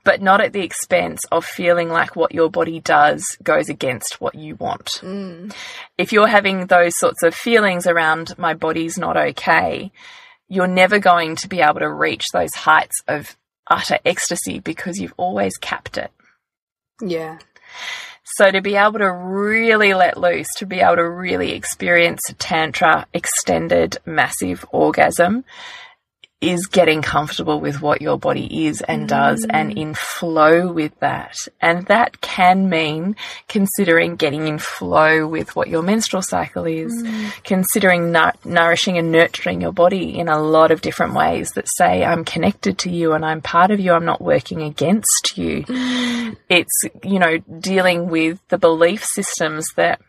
but 0.04 0.22
not 0.22 0.42
at 0.42 0.54
the 0.54 0.62
expense 0.62 1.22
of 1.32 1.46
feeling 1.46 1.90
like 1.90 2.16
what 2.16 2.34
your 2.34 2.50
body 2.50 2.80
does 2.80 3.24
goes 3.44 3.70
against 3.70 4.22
what 4.22 4.36
you 4.36 4.56
want. 4.56 5.00
Mm. 5.02 5.54
If 5.98 6.12
you're 6.12 6.28
having 6.28 6.68
those 6.68 6.98
sorts 6.98 7.24
of 7.24 7.36
feelings 7.36 7.88
around 7.88 8.38
my 8.38 8.54
body's 8.54 8.98
not 8.98 9.18
okay, 9.18 9.92
you're 10.48 10.68
never 10.68 11.00
going 11.00 11.36
to 11.38 11.48
be 11.48 11.62
able 11.62 11.80
to 11.80 11.90
reach 11.90 12.26
those 12.34 12.54
heights 12.56 12.96
of 13.08 13.38
utter 13.70 14.00
ecstasy 14.06 14.60
because 14.60 14.98
you've 14.98 15.14
always 15.18 15.58
capped 15.58 15.98
it. 15.98 16.12
Yeah. 17.02 17.40
So 18.36 18.52
to 18.52 18.62
be 18.62 18.76
able 18.76 19.00
to 19.00 19.12
really 19.12 19.94
let 19.94 20.18
loose, 20.18 20.48
to 20.58 20.66
be 20.66 20.80
able 20.80 20.98
to 20.98 21.10
really 21.10 21.52
experience 21.52 22.22
a 22.30 22.34
tantra 22.34 23.08
extended 23.14 23.98
massive 24.06 24.66
orgasm, 24.72 25.44
is 26.42 26.68
getting 26.68 27.02
comfortable 27.02 27.60
with 27.60 27.82
what 27.82 28.02
your 28.02 28.18
body 28.18 28.68
is 28.68 28.82
and 28.82 29.04
mm. 29.04 29.08
does 29.08 29.46
and 29.50 29.78
in 29.78 29.94
flow 29.94 30.72
with 30.72 30.98
that. 31.00 31.36
And 31.60 31.86
that 31.88 32.22
can 32.22 32.70
mean 32.70 33.18
considering 33.50 34.16
getting 34.16 34.48
in 34.48 34.58
flow 34.58 35.28
with 35.28 35.54
what 35.58 35.68
your 35.68 35.82
menstrual 35.82 36.22
cycle 36.22 36.64
is, 36.66 36.94
mm. 37.04 37.44
considering 37.44 38.16
nourishing 38.46 38.98
and 38.98 39.12
nurturing 39.12 39.60
your 39.60 39.74
body 39.74 40.18
in 40.18 40.30
a 40.30 40.42
lot 40.42 40.72
of 40.72 40.80
different 40.80 41.14
ways 41.14 41.52
that 41.52 41.68
say, 41.68 42.06
I'm 42.06 42.24
connected 42.24 42.78
to 42.80 42.90
you 42.90 43.12
and 43.12 43.26
I'm 43.26 43.42
part 43.42 43.72
of 43.72 43.82
you. 43.82 43.92
I'm 43.92 44.06
not 44.06 44.22
working 44.22 44.62
against 44.62 45.34
you. 45.36 45.64
Mm. 45.64 46.38
It's, 46.48 46.82
you 47.04 47.20
know, 47.20 47.40
dealing 47.60 48.10
with 48.10 48.40
the 48.48 48.58
belief 48.58 49.04
systems 49.04 49.68
that 49.76 50.00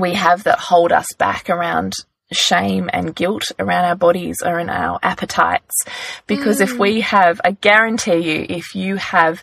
we 0.00 0.14
have 0.14 0.44
that 0.44 0.58
hold 0.58 0.92
us 0.92 1.06
back 1.18 1.50
around 1.50 1.92
shame 2.32 2.90
and 2.92 3.14
guilt 3.14 3.52
around 3.58 3.84
our 3.84 3.94
bodies 3.94 4.38
or 4.44 4.58
in 4.58 4.68
our 4.68 4.98
appetites. 5.02 5.74
Because 6.26 6.58
mm. 6.58 6.62
if 6.62 6.78
we 6.78 7.00
have, 7.02 7.40
I 7.44 7.52
guarantee 7.52 8.18
you, 8.18 8.46
if 8.48 8.74
you 8.74 8.96
have 8.96 9.42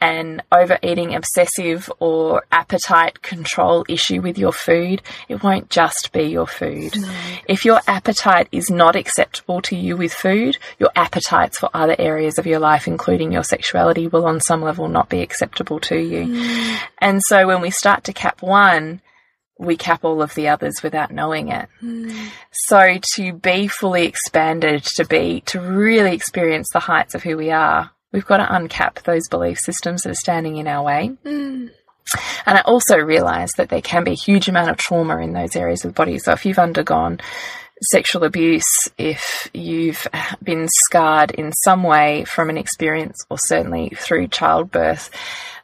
an 0.00 0.42
overeating 0.52 1.14
obsessive 1.14 1.90
or 1.98 2.44
appetite 2.52 3.22
control 3.22 3.86
issue 3.88 4.20
with 4.20 4.36
your 4.36 4.52
food, 4.52 5.00
it 5.28 5.42
won't 5.42 5.70
just 5.70 6.12
be 6.12 6.24
your 6.24 6.46
food. 6.46 7.00
No. 7.00 7.10
If 7.48 7.64
your 7.64 7.80
appetite 7.86 8.48
is 8.52 8.68
not 8.68 8.96
acceptable 8.96 9.62
to 9.62 9.76
you 9.76 9.96
with 9.96 10.12
food, 10.12 10.58
your 10.78 10.90
appetites 10.94 11.58
for 11.58 11.70
other 11.72 11.96
areas 11.98 12.38
of 12.38 12.46
your 12.46 12.58
life, 12.58 12.86
including 12.86 13.32
your 13.32 13.44
sexuality, 13.44 14.06
will 14.06 14.26
on 14.26 14.40
some 14.40 14.60
level 14.60 14.88
not 14.88 15.08
be 15.08 15.22
acceptable 15.22 15.80
to 15.80 15.96
you. 15.96 16.26
Mm. 16.26 16.78
And 16.98 17.22
so 17.28 17.46
when 17.46 17.62
we 17.62 17.70
start 17.70 18.04
to 18.04 18.12
cap 18.12 18.42
one, 18.42 19.00
we 19.58 19.76
cap 19.76 20.04
all 20.04 20.20
of 20.22 20.34
the 20.34 20.48
others 20.48 20.82
without 20.82 21.12
knowing 21.12 21.48
it. 21.48 21.68
Mm. 21.82 22.30
So 22.50 22.98
to 23.14 23.32
be 23.32 23.68
fully 23.68 24.06
expanded, 24.06 24.82
to 24.96 25.04
be, 25.04 25.42
to 25.46 25.60
really 25.60 26.14
experience 26.14 26.68
the 26.72 26.80
heights 26.80 27.14
of 27.14 27.22
who 27.22 27.36
we 27.36 27.50
are, 27.50 27.90
we've 28.12 28.26
got 28.26 28.38
to 28.38 28.44
uncap 28.44 29.02
those 29.02 29.28
belief 29.28 29.58
systems 29.58 30.02
that 30.02 30.10
are 30.10 30.14
standing 30.14 30.56
in 30.56 30.66
our 30.66 30.82
way. 30.82 31.12
Mm. 31.24 31.70
And 32.46 32.58
I 32.58 32.60
also 32.62 32.96
realize 32.98 33.50
that 33.56 33.68
there 33.68 33.80
can 33.80 34.04
be 34.04 34.12
a 34.12 34.14
huge 34.14 34.48
amount 34.48 34.70
of 34.70 34.76
trauma 34.76 35.18
in 35.18 35.32
those 35.32 35.56
areas 35.56 35.84
of 35.84 35.90
the 35.90 35.94
body. 35.94 36.18
So 36.18 36.32
if 36.32 36.44
you've 36.44 36.58
undergone 36.58 37.20
sexual 37.90 38.24
abuse, 38.24 38.88
if 38.98 39.50
you've 39.52 40.06
been 40.42 40.68
scarred 40.86 41.30
in 41.30 41.52
some 41.52 41.82
way 41.82 42.24
from 42.24 42.50
an 42.50 42.58
experience 42.58 43.16
or 43.30 43.38
certainly 43.38 43.90
through 43.96 44.28
childbirth, 44.28 45.10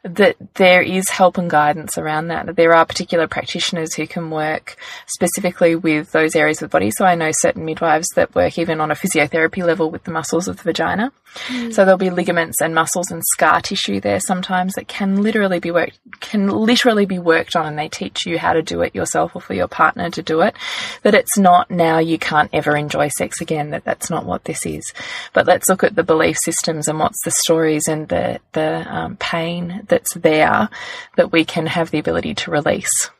that 0.03 0.35
there 0.55 0.81
is 0.81 1.09
help 1.09 1.37
and 1.37 1.49
guidance 1.49 1.97
around 1.97 2.27
that. 2.27 2.47
That 2.47 2.55
there 2.55 2.73
are 2.73 2.85
particular 2.85 3.27
practitioners 3.27 3.93
who 3.93 4.07
can 4.07 4.31
work 4.31 4.75
specifically 5.05 5.75
with 5.75 6.11
those 6.11 6.35
areas 6.35 6.61
of 6.61 6.69
the 6.69 6.73
body. 6.73 6.91
So 6.91 7.05
I 7.05 7.15
know 7.15 7.31
certain 7.31 7.65
midwives 7.65 8.07
that 8.15 8.33
work 8.33 8.57
even 8.57 8.81
on 8.81 8.91
a 8.91 8.95
physiotherapy 8.95 9.63
level 9.63 9.91
with 9.91 10.03
the 10.03 10.11
muscles 10.11 10.47
of 10.47 10.57
the 10.57 10.63
vagina. 10.63 11.11
Mm. 11.47 11.73
So 11.73 11.85
there'll 11.85 11.97
be 11.97 12.09
ligaments 12.09 12.61
and 12.61 12.75
muscles 12.75 13.09
and 13.09 13.23
scar 13.23 13.61
tissue 13.61 14.01
there 14.01 14.19
sometimes 14.19 14.73
that 14.73 14.89
can 14.89 15.21
literally 15.21 15.59
be 15.59 15.71
worked 15.71 15.97
can 16.19 16.47
literally 16.47 17.05
be 17.05 17.19
worked 17.19 17.55
on 17.55 17.65
and 17.65 17.79
they 17.79 17.87
teach 17.87 18.25
you 18.25 18.37
how 18.37 18.51
to 18.53 18.61
do 18.61 18.81
it 18.81 18.93
yourself 18.93 19.33
or 19.35 19.41
for 19.41 19.53
your 19.53 19.67
partner 19.67 20.09
to 20.09 20.21
do 20.21 20.41
it. 20.41 20.55
That 21.03 21.13
it's 21.13 21.37
not 21.37 21.71
now 21.71 21.99
you 21.99 22.17
can't 22.17 22.49
ever 22.51 22.75
enjoy 22.75 23.09
sex 23.09 23.39
again, 23.39 23.69
that 23.69 23.85
that's 23.85 24.09
not 24.09 24.25
what 24.25 24.43
this 24.43 24.65
is. 24.65 24.83
But 25.31 25.47
let's 25.47 25.69
look 25.69 25.83
at 25.83 25.95
the 25.95 26.03
belief 26.03 26.37
systems 26.43 26.87
and 26.87 26.99
what's 26.99 27.23
the 27.23 27.31
stories 27.31 27.87
and 27.87 28.07
the 28.09 28.39
the 28.51 28.85
um, 28.93 29.15
pain 29.17 29.85
that's 29.91 30.15
there 30.15 30.69
that 31.17 31.31
we 31.31 31.45
can 31.45 31.67
have 31.67 31.91
the 31.91 31.99
ability 31.99 32.33
to 32.33 32.49
release, 32.49 33.11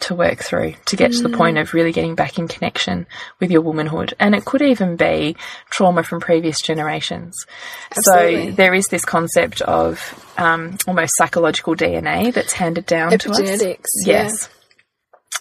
to 0.00 0.16
work 0.16 0.38
through, 0.38 0.74
to 0.86 0.96
get 0.96 1.12
mm. 1.12 1.18
to 1.18 1.28
the 1.28 1.36
point 1.36 1.58
of 1.58 1.72
really 1.74 1.92
getting 1.92 2.16
back 2.16 2.38
in 2.38 2.48
connection 2.48 3.06
with 3.38 3.52
your 3.52 3.60
womanhood. 3.60 4.14
And 4.18 4.34
it 4.34 4.44
could 4.44 4.62
even 4.62 4.96
be 4.96 5.36
trauma 5.68 6.02
from 6.02 6.18
previous 6.18 6.60
generations. 6.60 7.36
Absolutely. 7.96 8.50
So 8.50 8.56
there 8.56 8.74
is 8.74 8.86
this 8.86 9.04
concept 9.04 9.60
of 9.62 10.32
um, 10.36 10.76
almost 10.88 11.12
psychological 11.16 11.76
DNA 11.76 12.34
that's 12.34 12.54
handed 12.54 12.86
down 12.86 13.16
to 13.16 13.30
us. 13.30 13.38
Epigenetics. 13.40 13.86
Yes. 14.04 14.48
Yeah. 14.50 14.56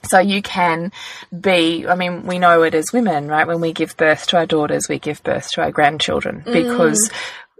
So 0.03 0.19
you 0.19 0.41
can 0.41 0.91
be, 1.37 1.85
I 1.87 1.95
mean, 1.95 2.25
we 2.25 2.39
know 2.39 2.63
it 2.63 2.73
as 2.73 2.93
women, 2.93 3.27
right? 3.27 3.47
When 3.47 3.59
we 3.59 3.73
give 3.73 3.97
birth 3.97 4.27
to 4.27 4.37
our 4.37 4.45
daughters, 4.45 4.87
we 4.87 4.99
give 4.99 5.23
birth 5.23 5.51
to 5.53 5.61
our 5.61 5.71
grandchildren 5.71 6.43
mm. 6.45 6.53
because 6.53 7.09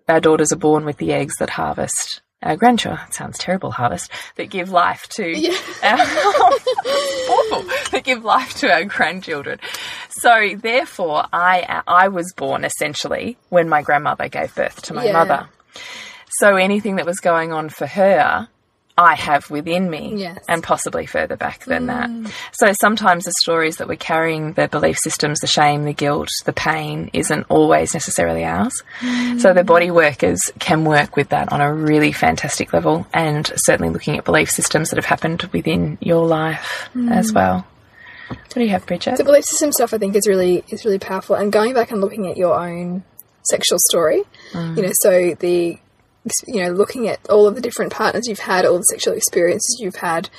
our 0.07 0.19
daughters 0.19 0.51
are 0.51 0.57
born 0.57 0.85
with 0.85 0.97
the 0.97 1.11
eggs 1.11 1.35
that 1.39 1.49
harvest 1.49 2.21
our 2.41 2.55
grandchildren, 2.55 3.11
sounds 3.11 3.37
terrible, 3.37 3.71
harvest, 3.71 4.11
that 4.35 4.49
give 4.49 4.69
life 4.69 5.07
to 5.09 5.27
Yeah. 5.37 5.57
our, 5.83 5.97
awful, 7.29 7.63
that 7.91 8.01
give 8.03 8.23
life 8.23 8.53
to 8.55 8.71
our 8.71 8.85
grandchildren. 8.85 9.59
So 10.09 10.51
therefore, 10.55 11.25
I, 11.33 11.81
I 11.87 12.07
was 12.07 12.31
born 12.35 12.63
essentially 12.65 13.37
when 13.49 13.69
my 13.69 13.81
grandmother 13.81 14.29
gave 14.29 14.55
birth 14.55 14.81
to 14.83 14.93
my 14.93 15.05
Yeah. 15.05 15.13
mother. 15.13 15.49
So 16.39 16.55
anything 16.55 16.95
that 16.97 17.05
was 17.05 17.19
going 17.19 17.51
on 17.51 17.69
for 17.69 17.87
her, 17.87 18.47
I 18.99 19.15
have 19.15 19.49
within 19.49 19.89
me, 19.89 20.13
Yes. 20.17 20.37
Mm. 20.39 20.43
and 20.49 20.63
possibly 20.63 21.05
further 21.05 21.37
back 21.37 21.63
than 21.63 21.85
that. 21.85 22.09
So 22.51 22.73
sometimes 22.81 23.23
the 23.23 23.31
stories 23.41 23.77
that 23.77 23.87
we're 23.87 23.95
carrying, 23.95 24.53
the 24.53 24.67
belief 24.67 24.97
systems, 24.97 25.39
the 25.39 25.47
shame, 25.47 25.85
the 25.85 25.93
guilt, 25.93 26.27
the 26.45 26.51
pain, 26.51 27.09
isn't 27.13 27.45
always 27.49 27.93
necessarily 27.93 28.43
ours. 28.43 28.73
Mm. 28.99 29.39
So 29.39 29.53
the 29.53 29.63
body 29.63 29.89
workers 29.89 30.51
can 30.59 30.83
work 30.83 31.15
with 31.15 31.29
that 31.29 31.51
on 31.53 31.61
a 31.61 31.73
really 31.73 32.11
fantastic 32.11 32.73
level, 32.73 33.07
and 33.13 33.49
certainly 33.55 33.89
looking 33.91 34.17
at 34.17 34.25
belief 34.25 34.49
systems 34.51 34.89
that 34.89 34.97
have 34.97 35.05
happened 35.05 35.43
within 35.53 35.97
your 36.01 36.27
life 36.27 36.89
Mm. 36.93 37.11
as 37.11 37.31
well. 37.31 37.65
What 38.27 38.53
do 38.55 38.61
you 38.61 38.69
have, 38.69 38.85
Bridget? 38.85 39.15
The 39.17 39.23
belief 39.23 39.45
system 39.45 39.71
stuff 39.71 39.93
I 39.93 39.97
think 39.97 40.15
is 40.15 40.27
really 40.27 40.63
is 40.69 40.83
really 40.83 40.99
powerful. 40.99 41.35
And 41.35 41.51
going 41.51 41.73
back 41.73 41.91
and 41.91 42.01
looking 42.01 42.27
at 42.27 42.35
your 42.37 42.53
own 42.59 43.03
sexual 43.43 43.79
story, 43.89 44.23
you 44.53 44.81
know, 44.83 44.91
so 45.01 45.35
the 45.39 45.79
you 46.47 46.63
know 46.63 46.71
looking 46.71 47.07
at 47.07 47.19
all 47.29 47.47
of 47.47 47.55
the 47.55 47.61
different 47.61 47.91
partners 47.91 48.27
you've 48.27 48.39
had, 48.39 48.65
all 48.65 48.77
the 48.77 48.83
sexual 48.83 49.13
experiences 49.13 49.77
you've 49.79 49.95
had, 49.95 50.29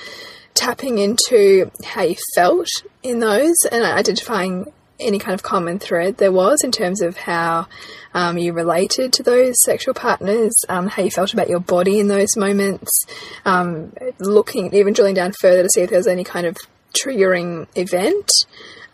tapping 0.54 0.98
into 0.98 1.70
how 1.84 2.02
you 2.02 2.16
felt 2.34 2.68
in 3.02 3.20
those, 3.20 3.56
and 3.70 3.84
identifying 3.84 4.72
any 5.00 5.18
kind 5.18 5.34
of 5.34 5.42
common 5.42 5.78
thread 5.78 6.18
there 6.18 6.32
was 6.32 6.62
in 6.62 6.70
terms 6.70 7.00
of 7.00 7.16
how 7.16 7.66
um, 8.12 8.36
you 8.36 8.52
related 8.52 9.12
to 9.14 9.22
those 9.22 9.54
sexual 9.62 9.94
partners, 9.94 10.52
um, 10.68 10.88
how 10.88 11.02
you 11.02 11.10
felt 11.10 11.32
about 11.32 11.48
your 11.48 11.60
body 11.60 11.98
in 11.98 12.08
those 12.08 12.36
moments, 12.36 13.06
um, 13.44 13.92
looking 14.18 14.74
even 14.74 14.92
drilling 14.92 15.14
down 15.14 15.32
further 15.40 15.62
to 15.62 15.70
see 15.70 15.80
if 15.80 15.90
there 15.90 15.98
was 15.98 16.06
any 16.06 16.24
kind 16.24 16.46
of 16.46 16.56
triggering 16.92 17.66
event 17.76 18.30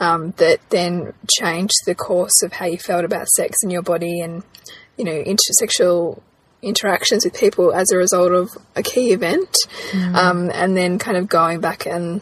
um, 0.01 0.33
that 0.37 0.61
then 0.71 1.13
changed 1.31 1.75
the 1.87 1.95
course 1.95 2.43
of 2.43 2.53
how 2.53 2.67
you 2.67 2.79
felt 2.79 3.05
about 3.05 3.27
sex 3.29 3.57
and 3.63 3.73
your 3.73 3.83
body 3.83 4.21
and 4.21 4.43
you 4.97 5.05
know 5.05 5.23
intersexual 5.23 6.21
interactions 6.67 7.25
with 7.25 7.39
people 7.39 7.73
as 7.73 7.91
a 7.91 7.97
result 7.97 8.33
of 8.33 8.51
a 8.75 8.83
key 8.83 9.13
event 9.13 9.57
um, 10.15 10.51
and 10.55 10.77
then 10.77 10.99
kind 10.99 11.17
of 11.17 11.29
going 11.29 11.61
back 11.61 11.87
and 11.87 12.21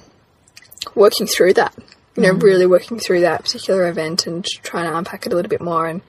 working 0.95 1.27
through 1.27 1.55
that 1.55 1.75
you 2.17 2.23
know 2.23 2.33
really 2.33 2.67
working 2.67 2.99
through 2.99 3.21
that 3.21 3.43
particular 3.43 3.89
event 3.89 4.27
and 4.27 4.45
trying 4.63 4.85
to 4.85 4.97
unpack 4.97 5.27
it 5.27 5.33
a 5.33 5.37
little 5.37 5.49
bit 5.49 5.61
more 5.63 5.87
and 5.87 6.03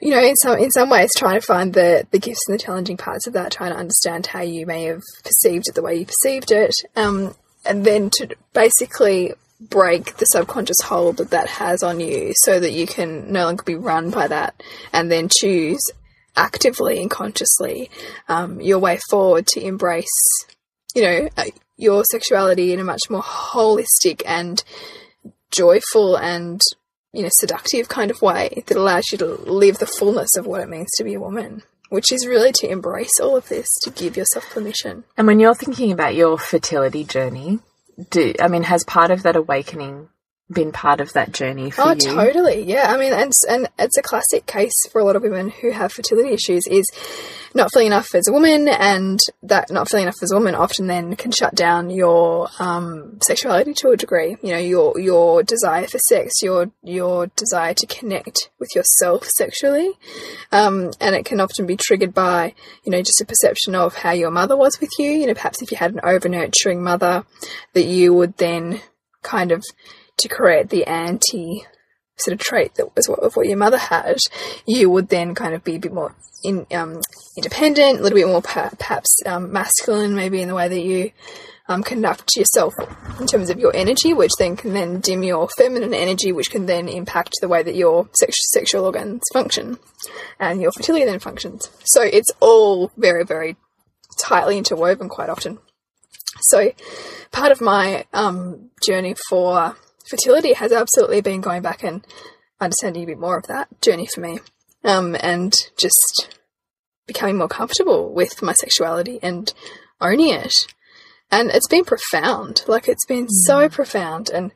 you 0.00 0.10
know, 0.10 0.22
in 0.22 0.36
some 0.36 0.58
in 0.58 0.70
some 0.70 0.90
ways, 0.90 1.10
trying 1.16 1.40
to 1.40 1.46
find 1.46 1.72
the 1.72 2.06
the 2.10 2.18
gifts 2.18 2.46
and 2.46 2.54
the 2.58 2.62
challenging 2.62 2.96
parts 2.96 3.26
of 3.26 3.32
that, 3.32 3.52
trying 3.52 3.72
to 3.72 3.78
understand 3.78 4.26
how 4.26 4.40
you 4.40 4.66
may 4.66 4.84
have 4.84 5.02
perceived 5.24 5.68
it 5.68 5.74
the 5.74 5.82
way 5.82 5.96
you 5.96 6.06
perceived 6.06 6.52
it, 6.52 6.74
um, 6.96 7.34
and 7.64 7.84
then 7.84 8.10
to 8.10 8.36
basically 8.52 9.32
break 9.58 10.18
the 10.18 10.26
subconscious 10.26 10.80
hold 10.82 11.16
that 11.16 11.30
that 11.30 11.48
has 11.48 11.82
on 11.82 11.98
you, 11.98 12.32
so 12.36 12.60
that 12.60 12.72
you 12.72 12.86
can 12.86 13.32
no 13.32 13.46
longer 13.46 13.62
be 13.62 13.74
run 13.74 14.10
by 14.10 14.28
that, 14.28 14.62
and 14.92 15.10
then 15.10 15.28
choose 15.30 15.80
actively 16.36 17.00
and 17.00 17.10
consciously 17.10 17.90
um, 18.28 18.60
your 18.60 18.78
way 18.78 18.98
forward 19.10 19.46
to 19.48 19.60
embrace, 19.60 20.44
you 20.94 21.02
know, 21.02 21.28
uh, 21.36 21.44
your 21.76 22.04
sexuality 22.04 22.72
in 22.72 22.80
a 22.80 22.84
much 22.84 23.10
more 23.10 23.22
holistic 23.22 24.22
and 24.26 24.62
joyful 25.50 26.16
and 26.16 26.60
you 27.12 27.22
know 27.22 27.28
seductive 27.32 27.88
kind 27.88 28.10
of 28.10 28.20
way 28.20 28.62
that 28.66 28.76
allows 28.76 29.04
you 29.12 29.16
to 29.16 29.26
live 29.26 29.78
the 29.78 29.86
fullness 29.86 30.36
of 30.36 30.44
what 30.44 30.60
it 30.60 30.68
means 30.68 30.88
to 30.96 31.04
be 31.04 31.14
a 31.14 31.20
woman 31.20 31.62
which 31.88 32.12
is 32.12 32.26
really 32.26 32.52
to 32.52 32.68
embrace 32.68 33.20
all 33.20 33.36
of 33.36 33.48
this 33.48 33.68
to 33.82 33.90
give 33.90 34.16
yourself 34.16 34.50
permission. 34.50 35.04
And 35.16 35.26
when 35.26 35.40
you're 35.40 35.54
thinking 35.54 35.92
about 35.92 36.14
your 36.14 36.38
fertility 36.38 37.04
journey, 37.04 37.60
do 38.10 38.34
I 38.40 38.48
mean 38.48 38.64
has 38.64 38.84
part 38.84 39.10
of 39.10 39.22
that 39.22 39.36
awakening 39.36 40.08
been 40.50 40.70
part 40.72 41.00
of 41.00 41.12
that 41.14 41.32
journey 41.32 41.70
for 41.70 41.82
oh 41.82 41.90
you? 41.90 41.96
totally. 41.96 42.62
Yeah 42.62 42.92
i 42.92 42.96
mean 42.96 43.12
and 43.12 43.32
and 43.48 43.68
it's 43.78 43.98
a 43.98 44.02
classic 44.02 44.46
case 44.46 44.74
for 44.90 45.00
a 45.00 45.04
lot 45.04 45.16
of 45.16 45.22
women 45.22 45.50
who 45.50 45.70
have 45.70 45.92
fertility 45.92 46.30
issues 46.30 46.66
is 46.68 46.86
not 47.56 47.72
feeling 47.72 47.88
enough 47.88 48.14
as 48.14 48.28
a 48.28 48.32
woman 48.32 48.68
and 48.68 49.18
that 49.42 49.70
not 49.70 49.88
feeling 49.88 50.04
enough 50.04 50.22
as 50.22 50.30
a 50.30 50.36
woman 50.36 50.54
often 50.54 50.86
then 50.86 51.16
can 51.16 51.32
shut 51.32 51.54
down 51.54 51.90
your 51.90 52.48
um, 52.58 53.18
sexuality 53.22 53.72
to 53.74 53.88
a 53.88 53.96
degree. 53.96 54.36
You 54.42 54.52
know 54.52 54.58
your 54.58 55.00
your 55.00 55.42
desire 55.42 55.86
for 55.86 55.98
sex 55.98 56.42
your 56.42 56.70
your 56.82 57.28
desire 57.28 57.74
to 57.74 57.86
connect 57.86 58.50
with 58.60 58.74
yourself 58.76 59.26
sexually 59.26 59.92
um, 60.52 60.92
and 61.00 61.16
it 61.16 61.24
can 61.24 61.40
often 61.40 61.66
be 61.66 61.76
triggered 61.76 62.14
by 62.14 62.54
you 62.84 62.92
know 62.92 63.00
just 63.00 63.20
a 63.20 63.24
perception 63.24 63.74
of 63.74 63.96
how 63.96 64.12
your 64.12 64.30
mother 64.30 64.56
was 64.56 64.80
with 64.80 64.90
you. 64.98 65.10
You 65.10 65.26
know 65.26 65.34
perhaps 65.34 65.62
if 65.62 65.72
you 65.72 65.78
had 65.78 65.94
an 65.94 66.00
over 66.04 66.28
nurturing 66.28 66.82
mother 66.82 67.24
that 67.72 67.86
you 67.86 68.12
would 68.12 68.36
then 68.36 68.80
kind 69.22 69.50
of 69.50 69.64
to 70.18 70.28
create 70.28 70.70
the 70.70 70.84
anti 70.84 71.64
sort 72.18 72.32
of 72.32 72.38
trait 72.38 72.74
that 72.76 72.94
was 72.96 73.08
what, 73.08 73.20
of 73.20 73.36
what 73.36 73.46
your 73.46 73.58
mother 73.58 73.78
had, 73.78 74.16
you 74.66 74.88
would 74.88 75.08
then 75.08 75.34
kind 75.34 75.54
of 75.54 75.62
be 75.62 75.76
a 75.76 75.78
bit 75.78 75.92
more 75.92 76.14
in, 76.42 76.66
um, 76.72 77.00
independent, 77.36 78.00
a 78.00 78.02
little 78.02 78.18
bit 78.18 78.26
more 78.26 78.42
per- 78.42 78.70
perhaps 78.78 79.20
um, 79.26 79.52
masculine, 79.52 80.14
maybe 80.14 80.40
in 80.40 80.48
the 80.48 80.54
way 80.54 80.68
that 80.68 80.80
you 80.80 81.10
um, 81.68 81.82
conduct 81.82 82.36
yourself 82.36 82.74
in 83.20 83.26
terms 83.26 83.50
of 83.50 83.58
your 83.58 83.74
energy, 83.74 84.12
which 84.12 84.30
then 84.38 84.56
can 84.56 84.72
then 84.72 85.00
dim 85.00 85.22
your 85.22 85.48
feminine 85.56 85.94
energy, 85.94 86.32
which 86.32 86.50
can 86.50 86.66
then 86.66 86.88
impact 86.88 87.34
the 87.40 87.48
way 87.48 87.62
that 87.62 87.74
your 87.74 88.08
sex- 88.14 88.52
sexual 88.52 88.84
organs 88.84 89.22
function 89.32 89.78
and 90.38 90.60
your 90.60 90.72
fertility 90.72 91.04
then 91.04 91.18
functions. 91.18 91.70
So 91.84 92.02
it's 92.02 92.30
all 92.40 92.92
very, 92.96 93.24
very 93.24 93.56
tightly 94.18 94.58
interwoven 94.58 95.08
quite 95.08 95.28
often. 95.28 95.58
So 96.42 96.72
part 97.32 97.50
of 97.50 97.60
my 97.60 98.04
um, 98.12 98.70
journey 98.86 99.16
for 99.28 99.74
fertility 100.08 100.54
has 100.54 100.72
absolutely 100.72 101.20
been 101.20 101.40
going 101.40 101.62
back 101.62 101.82
and 101.82 102.06
understanding 102.60 103.04
a 103.04 103.06
bit 103.06 103.18
more 103.18 103.38
of 103.38 103.46
that 103.46 103.68
journey 103.80 104.06
for 104.06 104.20
me 104.20 104.40
um, 104.84 105.16
and 105.20 105.54
just 105.76 106.38
becoming 107.06 107.36
more 107.36 107.48
comfortable 107.48 108.12
with 108.12 108.42
my 108.42 108.52
sexuality 108.52 109.18
and 109.22 109.52
owning 110.00 110.32
it. 110.32 110.54
And 111.30 111.50
it's 111.50 111.68
been 111.68 111.84
profound. 111.84 112.62
Like, 112.68 112.88
it's 112.88 113.06
been 113.06 113.28
so 113.28 113.68
profound. 113.68 114.30
And, 114.30 114.52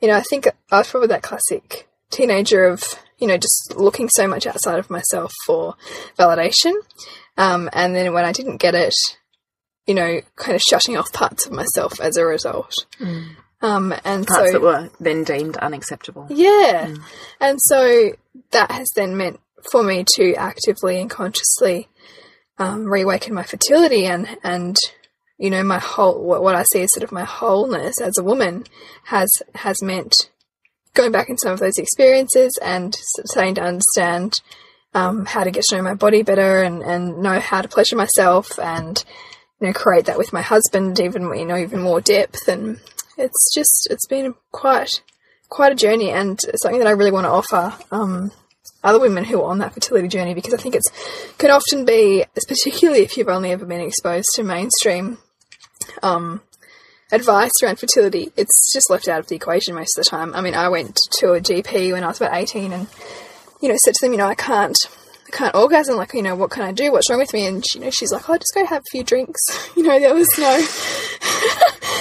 you 0.00 0.08
know, 0.08 0.16
I 0.16 0.22
think 0.22 0.48
I 0.70 0.78
was 0.78 0.90
probably 0.90 1.08
that 1.08 1.22
classic 1.22 1.88
teenager 2.10 2.64
of, 2.64 2.82
you 3.18 3.26
know, 3.26 3.36
just 3.36 3.74
looking 3.76 4.08
so 4.08 4.26
much 4.26 4.46
outside 4.46 4.78
of 4.78 4.90
myself 4.90 5.32
for 5.46 5.74
validation. 6.18 6.74
Um, 7.36 7.70
and 7.72 7.94
then 7.94 8.12
when 8.12 8.24
I 8.24 8.32
didn't 8.32 8.56
get 8.56 8.74
it, 8.74 8.94
you 9.86 9.94
know, 9.94 10.20
kind 10.36 10.56
of 10.56 10.60
shutting 10.60 10.96
off 10.96 11.12
parts 11.12 11.46
of 11.46 11.52
myself 11.52 12.00
as 12.00 12.16
a 12.16 12.24
result. 12.26 12.74
Um, 13.60 13.92
and 14.04 14.26
Parts 14.26 14.52
so 14.52 14.52
that 14.52 14.62
were 14.62 14.90
then 15.00 15.24
deemed 15.24 15.56
unacceptable. 15.56 16.26
yeah. 16.30 16.94
And 17.40 17.58
so 17.60 18.12
that 18.52 18.70
has 18.70 18.88
then 18.94 19.16
meant 19.16 19.40
for 19.72 19.82
me 19.82 20.04
to 20.16 20.34
actively 20.34 21.00
and 21.00 21.10
consciously 21.10 21.88
um, 22.58 22.84
reawaken 22.84 23.34
my 23.34 23.42
fertility 23.42 24.06
and, 24.06 24.28
and, 24.44 24.76
you 25.38 25.50
know, 25.50 25.64
my 25.64 25.78
whole, 25.78 26.22
what, 26.22 26.42
what 26.42 26.54
I 26.54 26.64
see 26.72 26.82
as 26.82 26.90
sort 26.92 27.02
of 27.02 27.12
my 27.12 27.24
wholeness 27.24 28.00
as 28.00 28.16
a 28.16 28.22
woman 28.22 28.64
has, 29.04 29.28
has 29.54 29.82
meant 29.82 30.14
going 30.94 31.12
back 31.12 31.28
in 31.28 31.38
some 31.38 31.52
of 31.52 31.58
those 31.58 31.78
experiences 31.78 32.58
and 32.62 32.94
starting 32.94 33.54
to 33.56 33.62
understand 33.62 34.40
um, 34.94 35.26
how 35.26 35.44
to 35.44 35.50
get 35.50 35.64
to 35.64 35.76
know 35.76 35.82
my 35.82 35.94
body 35.94 36.22
better 36.22 36.62
and, 36.62 36.82
and 36.82 37.18
know 37.18 37.38
how 37.38 37.60
to 37.60 37.68
pleasure 37.68 37.96
myself 37.96 38.58
and, 38.58 39.04
you 39.60 39.66
know, 39.66 39.72
create 39.72 40.06
that 40.06 40.18
with 40.18 40.32
my 40.32 40.42
husband 40.42 40.98
even, 41.00 41.22
you 41.34 41.44
know, 41.44 41.56
even 41.56 41.82
more 41.82 42.00
depth. 42.00 42.48
And 42.48 42.80
it's 43.18 43.54
just, 43.54 43.88
it's 43.90 44.06
been 44.06 44.34
quite, 44.52 45.02
quite 45.48 45.72
a 45.72 45.76
journey 45.76 46.10
and 46.10 46.40
something 46.56 46.78
that 46.78 46.88
I 46.88 46.92
really 46.92 47.10
want 47.10 47.24
to 47.24 47.30
offer 47.30 47.76
um, 47.90 48.30
other 48.82 49.00
women 49.00 49.24
who 49.24 49.40
are 49.42 49.50
on 49.50 49.58
that 49.58 49.74
fertility 49.74 50.08
journey 50.08 50.34
because 50.34 50.54
I 50.54 50.58
think 50.58 50.74
it's 50.74 50.90
can 51.38 51.50
often 51.50 51.84
be, 51.84 52.24
particularly 52.34 53.02
if 53.02 53.16
you've 53.16 53.28
only 53.28 53.50
ever 53.50 53.66
been 53.66 53.80
exposed 53.80 54.28
to 54.34 54.42
mainstream 54.42 55.18
um, 56.02 56.40
advice 57.10 57.52
around 57.62 57.78
fertility, 57.78 58.32
it's 58.36 58.72
just 58.72 58.90
left 58.90 59.08
out 59.08 59.20
of 59.20 59.28
the 59.28 59.36
equation 59.36 59.74
most 59.74 59.98
of 59.98 60.04
the 60.04 60.10
time. 60.10 60.34
I 60.34 60.40
mean, 60.40 60.54
I 60.54 60.68
went 60.68 60.98
to 61.18 61.32
a 61.32 61.40
GP 61.40 61.92
when 61.92 62.04
I 62.04 62.08
was 62.08 62.20
about 62.20 62.34
18 62.34 62.72
and, 62.72 62.86
you 63.60 63.68
know, 63.68 63.76
said 63.78 63.94
to 63.94 64.06
them, 64.06 64.12
you 64.12 64.18
know, 64.18 64.26
I 64.26 64.34
can't. 64.34 64.76
I 65.28 65.36
can't 65.36 65.54
orgasm. 65.54 65.96
Like, 65.96 66.14
you 66.14 66.22
know, 66.22 66.34
what 66.34 66.50
can 66.50 66.62
I 66.62 66.72
do? 66.72 66.90
What's 66.90 67.10
wrong 67.10 67.18
with 67.18 67.32
me? 67.34 67.46
And 67.46 67.64
she, 67.66 67.78
you 67.78 67.84
know, 67.84 67.90
she's 67.90 68.12
like, 68.12 68.28
"Oh, 68.28 68.36
just 68.36 68.54
go 68.54 68.64
have 68.64 68.82
a 68.82 68.90
few 68.90 69.04
drinks." 69.04 69.40
You 69.76 69.84
know, 69.84 70.00
there 70.00 70.14
was 70.14 70.28
no, 70.38 70.58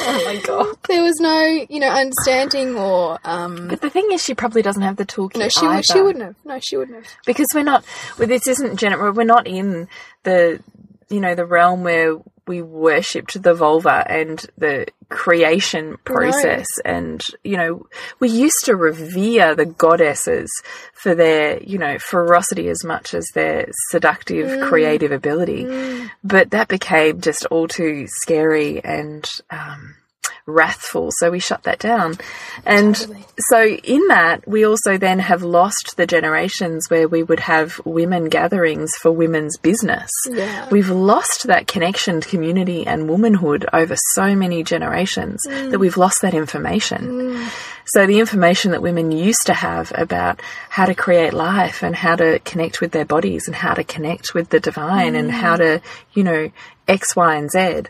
Oh 0.10 0.22
my 0.26 0.42
god. 0.42 0.76
there 0.88 1.04
was 1.04 1.20
no, 1.20 1.42
you 1.70 1.80
know, 1.80 1.90
understanding 1.90 2.76
or 2.76 3.20
um, 3.24 3.68
But 3.68 3.82
the 3.82 3.90
thing 3.90 4.08
is, 4.12 4.24
she 4.24 4.34
probably 4.34 4.62
doesn't 4.62 4.82
have 4.82 4.96
the 4.96 5.06
toolkit. 5.06 5.38
No, 5.38 5.50
she 5.50 5.68
would. 5.68 5.86
She 5.86 5.94
either. 5.94 6.04
wouldn't 6.04 6.24
have. 6.24 6.36
No, 6.46 6.60
she 6.60 6.78
wouldn't 6.78 7.04
have. 7.04 7.14
because 7.26 7.48
we're 7.54 7.64
not. 7.64 7.84
Well, 8.18 8.28
this 8.28 8.48
isn't 8.48 8.78
general. 8.78 9.14
We're 9.14 9.26
not 9.26 9.48
in 9.48 9.88
the 10.24 10.62
you 11.10 11.20
know, 11.20 11.36
the 11.36 11.46
realm 11.46 11.84
where 11.84 12.18
we 12.48 12.62
worshipped 12.62 13.42
the 13.44 13.54
vulva 13.54 14.06
and 14.10 14.46
the 14.58 14.88
creation 15.10 15.98
process. 16.06 16.66
And, 16.86 17.22
you 17.44 17.58
know, 17.58 17.88
we 18.22 18.30
used 18.30 18.64
to 18.66 18.76
revere 18.76 19.54
the 19.54 19.66
goddesses 19.66 20.50
for 20.94 21.14
their, 21.14 21.62
you 21.62 21.78
know, 21.78 22.00
ferocity 22.00 22.70
as 22.70 22.86
much 22.86 23.14
as 23.14 23.28
their 23.34 23.68
seductive, 23.90 24.62
creative 24.68 25.12
ability. 25.12 25.66
But 26.24 26.52
that 26.52 26.70
became 26.70 27.20
just 27.20 27.46
all 27.48 27.68
too 27.68 28.08
scary 28.08 28.82
and, 28.84 29.30
um, 29.50 29.96
wrathful, 30.48 31.10
so 31.18 31.30
we 31.30 31.40
shut 31.40 31.64
that 31.64 31.78
down. 31.78 32.18
And 32.66 32.96
Totally. 32.96 33.26
so, 33.50 33.64
in 33.66 34.08
that, 34.08 34.48
we 34.48 34.66
also 34.66 34.98
then 34.98 35.20
have 35.20 35.44
lost 35.44 35.98
the 35.98 36.08
generations 36.08 36.90
where 36.90 37.08
we 37.08 37.22
would 37.22 37.42
have 37.42 37.80
women 37.86 38.30
gatherings 38.30 38.90
for 39.02 39.12
women's 39.12 39.58
business. 39.58 40.10
Yeah. 40.28 40.68
We've 40.70 40.90
lost 40.90 41.48
that 41.48 41.68
connection 41.68 42.22
to 42.22 42.30
community 42.30 42.88
and 42.88 43.10
womanhood 43.10 43.66
over 43.74 43.96
so 44.14 44.36
many 44.36 44.64
generations 44.64 45.42
mm. 45.46 45.72
that 45.72 45.80
we've 45.80 45.98
lost 45.98 46.22
that 46.22 46.34
information. 46.34 47.08
Mm. 47.08 47.50
So, 47.86 48.08
the 48.08 48.20
information 48.20 48.72
that 48.72 48.82
women 48.82 49.12
used 49.12 49.46
to 49.46 49.54
have 49.54 49.92
about 49.96 50.42
how 50.70 50.86
to 50.86 50.96
create 50.96 51.34
life 51.34 51.84
and 51.84 51.96
how 51.96 52.16
to 52.16 52.40
connect 52.40 52.82
with 52.82 52.92
their 52.92 53.06
bodies 53.06 53.48
and 53.48 53.56
how 53.56 53.74
to 53.74 53.84
connect 53.84 54.34
with 54.34 54.50
the 54.50 54.60
divine 54.60 55.16
and 55.16 55.32
how 55.32 55.56
mm. 55.56 55.60
to, 55.60 55.82
you 56.14 56.24
know, 56.24 56.52
X, 56.88 57.16
Y, 57.16 57.36
and 57.36 57.52
Z. 57.52 57.90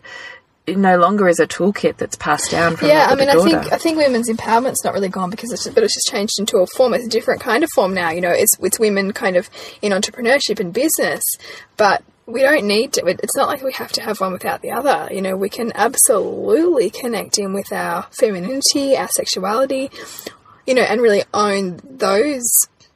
It 0.67 0.77
no 0.77 0.97
longer 0.97 1.29
is 1.29 1.39
a 1.39 1.47
toolkit 1.47 1.95
that's 1.95 2.17
passed 2.17 2.51
down 2.51 2.75
from 2.75 2.89
Yeah, 2.89 3.07
I 3.09 3.15
mean, 3.15 3.29
I 3.29 3.35
think 3.35 3.71
I 3.71 3.77
think 3.77 3.97
women's 3.97 4.29
empowerment's 4.29 4.83
not 4.83 4.93
really 4.93 5.07
gone 5.07 5.29
because 5.29 5.51
it's 5.53 5.63
just, 5.63 5.73
but 5.73 5.83
it's 5.83 5.93
just 5.93 6.07
changed 6.07 6.33
into 6.39 6.57
a 6.57 6.67
form. 6.67 6.93
It's 6.93 7.05
a 7.05 7.09
different 7.09 7.39
kind 7.39 7.63
of 7.63 7.69
form 7.73 7.93
now. 7.93 8.11
You 8.11 8.19
know, 8.19 8.31
it's 8.31 8.57
it's 8.59 8.77
women 8.77 9.13
kind 9.13 9.37
of 9.37 9.49
in 9.81 9.93
entrepreneurship 9.93 10.59
and 10.59 10.73
business, 10.73 11.23
but 11.77 12.03
we 12.25 12.41
don't 12.41 12.65
need 12.65 12.91
to. 12.93 13.05
It's 13.05 13.35
not 13.37 13.47
like 13.47 13.63
we 13.63 13.71
have 13.73 13.93
to 13.93 14.01
have 14.01 14.19
one 14.19 14.33
without 14.33 14.61
the 14.61 14.71
other. 14.71 15.07
You 15.09 15.21
know, 15.21 15.37
we 15.37 15.47
can 15.47 15.71
absolutely 15.73 16.89
connect 16.89 17.39
in 17.39 17.53
with 17.53 17.71
our 17.71 18.05
femininity, 18.11 18.97
our 18.97 19.07
sexuality, 19.07 19.89
you 20.65 20.73
know, 20.73 20.81
and 20.81 21.01
really 21.01 21.23
own 21.33 21.79
those 21.83 22.43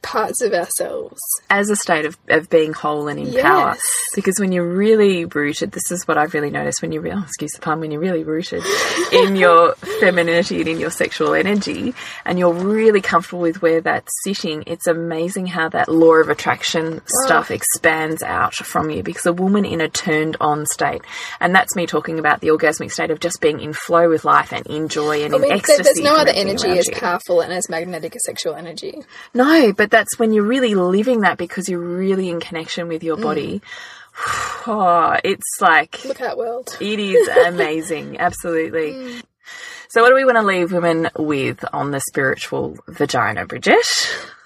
parts 0.02 0.42
of 0.42 0.52
ourselves. 0.52 1.20
as 1.48 1.70
a 1.70 1.76
state 1.76 2.04
of, 2.04 2.18
of 2.28 2.50
being 2.50 2.72
whole 2.72 3.08
and 3.08 3.18
in 3.20 3.40
power. 3.40 3.76
Because 4.14 4.38
when 4.38 4.52
you're 4.52 4.66
really 4.68 5.24
rooted, 5.24 5.72
this 5.72 5.90
is 5.90 6.06
what 6.06 6.18
I've 6.18 6.34
really 6.34 6.50
noticed 6.50 6.82
when 6.82 6.92
you're, 6.92 7.02
re- 7.02 7.12
oh, 7.12 7.22
excuse 7.22 7.52
the 7.52 7.60
pun, 7.60 7.80
when 7.80 7.90
you're 7.90 8.00
really 8.00 8.24
rooted 8.24 8.62
in 9.12 9.36
your 9.36 9.74
femininity 10.00 10.60
and 10.60 10.68
in 10.68 10.78
your 10.80 10.90
sexual 10.90 11.34
energy, 11.34 11.94
and 12.24 12.38
you're 12.38 12.52
really 12.52 13.00
comfortable 13.00 13.40
with 13.40 13.62
where 13.62 13.80
that's 13.80 14.12
sitting, 14.24 14.64
it's 14.66 14.86
amazing 14.86 15.46
how 15.46 15.68
that 15.70 15.88
law 15.88 16.14
of 16.14 16.28
attraction 16.28 17.00
stuff 17.24 17.50
expands 17.50 18.22
out 18.22 18.54
from 18.54 18.90
you. 18.90 19.02
Because 19.02 19.24
a 19.26 19.32
woman 19.32 19.64
in 19.64 19.80
a 19.80 19.88
turned 19.88 20.36
on 20.40 20.66
state, 20.66 21.02
and 21.40 21.54
that's 21.54 21.76
me 21.76 21.86
talking 21.86 22.18
about 22.18 22.40
the 22.40 22.48
orgasmic 22.48 22.90
state 22.92 23.10
of 23.10 23.20
just 23.20 23.40
being 23.40 23.60
in 23.60 23.72
flow 23.72 24.08
with 24.08 24.24
life 24.24 24.52
and 24.52 24.66
in 24.66 24.88
joy 24.88 25.22
and 25.24 25.32
I 25.32 25.36
in 25.36 25.42
mean, 25.42 25.52
ecstasy. 25.52 25.82
there's 25.84 26.00
no 26.00 26.16
other 26.16 26.32
energy 26.34 26.70
as 26.78 26.90
powerful 26.90 27.40
and 27.40 27.52
as 27.52 27.68
magnetic 27.68 28.16
as 28.16 28.24
sexual 28.26 28.54
energy. 28.54 29.00
No, 29.32 29.72
but 29.72 29.91
that's 29.92 30.18
when 30.18 30.32
you're 30.32 30.42
really 30.42 30.74
living 30.74 31.20
that 31.20 31.38
because 31.38 31.68
you're 31.68 31.78
really 31.78 32.28
in 32.28 32.40
connection 32.40 32.88
with 32.88 33.04
your 33.04 33.16
mm. 33.16 33.22
body. 33.22 33.62
Oh, 34.64 35.16
it's 35.24 35.58
like 35.60 36.04
Look 36.04 36.20
at 36.20 36.36
world. 36.36 36.76
it 36.80 36.98
is 37.00 37.26
amazing, 37.46 38.18
absolutely. 38.20 38.92
Mm. 38.92 39.22
So, 39.88 40.02
what 40.02 40.10
do 40.10 40.14
we 40.14 40.24
want 40.24 40.36
to 40.36 40.42
leave 40.42 40.70
women 40.70 41.08
with 41.18 41.64
on 41.72 41.90
the 41.90 42.00
spiritual 42.00 42.76
vagina, 42.86 43.46
Bridget? 43.46 43.84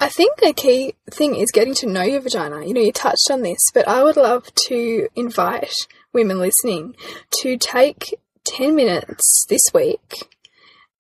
I 0.01 0.09
think 0.09 0.37
the 0.37 0.53
key 0.53 0.95
thing 1.11 1.35
is 1.35 1.51
getting 1.53 1.75
to 1.75 1.87
know 1.87 2.03
your 2.03 2.21
vagina. 2.21 2.65
You 2.65 2.75
know, 2.75 2.81
you 2.81 2.93
touched 2.93 3.29
on 3.31 3.43
this, 3.43 3.59
but 3.75 3.87
I 3.89 4.03
would 4.05 4.17
love 4.17 4.55
to 4.69 5.09
invite 5.17 5.75
women 6.13 6.39
listening 6.39 6.95
to 7.43 7.59
take 7.59 8.15
10 8.45 8.75
minutes 8.75 9.45
this 9.49 9.63
week 9.75 10.29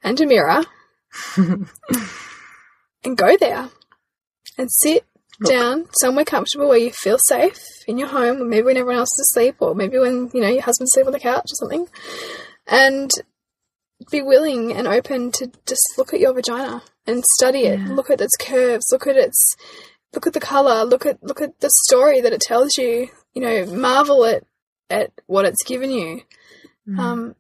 and 0.02 0.20
a 0.20 0.26
mirror 0.26 0.64
and 1.37 3.16
go 3.16 3.37
there 3.38 3.70
and 4.58 4.70
sit 4.70 5.04
down 5.44 5.86
somewhere 6.00 6.24
comfortable 6.24 6.68
where 6.68 6.78
you 6.78 6.90
feel 6.90 7.18
safe 7.26 7.58
in 7.86 7.98
your 7.98 8.08
home, 8.08 8.40
or 8.40 8.44
maybe 8.44 8.66
when 8.66 8.76
everyone 8.76 8.98
else 8.98 9.12
is 9.18 9.30
asleep, 9.30 9.56
or 9.60 9.74
maybe 9.74 9.98
when, 9.98 10.30
you 10.32 10.40
know, 10.40 10.48
your 10.48 10.62
husband's 10.62 10.92
asleep 10.92 11.06
on 11.06 11.12
the 11.12 11.20
couch 11.20 11.44
or 11.50 11.56
something. 11.56 11.88
And 12.66 13.10
be 14.10 14.22
willing 14.22 14.72
and 14.72 14.86
open 14.86 15.32
to 15.32 15.50
just 15.66 15.82
look 15.98 16.12
at 16.12 16.20
your 16.20 16.32
vagina 16.34 16.82
and 17.06 17.24
study 17.38 17.60
it. 17.60 17.80
Look 17.94 18.10
at 18.10 18.20
its 18.20 18.36
curves. 18.36 18.86
Look 18.92 19.06
at 19.06 19.16
its 19.16 19.56
look 20.14 20.26
at 20.26 20.32
the 20.32 20.40
color. 20.40 20.84
Look 20.84 21.06
at 21.06 21.22
look 21.22 21.40
at 21.40 21.60
the 21.60 21.70
story 21.84 22.20
that 22.20 22.32
it 22.32 22.40
tells 22.40 22.76
you. 22.76 23.08
You 23.34 23.42
know, 23.42 23.66
marvel 23.66 24.24
at 24.24 24.44
at 24.90 25.12
what 25.26 25.44
it's 25.44 25.64
given 25.64 25.90
you. 25.90 26.22
Um, 27.00 27.34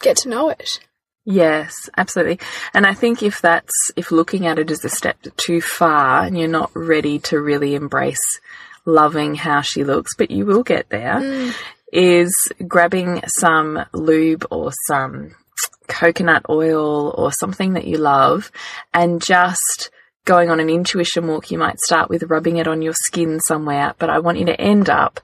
get 0.00 0.16
to 0.18 0.28
know 0.28 0.48
it. 0.50 0.80
Yes, 1.24 1.88
absolutely. 1.96 2.40
And 2.74 2.84
I 2.84 2.94
think 2.94 3.22
if 3.22 3.40
that's, 3.40 3.72
if 3.96 4.10
looking 4.10 4.46
at 4.46 4.58
it 4.58 4.70
as 4.70 4.84
a 4.84 4.88
step 4.88 5.18
too 5.36 5.60
far 5.60 6.24
and 6.24 6.36
you're 6.36 6.48
not 6.48 6.70
ready 6.74 7.20
to 7.20 7.40
really 7.40 7.74
embrace 7.74 8.40
loving 8.84 9.36
how 9.36 9.60
she 9.60 9.84
looks, 9.84 10.16
but 10.16 10.32
you 10.32 10.44
will 10.44 10.64
get 10.64 10.88
there, 10.88 11.20
mm. 11.20 11.54
is 11.92 12.34
grabbing 12.66 13.22
some 13.38 13.84
lube 13.92 14.46
or 14.50 14.72
some 14.88 15.36
coconut 15.86 16.46
oil 16.48 17.14
or 17.16 17.30
something 17.32 17.74
that 17.74 17.86
you 17.86 17.98
love 17.98 18.50
and 18.92 19.22
just 19.22 19.90
going 20.24 20.50
on 20.50 20.58
an 20.58 20.70
intuition 20.70 21.28
walk. 21.28 21.50
You 21.50 21.58
might 21.58 21.78
start 21.80 22.08
with 22.08 22.24
rubbing 22.24 22.56
it 22.56 22.66
on 22.66 22.82
your 22.82 22.94
skin 22.94 23.38
somewhere, 23.40 23.94
but 23.98 24.10
I 24.10 24.18
want 24.18 24.38
you 24.38 24.46
to 24.46 24.60
end 24.60 24.90
up 24.90 25.20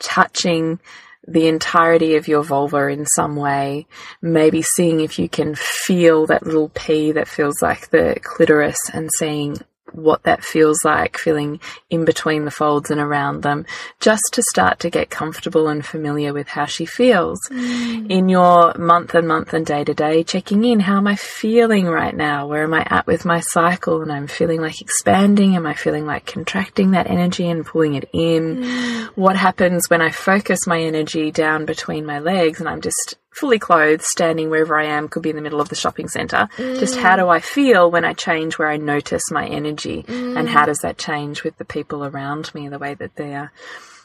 touching 0.00 0.80
the 1.26 1.48
entirety 1.48 2.16
of 2.16 2.28
your 2.28 2.42
vulva 2.42 2.88
in 2.88 3.06
some 3.06 3.36
way, 3.36 3.86
maybe 4.22 4.62
seeing 4.62 5.00
if 5.00 5.18
you 5.18 5.28
can 5.28 5.54
feel 5.54 6.26
that 6.26 6.46
little 6.46 6.68
pea 6.70 7.12
that 7.12 7.28
feels 7.28 7.60
like 7.62 7.90
the 7.90 8.18
clitoris 8.22 8.90
and 8.92 9.10
seeing 9.18 9.56
what 9.96 10.22
that 10.24 10.44
feels 10.44 10.84
like, 10.84 11.18
feeling 11.18 11.60
in 11.90 12.04
between 12.04 12.44
the 12.44 12.50
folds 12.50 12.90
and 12.90 13.00
around 13.00 13.42
them, 13.42 13.66
just 14.00 14.22
to 14.32 14.42
start 14.50 14.80
to 14.80 14.90
get 14.90 15.10
comfortable 15.10 15.68
and 15.68 15.84
familiar 15.84 16.32
with 16.32 16.48
how 16.48 16.66
she 16.66 16.86
feels. 16.86 17.40
Mm. 17.50 18.10
In 18.10 18.28
your 18.28 18.74
month 18.74 19.14
and 19.14 19.26
month 19.26 19.54
and 19.54 19.64
day 19.64 19.84
to 19.84 19.94
day, 19.94 20.22
checking 20.22 20.64
in, 20.64 20.80
how 20.80 20.98
am 20.98 21.06
I 21.06 21.16
feeling 21.16 21.86
right 21.86 22.14
now? 22.14 22.46
Where 22.46 22.62
am 22.62 22.74
I 22.74 22.86
at 22.88 23.06
with 23.06 23.24
my 23.24 23.40
cycle? 23.40 24.02
And 24.02 24.12
I'm 24.12 24.26
feeling 24.26 24.60
like 24.60 24.80
expanding. 24.80 25.56
Am 25.56 25.66
I 25.66 25.74
feeling 25.74 26.06
like 26.06 26.26
contracting 26.26 26.92
that 26.92 27.08
energy 27.08 27.48
and 27.48 27.64
pulling 27.66 27.94
it 27.94 28.08
in? 28.12 28.58
Mm. 28.58 29.06
What 29.16 29.36
happens 29.36 29.88
when 29.88 30.02
I 30.02 30.10
focus 30.10 30.66
my 30.66 30.80
energy 30.80 31.30
down 31.30 31.64
between 31.64 32.06
my 32.06 32.18
legs 32.18 32.60
and 32.60 32.68
I'm 32.68 32.80
just 32.80 33.16
fully 33.38 33.58
clothed, 33.58 34.02
standing 34.02 34.50
wherever 34.50 34.78
I 34.78 34.86
am, 34.86 35.08
could 35.08 35.22
be 35.22 35.30
in 35.30 35.36
the 35.36 35.42
middle 35.42 35.60
of 35.60 35.68
the 35.68 35.76
shopping 35.76 36.08
centre. 36.08 36.48
Just 36.56 36.96
how 36.96 37.16
do 37.16 37.28
I 37.28 37.40
feel 37.40 37.90
when 37.90 38.04
I 38.04 38.12
change 38.12 38.58
where 38.58 38.68
I 38.68 38.76
notice 38.76 39.30
my 39.30 39.46
energy? 39.46 40.04
And 40.08 40.48
how 40.48 40.66
does 40.66 40.78
that 40.78 40.98
change 40.98 41.44
with 41.44 41.56
the 41.58 41.64
people 41.64 42.04
around 42.04 42.54
me, 42.54 42.68
the 42.68 42.78
way 42.78 42.94
that 42.94 43.16
they 43.16 43.34
are 43.34 43.52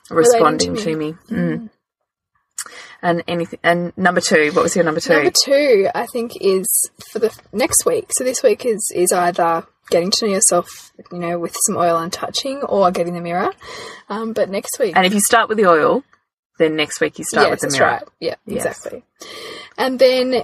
responding 0.09 0.75
to 0.75 0.83
to 0.83 0.95
me? 0.95 1.15
Mm. 1.29 1.69
And 3.01 3.23
anything, 3.27 3.59
and 3.63 3.91
number 3.97 4.21
two, 4.21 4.51
what 4.53 4.61
was 4.63 4.75
your 4.75 4.85
number 4.85 4.99
two? 4.99 5.13
Number 5.13 5.31
two, 5.31 5.87
I 5.95 6.05
think, 6.05 6.33
is 6.39 6.67
for 7.11 7.17
the 7.17 7.35
next 7.51 7.85
week. 7.85 8.11
So 8.11 8.23
this 8.23 8.43
week 8.43 8.65
is 8.65 8.91
is 8.93 9.11
either 9.11 9.65
getting 9.89 10.11
to 10.11 10.25
know 10.25 10.33
yourself, 10.33 10.91
you 11.11 11.17
know, 11.17 11.39
with 11.39 11.57
some 11.65 11.77
oil 11.77 11.97
and 11.97 12.13
touching, 12.13 12.61
or 12.61 12.91
getting 12.91 13.15
the 13.15 13.21
mirror. 13.21 13.51
Um, 14.09 14.33
but 14.33 14.49
next 14.49 14.77
week, 14.79 14.95
and 14.95 15.05
if 15.05 15.13
you 15.13 15.19
start 15.21 15.49
with 15.49 15.57
the 15.57 15.65
oil, 15.65 16.03
then 16.61 16.75
next 16.75 17.01
week 17.01 17.17
you 17.19 17.25
start 17.25 17.49
with 17.49 17.59
the 17.61 17.69
mirror. 17.71 17.91
right. 17.91 18.03
Yeah, 18.19 18.35
Yes. 18.45 18.65
exactly. 18.65 19.03
And 19.77 19.97
then 19.99 20.43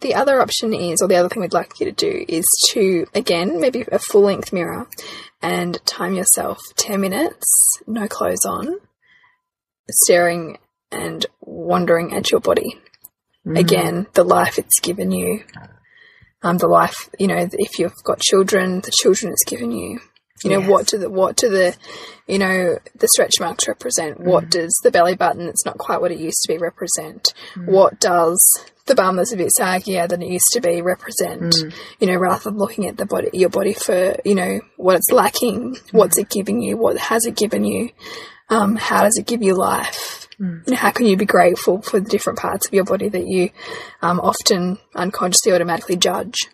the 0.00 0.14
other 0.14 0.40
option 0.40 0.72
is, 0.72 1.02
or 1.02 1.08
the 1.08 1.16
other 1.16 1.28
thing 1.28 1.42
we'd 1.42 1.52
like 1.52 1.78
you 1.80 1.86
to 1.86 1.92
do 1.92 2.24
is 2.28 2.44
to 2.70 3.06
again 3.14 3.60
maybe 3.60 3.84
a 3.92 3.98
full 3.98 4.22
length 4.22 4.52
mirror 4.52 4.86
and 5.42 5.84
time 5.84 6.14
yourself 6.14 6.58
ten 6.76 7.00
minutes, 7.00 7.46
no 7.86 8.06
clothes 8.08 8.44
on, 8.46 8.76
staring 9.90 10.58
and 10.90 11.26
wondering 11.40 12.14
at 12.14 12.30
your 12.30 12.40
body. 12.40 12.78
Again, 13.46 14.06
the 14.12 14.24
life 14.24 14.58
it's 14.58 14.78
given 14.78 15.10
you. 15.10 15.42
Um, 16.42 16.58
the 16.58 16.68
life, 16.68 17.08
you 17.18 17.26
know, 17.26 17.48
if 17.52 17.78
you've 17.78 17.94
got 18.04 18.20
children, 18.20 18.80
the 18.82 18.92
children 18.92 19.32
it's 19.32 19.44
given 19.44 19.70
you. 19.72 20.00
You 20.44 20.50
know, 20.50 20.60
Yes. 20.60 20.68
what 20.68 20.86
do 20.86 20.98
the, 20.98 21.10
what 21.10 21.36
do 21.36 21.48
the, 21.48 21.76
you 22.26 22.38
know, 22.38 22.78
the 22.96 23.08
stretch 23.08 23.40
marks 23.40 23.68
represent? 23.68 24.20
What 24.20 24.44
mm-hmm. 24.44 24.60
does 24.60 24.80
the 24.82 24.90
belly 24.90 25.16
button 25.16 25.46
that's 25.46 25.64
not 25.64 25.78
quite 25.78 26.00
what 26.00 26.12
it 26.12 26.18
used 26.18 26.42
to 26.42 26.52
be 26.52 26.58
represent? 26.58 27.32
Mm. 27.54 27.66
What 27.66 28.00
does 28.00 28.40
the 28.86 28.94
bum 28.94 29.16
that's 29.16 29.32
a 29.32 29.36
bit 29.36 29.52
saggier 29.58 30.08
than 30.08 30.22
it 30.22 30.30
used 30.30 30.52
to 30.52 30.60
be 30.60 30.80
represent? 30.82 31.54
Mm. 31.54 31.74
You 32.00 32.06
know, 32.08 32.16
rather 32.16 32.50
than 32.50 32.58
looking 32.58 32.86
at 32.86 32.96
the 32.96 33.06
body, 33.06 33.30
your 33.32 33.50
body 33.50 33.72
for, 33.72 34.16
you 34.24 34.34
know, 34.34 34.60
what 34.76 34.96
it's 34.96 35.10
lacking, 35.10 35.76
what's 35.90 36.18
mm. 36.18 36.22
it 36.22 36.30
giving 36.30 36.62
you? 36.62 36.76
What 36.76 36.98
has 36.98 37.26
it 37.26 37.36
given 37.36 37.64
you? 37.64 37.90
Um, 38.50 38.76
how 38.76 39.02
does 39.02 39.18
it 39.18 39.26
give 39.26 39.42
you 39.42 39.54
life? 39.54 40.28
You 40.66 40.72
know, 40.72 40.76
how 40.76 40.92
can 40.92 41.06
you 41.06 41.16
be 41.16 41.26
grateful 41.26 41.82
for 41.82 41.98
the 41.98 42.08
different 42.08 42.38
parts 42.38 42.66
of 42.66 42.72
your 42.72 42.84
body 42.84 43.08
that 43.08 43.26
you 43.26 43.50
um, 44.02 44.20
often 44.20 44.78
unconsciously 44.94 45.52
automatically 45.52 45.96
judge? 45.96 46.48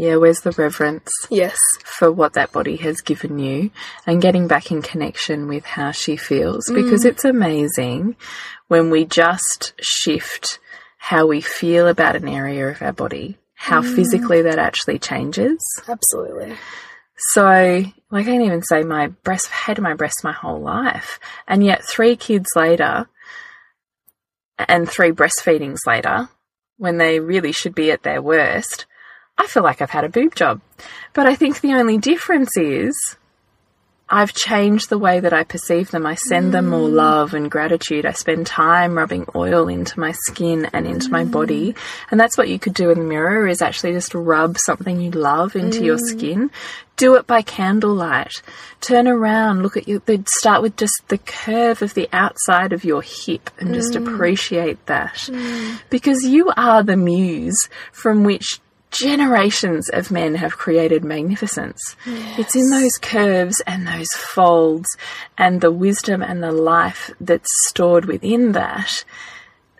Yeah, 0.00 0.16
where's 0.16 0.40
the 0.40 0.52
reverence 0.52 1.10
Yes. 1.28 1.58
for 1.84 2.10
what 2.10 2.32
that 2.32 2.52
body 2.52 2.76
has 2.76 3.02
given 3.02 3.38
you 3.38 3.70
and 4.06 4.22
getting 4.22 4.48
back 4.48 4.70
in 4.70 4.80
connection 4.80 5.46
with 5.46 5.66
how 5.66 5.90
she 5.90 6.16
feels 6.16 6.64
because 6.72 7.04
mm. 7.04 7.10
it's 7.10 7.26
amazing 7.26 8.16
when 8.68 8.88
we 8.88 9.04
just 9.04 9.74
shift 9.78 10.58
how 10.96 11.26
we 11.26 11.42
feel 11.42 11.86
about 11.86 12.16
an 12.16 12.28
area 12.28 12.68
of 12.68 12.80
our 12.80 12.94
body, 12.94 13.36
how 13.52 13.82
mm. 13.82 13.94
physically 13.94 14.40
that 14.40 14.58
actually 14.58 14.98
changes. 14.98 15.58
Absolutely. 15.86 16.56
So, 17.34 17.44
like, 17.44 17.92
I 18.10 18.24
can't 18.24 18.44
even 18.44 18.62
say 18.62 18.84
my 18.84 19.08
breast, 19.08 19.48
hated 19.48 19.82
my 19.82 19.92
breast 19.92 20.24
my 20.24 20.32
whole 20.32 20.60
life. 20.60 21.20
And 21.46 21.62
yet, 21.62 21.84
three 21.84 22.16
kids 22.16 22.48
later 22.56 23.06
and 24.58 24.88
three 24.88 25.10
breastfeedings 25.10 25.80
later, 25.86 26.30
when 26.78 26.96
they 26.96 27.20
really 27.20 27.52
should 27.52 27.74
be 27.74 27.90
at 27.90 28.02
their 28.02 28.22
worst, 28.22 28.86
I 29.40 29.46
feel 29.46 29.62
like 29.62 29.80
I've 29.80 29.88
had 29.88 30.04
a 30.04 30.10
boob 30.10 30.34
job. 30.34 30.60
But 31.14 31.26
I 31.26 31.34
think 31.34 31.62
the 31.62 31.72
only 31.72 31.96
difference 31.96 32.58
is 32.58 32.94
I've 34.06 34.34
changed 34.34 34.90
the 34.90 34.98
way 34.98 35.18
that 35.20 35.32
I 35.32 35.44
perceive 35.44 35.90
them. 35.90 36.04
I 36.04 36.16
send 36.16 36.52
them 36.52 36.68
more 36.68 36.86
mm. 36.86 36.92
love 36.92 37.32
and 37.32 37.50
gratitude. 37.50 38.04
I 38.04 38.12
spend 38.12 38.46
time 38.46 38.98
rubbing 38.98 39.24
oil 39.34 39.66
into 39.68 39.98
my 39.98 40.12
skin 40.12 40.68
and 40.74 40.86
into 40.86 41.10
my 41.10 41.24
body. 41.24 41.72
Mm. 41.72 41.78
And 42.10 42.20
that's 42.20 42.36
what 42.36 42.50
you 42.50 42.58
could 42.58 42.74
do 42.74 42.90
in 42.90 42.98
the 42.98 43.04
mirror 43.04 43.48
is 43.48 43.62
actually 43.62 43.92
just 43.92 44.12
rub 44.12 44.58
something 44.58 45.00
you 45.00 45.10
love 45.10 45.56
into 45.56 45.82
your 45.82 45.96
mm. 45.96 46.06
skin. 46.06 46.50
Do 46.96 47.14
it 47.14 47.26
by 47.26 47.40
candlelight. 47.40 48.42
Turn 48.82 49.08
around, 49.08 49.62
look 49.62 49.78
at 49.78 49.88
you. 49.88 50.02
They'd 50.04 50.28
start 50.28 50.60
with 50.60 50.76
just 50.76 51.00
the 51.08 51.16
curve 51.16 51.80
of 51.80 51.94
the 51.94 52.10
outside 52.12 52.74
of 52.74 52.84
your 52.84 53.00
hip 53.00 53.48
and 53.58 53.72
just 53.72 53.96
appreciate 53.96 54.84
that. 54.84 55.30
Because 55.88 56.26
you 56.26 56.52
are 56.58 56.82
the 56.82 56.98
muse 56.98 57.70
from 57.90 58.24
which 58.24 58.60
generations 58.90 59.88
of 59.88 60.10
men 60.10 60.34
have 60.34 60.58
created 60.58 61.04
magnificence. 61.04 61.96
It's 62.06 62.56
in 62.56 62.70
those 62.70 62.92
curves 63.00 63.60
and 63.66 63.86
those 63.86 64.10
folds 64.12 64.88
and 65.38 65.60
the 65.60 65.70
wisdom 65.70 66.22
and 66.22 66.42
the 66.42 66.52
life 66.52 67.10
that's 67.20 67.48
stored 67.68 68.04
within 68.04 68.52
that 68.52 69.04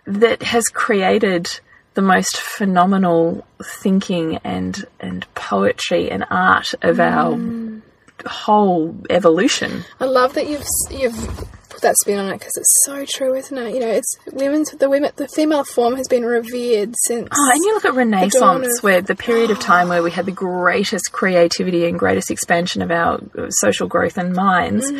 that 0.05 0.43
has 0.43 0.65
created 0.65 1.59
the 1.93 2.01
most 2.01 2.37
phenomenal 2.37 3.45
thinking 3.63 4.37
and 4.43 4.85
and 4.99 5.25
poetry 5.35 6.09
and 6.09 6.25
art 6.29 6.73
of 6.81 6.99
our 6.99 7.33
mm. 7.33 7.81
whole 8.25 8.95
evolution. 9.09 9.83
I 9.99 10.05
love 10.05 10.33
that 10.33 10.47
you've 10.47 10.65
you've 10.89 11.45
that 11.81 11.97
spin 11.97 12.19
on 12.19 12.27
it 12.27 12.39
because 12.39 12.55
it's 12.57 12.83
so 12.85 13.05
true, 13.05 13.35
isn't 13.35 13.57
it? 13.57 13.73
You 13.73 13.79
know, 13.81 13.87
it's 13.89 14.17
women's 14.31 14.71
the 14.71 14.89
women 14.89 15.11
the 15.15 15.27
female 15.27 15.63
form 15.63 15.95
has 15.95 16.07
been 16.07 16.25
revered 16.25 16.95
since. 17.05 17.27
Oh, 17.31 17.51
and 17.53 17.63
you 17.63 17.73
look 17.73 17.85
at 17.85 17.93
Renaissance, 17.93 18.77
of- 18.77 18.83
where 18.83 19.01
the 19.01 19.15
period 19.15 19.51
of 19.51 19.59
time 19.59 19.89
where 19.89 20.03
we 20.03 20.11
had 20.11 20.25
the 20.25 20.31
greatest 20.31 21.11
creativity 21.11 21.85
and 21.85 21.97
greatest 21.99 22.31
expansion 22.31 22.81
of 22.81 22.91
our 22.91 23.19
uh, 23.37 23.49
social 23.49 23.87
growth 23.87 24.17
and 24.17 24.33
minds 24.33 24.91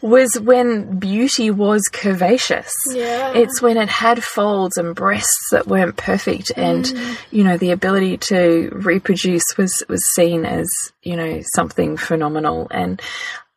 was 0.00 0.38
when 0.40 0.98
beauty 0.98 1.48
was 1.50 1.82
curvaceous. 1.92 2.72
Yeah. 2.90 3.32
It's 3.34 3.62
when 3.62 3.76
it 3.76 3.88
had 3.88 4.22
folds 4.22 4.76
and 4.76 4.96
breasts 4.96 5.48
that 5.52 5.68
weren't 5.68 5.96
perfect 5.96 6.50
and, 6.56 6.92
you 7.30 7.44
know, 7.44 7.56
the 7.56 7.70
ability 7.70 8.16
to 8.16 8.68
reproduce 8.72 9.44
was, 9.56 9.80
was 9.88 10.02
seen 10.14 10.44
as, 10.44 10.68
you 11.04 11.16
know, 11.16 11.40
something 11.54 11.96
phenomenal. 11.96 12.66
And 12.72 13.00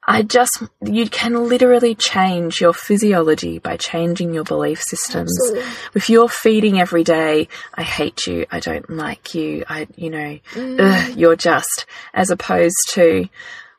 I 0.07 0.21
just, 0.21 0.61
you 0.83 1.09
can 1.09 1.33
literally 1.47 1.95
change 1.95 2.61
your 2.61 2.73
physiology 2.73 3.57
by 3.57 3.77
changing 3.77 4.33
your 4.33 4.43
belief 4.43 4.81
systems. 4.83 5.35
Absolutely. 5.41 5.71
If 5.95 6.09
you're 6.09 6.29
feeding 6.29 6.79
every 6.79 7.03
day, 7.03 7.47
I 7.73 7.81
hate 7.81 8.27
you, 8.27 8.45
I 8.51 8.59
don't 8.59 8.87
like 8.89 9.33
you, 9.33 9.65
I, 9.67 9.87
you 9.95 10.11
know, 10.11 10.39
mm. 10.51 10.79
ugh, 10.79 11.17
you're 11.17 11.35
just, 11.35 11.87
as 12.13 12.29
opposed 12.29 12.77
to, 12.91 13.27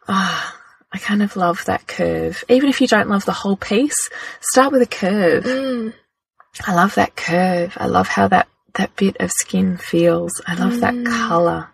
ah, 0.09 0.59
I 0.93 0.99
kind 0.99 1.23
of 1.23 1.37
love 1.37 1.65
that 1.67 1.87
curve. 1.87 2.43
Even 2.49 2.71
if 2.71 2.81
you 2.81 2.89
don't 2.89 3.09
love 3.09 3.25
the 3.25 3.33
whole 3.33 3.57
piece, 3.57 4.11
start 4.41 4.73
with 4.73 4.83
a 4.83 4.87
curve. 4.87 5.45
Mm. 5.45 5.95
I 6.67 6.75
love 6.75 6.97
that 6.97 7.15
curve. 7.15 7.77
I 7.77 7.87
love 7.87 8.09
how 8.09 8.27
that, 8.29 8.49
that 8.75 8.97
bit 8.97 9.17
of 9.21 9.31
skin 9.31 9.77
feels. 9.77 10.41
I 10.47 10.55
love 10.55 10.81
that 10.81 10.95
mm. 10.95 11.07
colour. 11.07 11.69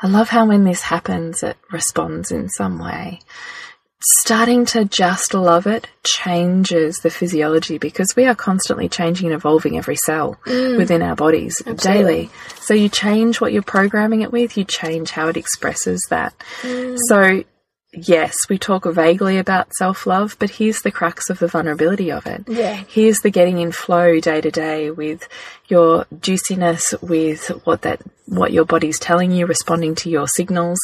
I 0.00 0.06
love 0.06 0.28
how 0.28 0.46
when 0.46 0.64
this 0.64 0.80
happens, 0.80 1.42
it 1.42 1.56
responds 1.70 2.32
in 2.32 2.48
some 2.48 2.78
way. 2.78 3.20
Starting 4.20 4.64
to 4.66 4.84
just 4.84 5.32
love 5.32 5.66
it 5.66 5.86
changes 6.04 6.96
the 6.98 7.10
physiology 7.10 7.78
because 7.78 8.16
we 8.16 8.26
are 8.26 8.34
constantly 8.34 8.88
changing 8.88 9.26
and 9.26 9.34
evolving 9.34 9.78
every 9.78 9.94
cell 9.94 10.36
mm. 10.44 10.76
within 10.76 11.02
our 11.02 11.14
bodies 11.14 11.62
daily. 11.76 12.28
So 12.60 12.74
you 12.74 12.88
change 12.88 13.40
what 13.40 13.52
you're 13.52 13.62
programming 13.62 14.22
it 14.22 14.32
with, 14.32 14.56
you 14.56 14.64
change 14.64 15.12
how 15.12 15.28
it 15.28 15.36
expresses 15.36 16.04
that. 16.10 16.34
Mm. 16.62 16.98
So 17.06 17.44
yes, 17.92 18.34
we 18.48 18.58
talk 18.58 18.86
vaguely 18.86 19.38
about 19.38 19.72
self 19.74 20.04
love, 20.04 20.36
but 20.40 20.50
here's 20.50 20.82
the 20.82 20.90
crux 20.90 21.30
of 21.30 21.38
the 21.38 21.46
vulnerability 21.46 22.10
of 22.10 22.26
it. 22.26 22.44
Yeah. 22.48 22.82
Here's 22.88 23.20
the 23.20 23.30
getting 23.30 23.58
in 23.58 23.70
flow 23.70 24.18
day 24.18 24.40
to 24.40 24.50
day 24.50 24.90
with 24.90 25.28
your 25.68 26.06
juiciness, 26.20 26.92
with 27.02 27.48
what 27.64 27.82
that 27.82 28.00
what 28.26 28.52
your 28.52 28.64
body's 28.64 28.98
telling 28.98 29.30
you, 29.30 29.46
responding 29.46 29.94
to 29.96 30.10
your 30.10 30.26
signals, 30.26 30.78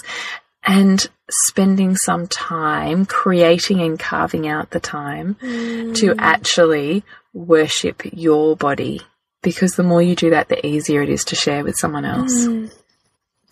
and 0.68 1.08
spending 1.30 1.96
some 1.96 2.26
time 2.28 3.06
creating 3.06 3.80
and 3.80 3.98
carving 3.98 4.46
out 4.46 4.70
the 4.70 4.78
time 4.78 5.34
mm. 5.42 5.96
to 5.96 6.14
actually 6.18 7.02
worship 7.32 8.02
your 8.12 8.54
body. 8.54 9.00
Because 9.42 9.72
the 9.72 9.82
more 9.82 10.02
you 10.02 10.14
do 10.14 10.30
that, 10.30 10.48
the 10.48 10.64
easier 10.66 11.00
it 11.00 11.08
is 11.08 11.24
to 11.26 11.36
share 11.36 11.64
with 11.64 11.76
someone 11.76 12.04
else. 12.04 12.46
Mm. 12.46 12.72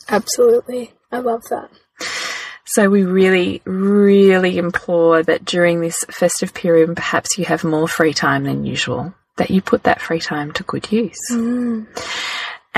Absolutely. 0.09 0.93
I 1.11 1.19
love 1.19 1.43
that. 1.49 1.71
So 2.67 2.91
we 2.91 3.05
really, 3.05 3.63
really 3.65 4.59
implore 4.59 5.23
that 5.23 5.45
during 5.45 5.81
this 5.81 6.05
festive 6.11 6.53
period, 6.53 6.95
perhaps 6.97 7.39
you 7.39 7.47
have 7.47 7.65
more 7.65 7.89
free 7.89 8.13
time 8.13 8.45
than 8.45 8.67
usual, 8.67 9.15
that 9.37 9.51
you 9.51 9.63
put 9.63 9.85
that 9.85 10.03
free 10.03 10.21
time 10.21 10.53
to 10.53 10.65
good 10.65 10.93
use. 10.93 11.31
Mm. 11.33 11.87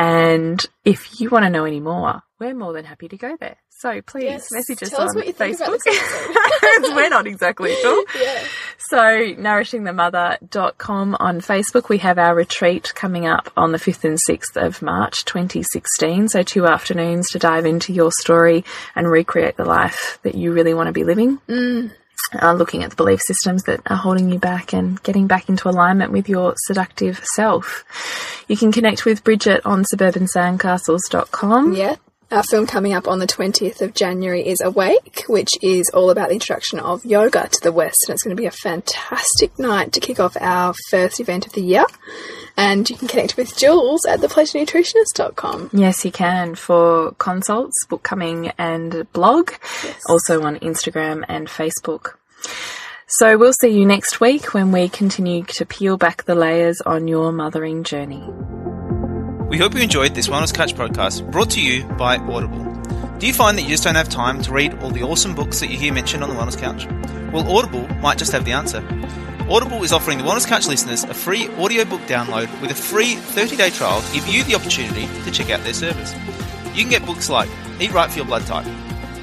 And 0.00 0.64
if 0.84 1.20
you 1.20 1.28
want 1.28 1.44
to 1.44 1.50
know 1.50 1.64
any 1.64 1.80
more, 1.80 2.22
we're 2.38 2.54
more 2.54 2.72
than 2.72 2.84
happy 2.84 3.08
to 3.08 3.16
go 3.16 3.36
there. 3.40 3.56
So 3.80 4.00
please 4.00 4.24
Yes. 4.24 4.52
message 4.52 4.82
us 4.84 4.94
us 4.94 5.10
on 5.10 5.16
what 5.16 5.26
you 5.26 5.32
think 5.32 5.56
about 5.56 5.80
Facebook. 5.80 6.36
we're 6.94 7.08
not 7.08 7.26
exactly 7.26 7.74
sure. 7.74 8.04
Yeah. 8.20 8.44
So, 8.78 8.96
nourishingthemother.com 8.96 11.16
on 11.18 11.40
Facebook. 11.40 11.88
We 11.88 11.98
have 11.98 12.18
our 12.18 12.32
retreat 12.34 12.92
coming 12.94 13.26
up 13.26 13.50
on 13.56 13.72
the 13.72 13.78
5th 13.78 14.04
and 14.04 14.18
6th 14.28 14.56
of 14.56 14.82
March 14.82 15.24
2016. 15.24 16.28
So, 16.28 16.42
two 16.44 16.66
afternoons 16.66 17.28
to 17.30 17.38
dive 17.40 17.66
into 17.66 17.92
your 17.92 18.12
story 18.12 18.64
and 18.94 19.10
recreate 19.10 19.56
the 19.56 19.64
life 19.64 20.20
that 20.22 20.36
you 20.36 20.52
really 20.52 20.74
want 20.74 20.86
to 20.86 20.92
be 20.92 21.02
living. 21.04 21.38
Mm. 21.48 21.90
Uh, 22.30 22.52
looking 22.52 22.84
at 22.84 22.90
the 22.90 22.96
belief 22.96 23.20
systems 23.22 23.62
that 23.62 23.80
are 23.86 23.96
holding 23.96 24.30
you 24.30 24.38
back 24.38 24.74
and 24.74 25.02
getting 25.02 25.26
back 25.26 25.48
into 25.48 25.66
alignment 25.68 26.12
with 26.12 26.28
your 26.28 26.54
seductive 26.66 27.24
self. 27.34 27.84
You 28.48 28.56
can 28.56 28.70
connect 28.70 29.06
with 29.06 29.24
Bridget 29.24 29.64
on 29.64 29.84
suburbansandcastles.com. 29.84 31.74
Yeah. 31.74 31.96
Our 32.30 32.42
film 32.42 32.66
coming 32.66 32.92
up 32.92 33.08
on 33.08 33.20
the 33.20 33.26
20th 33.26 33.80
of 33.80 33.94
January 33.94 34.46
is 34.46 34.60
Awake, 34.60 35.24
which 35.28 35.48
is 35.62 35.88
all 35.94 36.10
about 36.10 36.28
the 36.28 36.34
introduction 36.34 36.78
of 36.78 37.02
yoga 37.02 37.48
to 37.48 37.60
the 37.62 37.72
West. 37.72 38.04
And 38.06 38.12
it's 38.12 38.22
going 38.22 38.36
to 38.36 38.40
be 38.40 38.46
a 38.46 38.50
fantastic 38.50 39.58
night 39.58 39.92
to 39.92 40.00
kick 40.00 40.20
off 40.20 40.36
our 40.38 40.74
first 40.90 41.20
event 41.20 41.46
of 41.46 41.54
the 41.54 41.62
year. 41.62 41.86
And 42.54 42.88
you 42.90 42.98
can 42.98 43.08
connect 43.08 43.38
with 43.38 43.56
Jules 43.56 44.04
at 44.04 44.20
thepleasurenutritionist.com. 44.20 45.70
Yes, 45.72 46.04
you 46.04 46.12
can 46.12 46.54
for 46.54 47.12
consults, 47.12 47.86
book 47.86 48.02
coming, 48.02 48.52
and 48.58 49.10
blog. 49.14 49.52
Also 50.06 50.42
on 50.42 50.56
Instagram 50.56 51.24
and 51.28 51.48
Facebook. 51.48 52.17
So 53.06 53.38
we'll 53.38 53.54
see 53.54 53.68
you 53.68 53.86
next 53.86 54.20
week 54.20 54.52
when 54.52 54.70
we 54.70 54.88
continue 54.88 55.44
to 55.44 55.64
peel 55.64 55.96
back 55.96 56.24
the 56.24 56.34
layers 56.34 56.80
on 56.82 57.08
your 57.08 57.32
mothering 57.32 57.82
journey. 57.82 58.22
We 59.48 59.56
hope 59.56 59.74
you 59.74 59.80
enjoyed 59.80 60.14
this 60.14 60.28
Wellness 60.28 60.52
Couch 60.52 60.74
podcast 60.74 61.30
brought 61.32 61.50
to 61.52 61.62
you 61.62 61.84
by 61.84 62.18
Audible. 62.18 62.64
Do 63.18 63.26
you 63.26 63.32
find 63.32 63.56
that 63.56 63.62
you 63.62 63.70
just 63.70 63.84
don't 63.84 63.94
have 63.94 64.10
time 64.10 64.42
to 64.42 64.52
read 64.52 64.74
all 64.80 64.90
the 64.90 65.02
awesome 65.02 65.34
books 65.34 65.60
that 65.60 65.70
you 65.70 65.78
hear 65.78 65.92
mentioned 65.92 66.22
on 66.22 66.28
the 66.28 66.36
Wellness 66.36 66.58
Couch? 66.58 66.86
Well, 67.32 67.50
Audible 67.50 67.88
might 68.00 68.18
just 68.18 68.30
have 68.32 68.44
the 68.44 68.52
answer. 68.52 68.86
Audible 69.50 69.82
is 69.82 69.92
offering 69.94 70.18
the 70.18 70.24
Wellness 70.24 70.46
Couch 70.46 70.68
listeners 70.68 71.04
a 71.04 71.14
free 71.14 71.48
audiobook 71.56 72.02
download 72.02 72.48
with 72.60 72.70
a 72.70 72.74
free 72.74 73.14
30-day 73.14 73.70
trial 73.70 74.02
to 74.02 74.12
give 74.12 74.28
you 74.28 74.44
the 74.44 74.54
opportunity 74.54 75.06
to 75.24 75.30
check 75.30 75.48
out 75.48 75.64
their 75.64 75.72
service. 75.72 76.14
You 76.76 76.82
can 76.82 76.90
get 76.90 77.06
books 77.06 77.30
like 77.30 77.48
Eat 77.80 77.90
Right 77.92 78.10
for 78.10 78.18
Your 78.18 78.26
Blood 78.26 78.44
Type, 78.44 78.66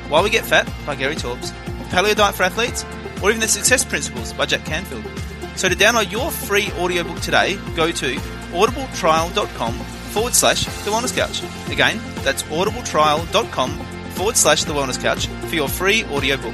Why 0.09 0.23
We 0.23 0.31
Get 0.31 0.43
Fat 0.43 0.67
by 0.87 0.95
Gary 0.95 1.15
Taubes, 1.15 1.53
Paleo 1.85 2.15
Diet 2.15 2.35
for 2.35 2.43
Athletes, 2.43 2.85
or 3.21 3.29
even 3.29 3.41
The 3.41 3.47
Success 3.47 3.83
Principles 3.85 4.33
by 4.33 4.45
Jack 4.45 4.65
Canfield. 4.65 5.05
So 5.55 5.69
to 5.69 5.75
download 5.75 6.11
your 6.11 6.31
free 6.31 6.69
audiobook 6.77 7.19
today, 7.21 7.57
go 7.75 7.91
to 7.91 8.15
audibletrial.com 8.15 9.73
forward 9.73 10.33
slash 10.33 10.65
The 10.65 10.91
Wellness 10.91 11.15
Couch. 11.15 11.41
Again, 11.71 11.99
that's 12.23 12.43
audibletrial.com 12.43 13.69
forward 14.11 14.37
slash 14.37 14.63
The 14.63 14.73
Wellness 14.73 15.01
Couch 15.01 15.27
for 15.27 15.55
your 15.55 15.69
free 15.69 16.03
audiobook. 16.05 16.53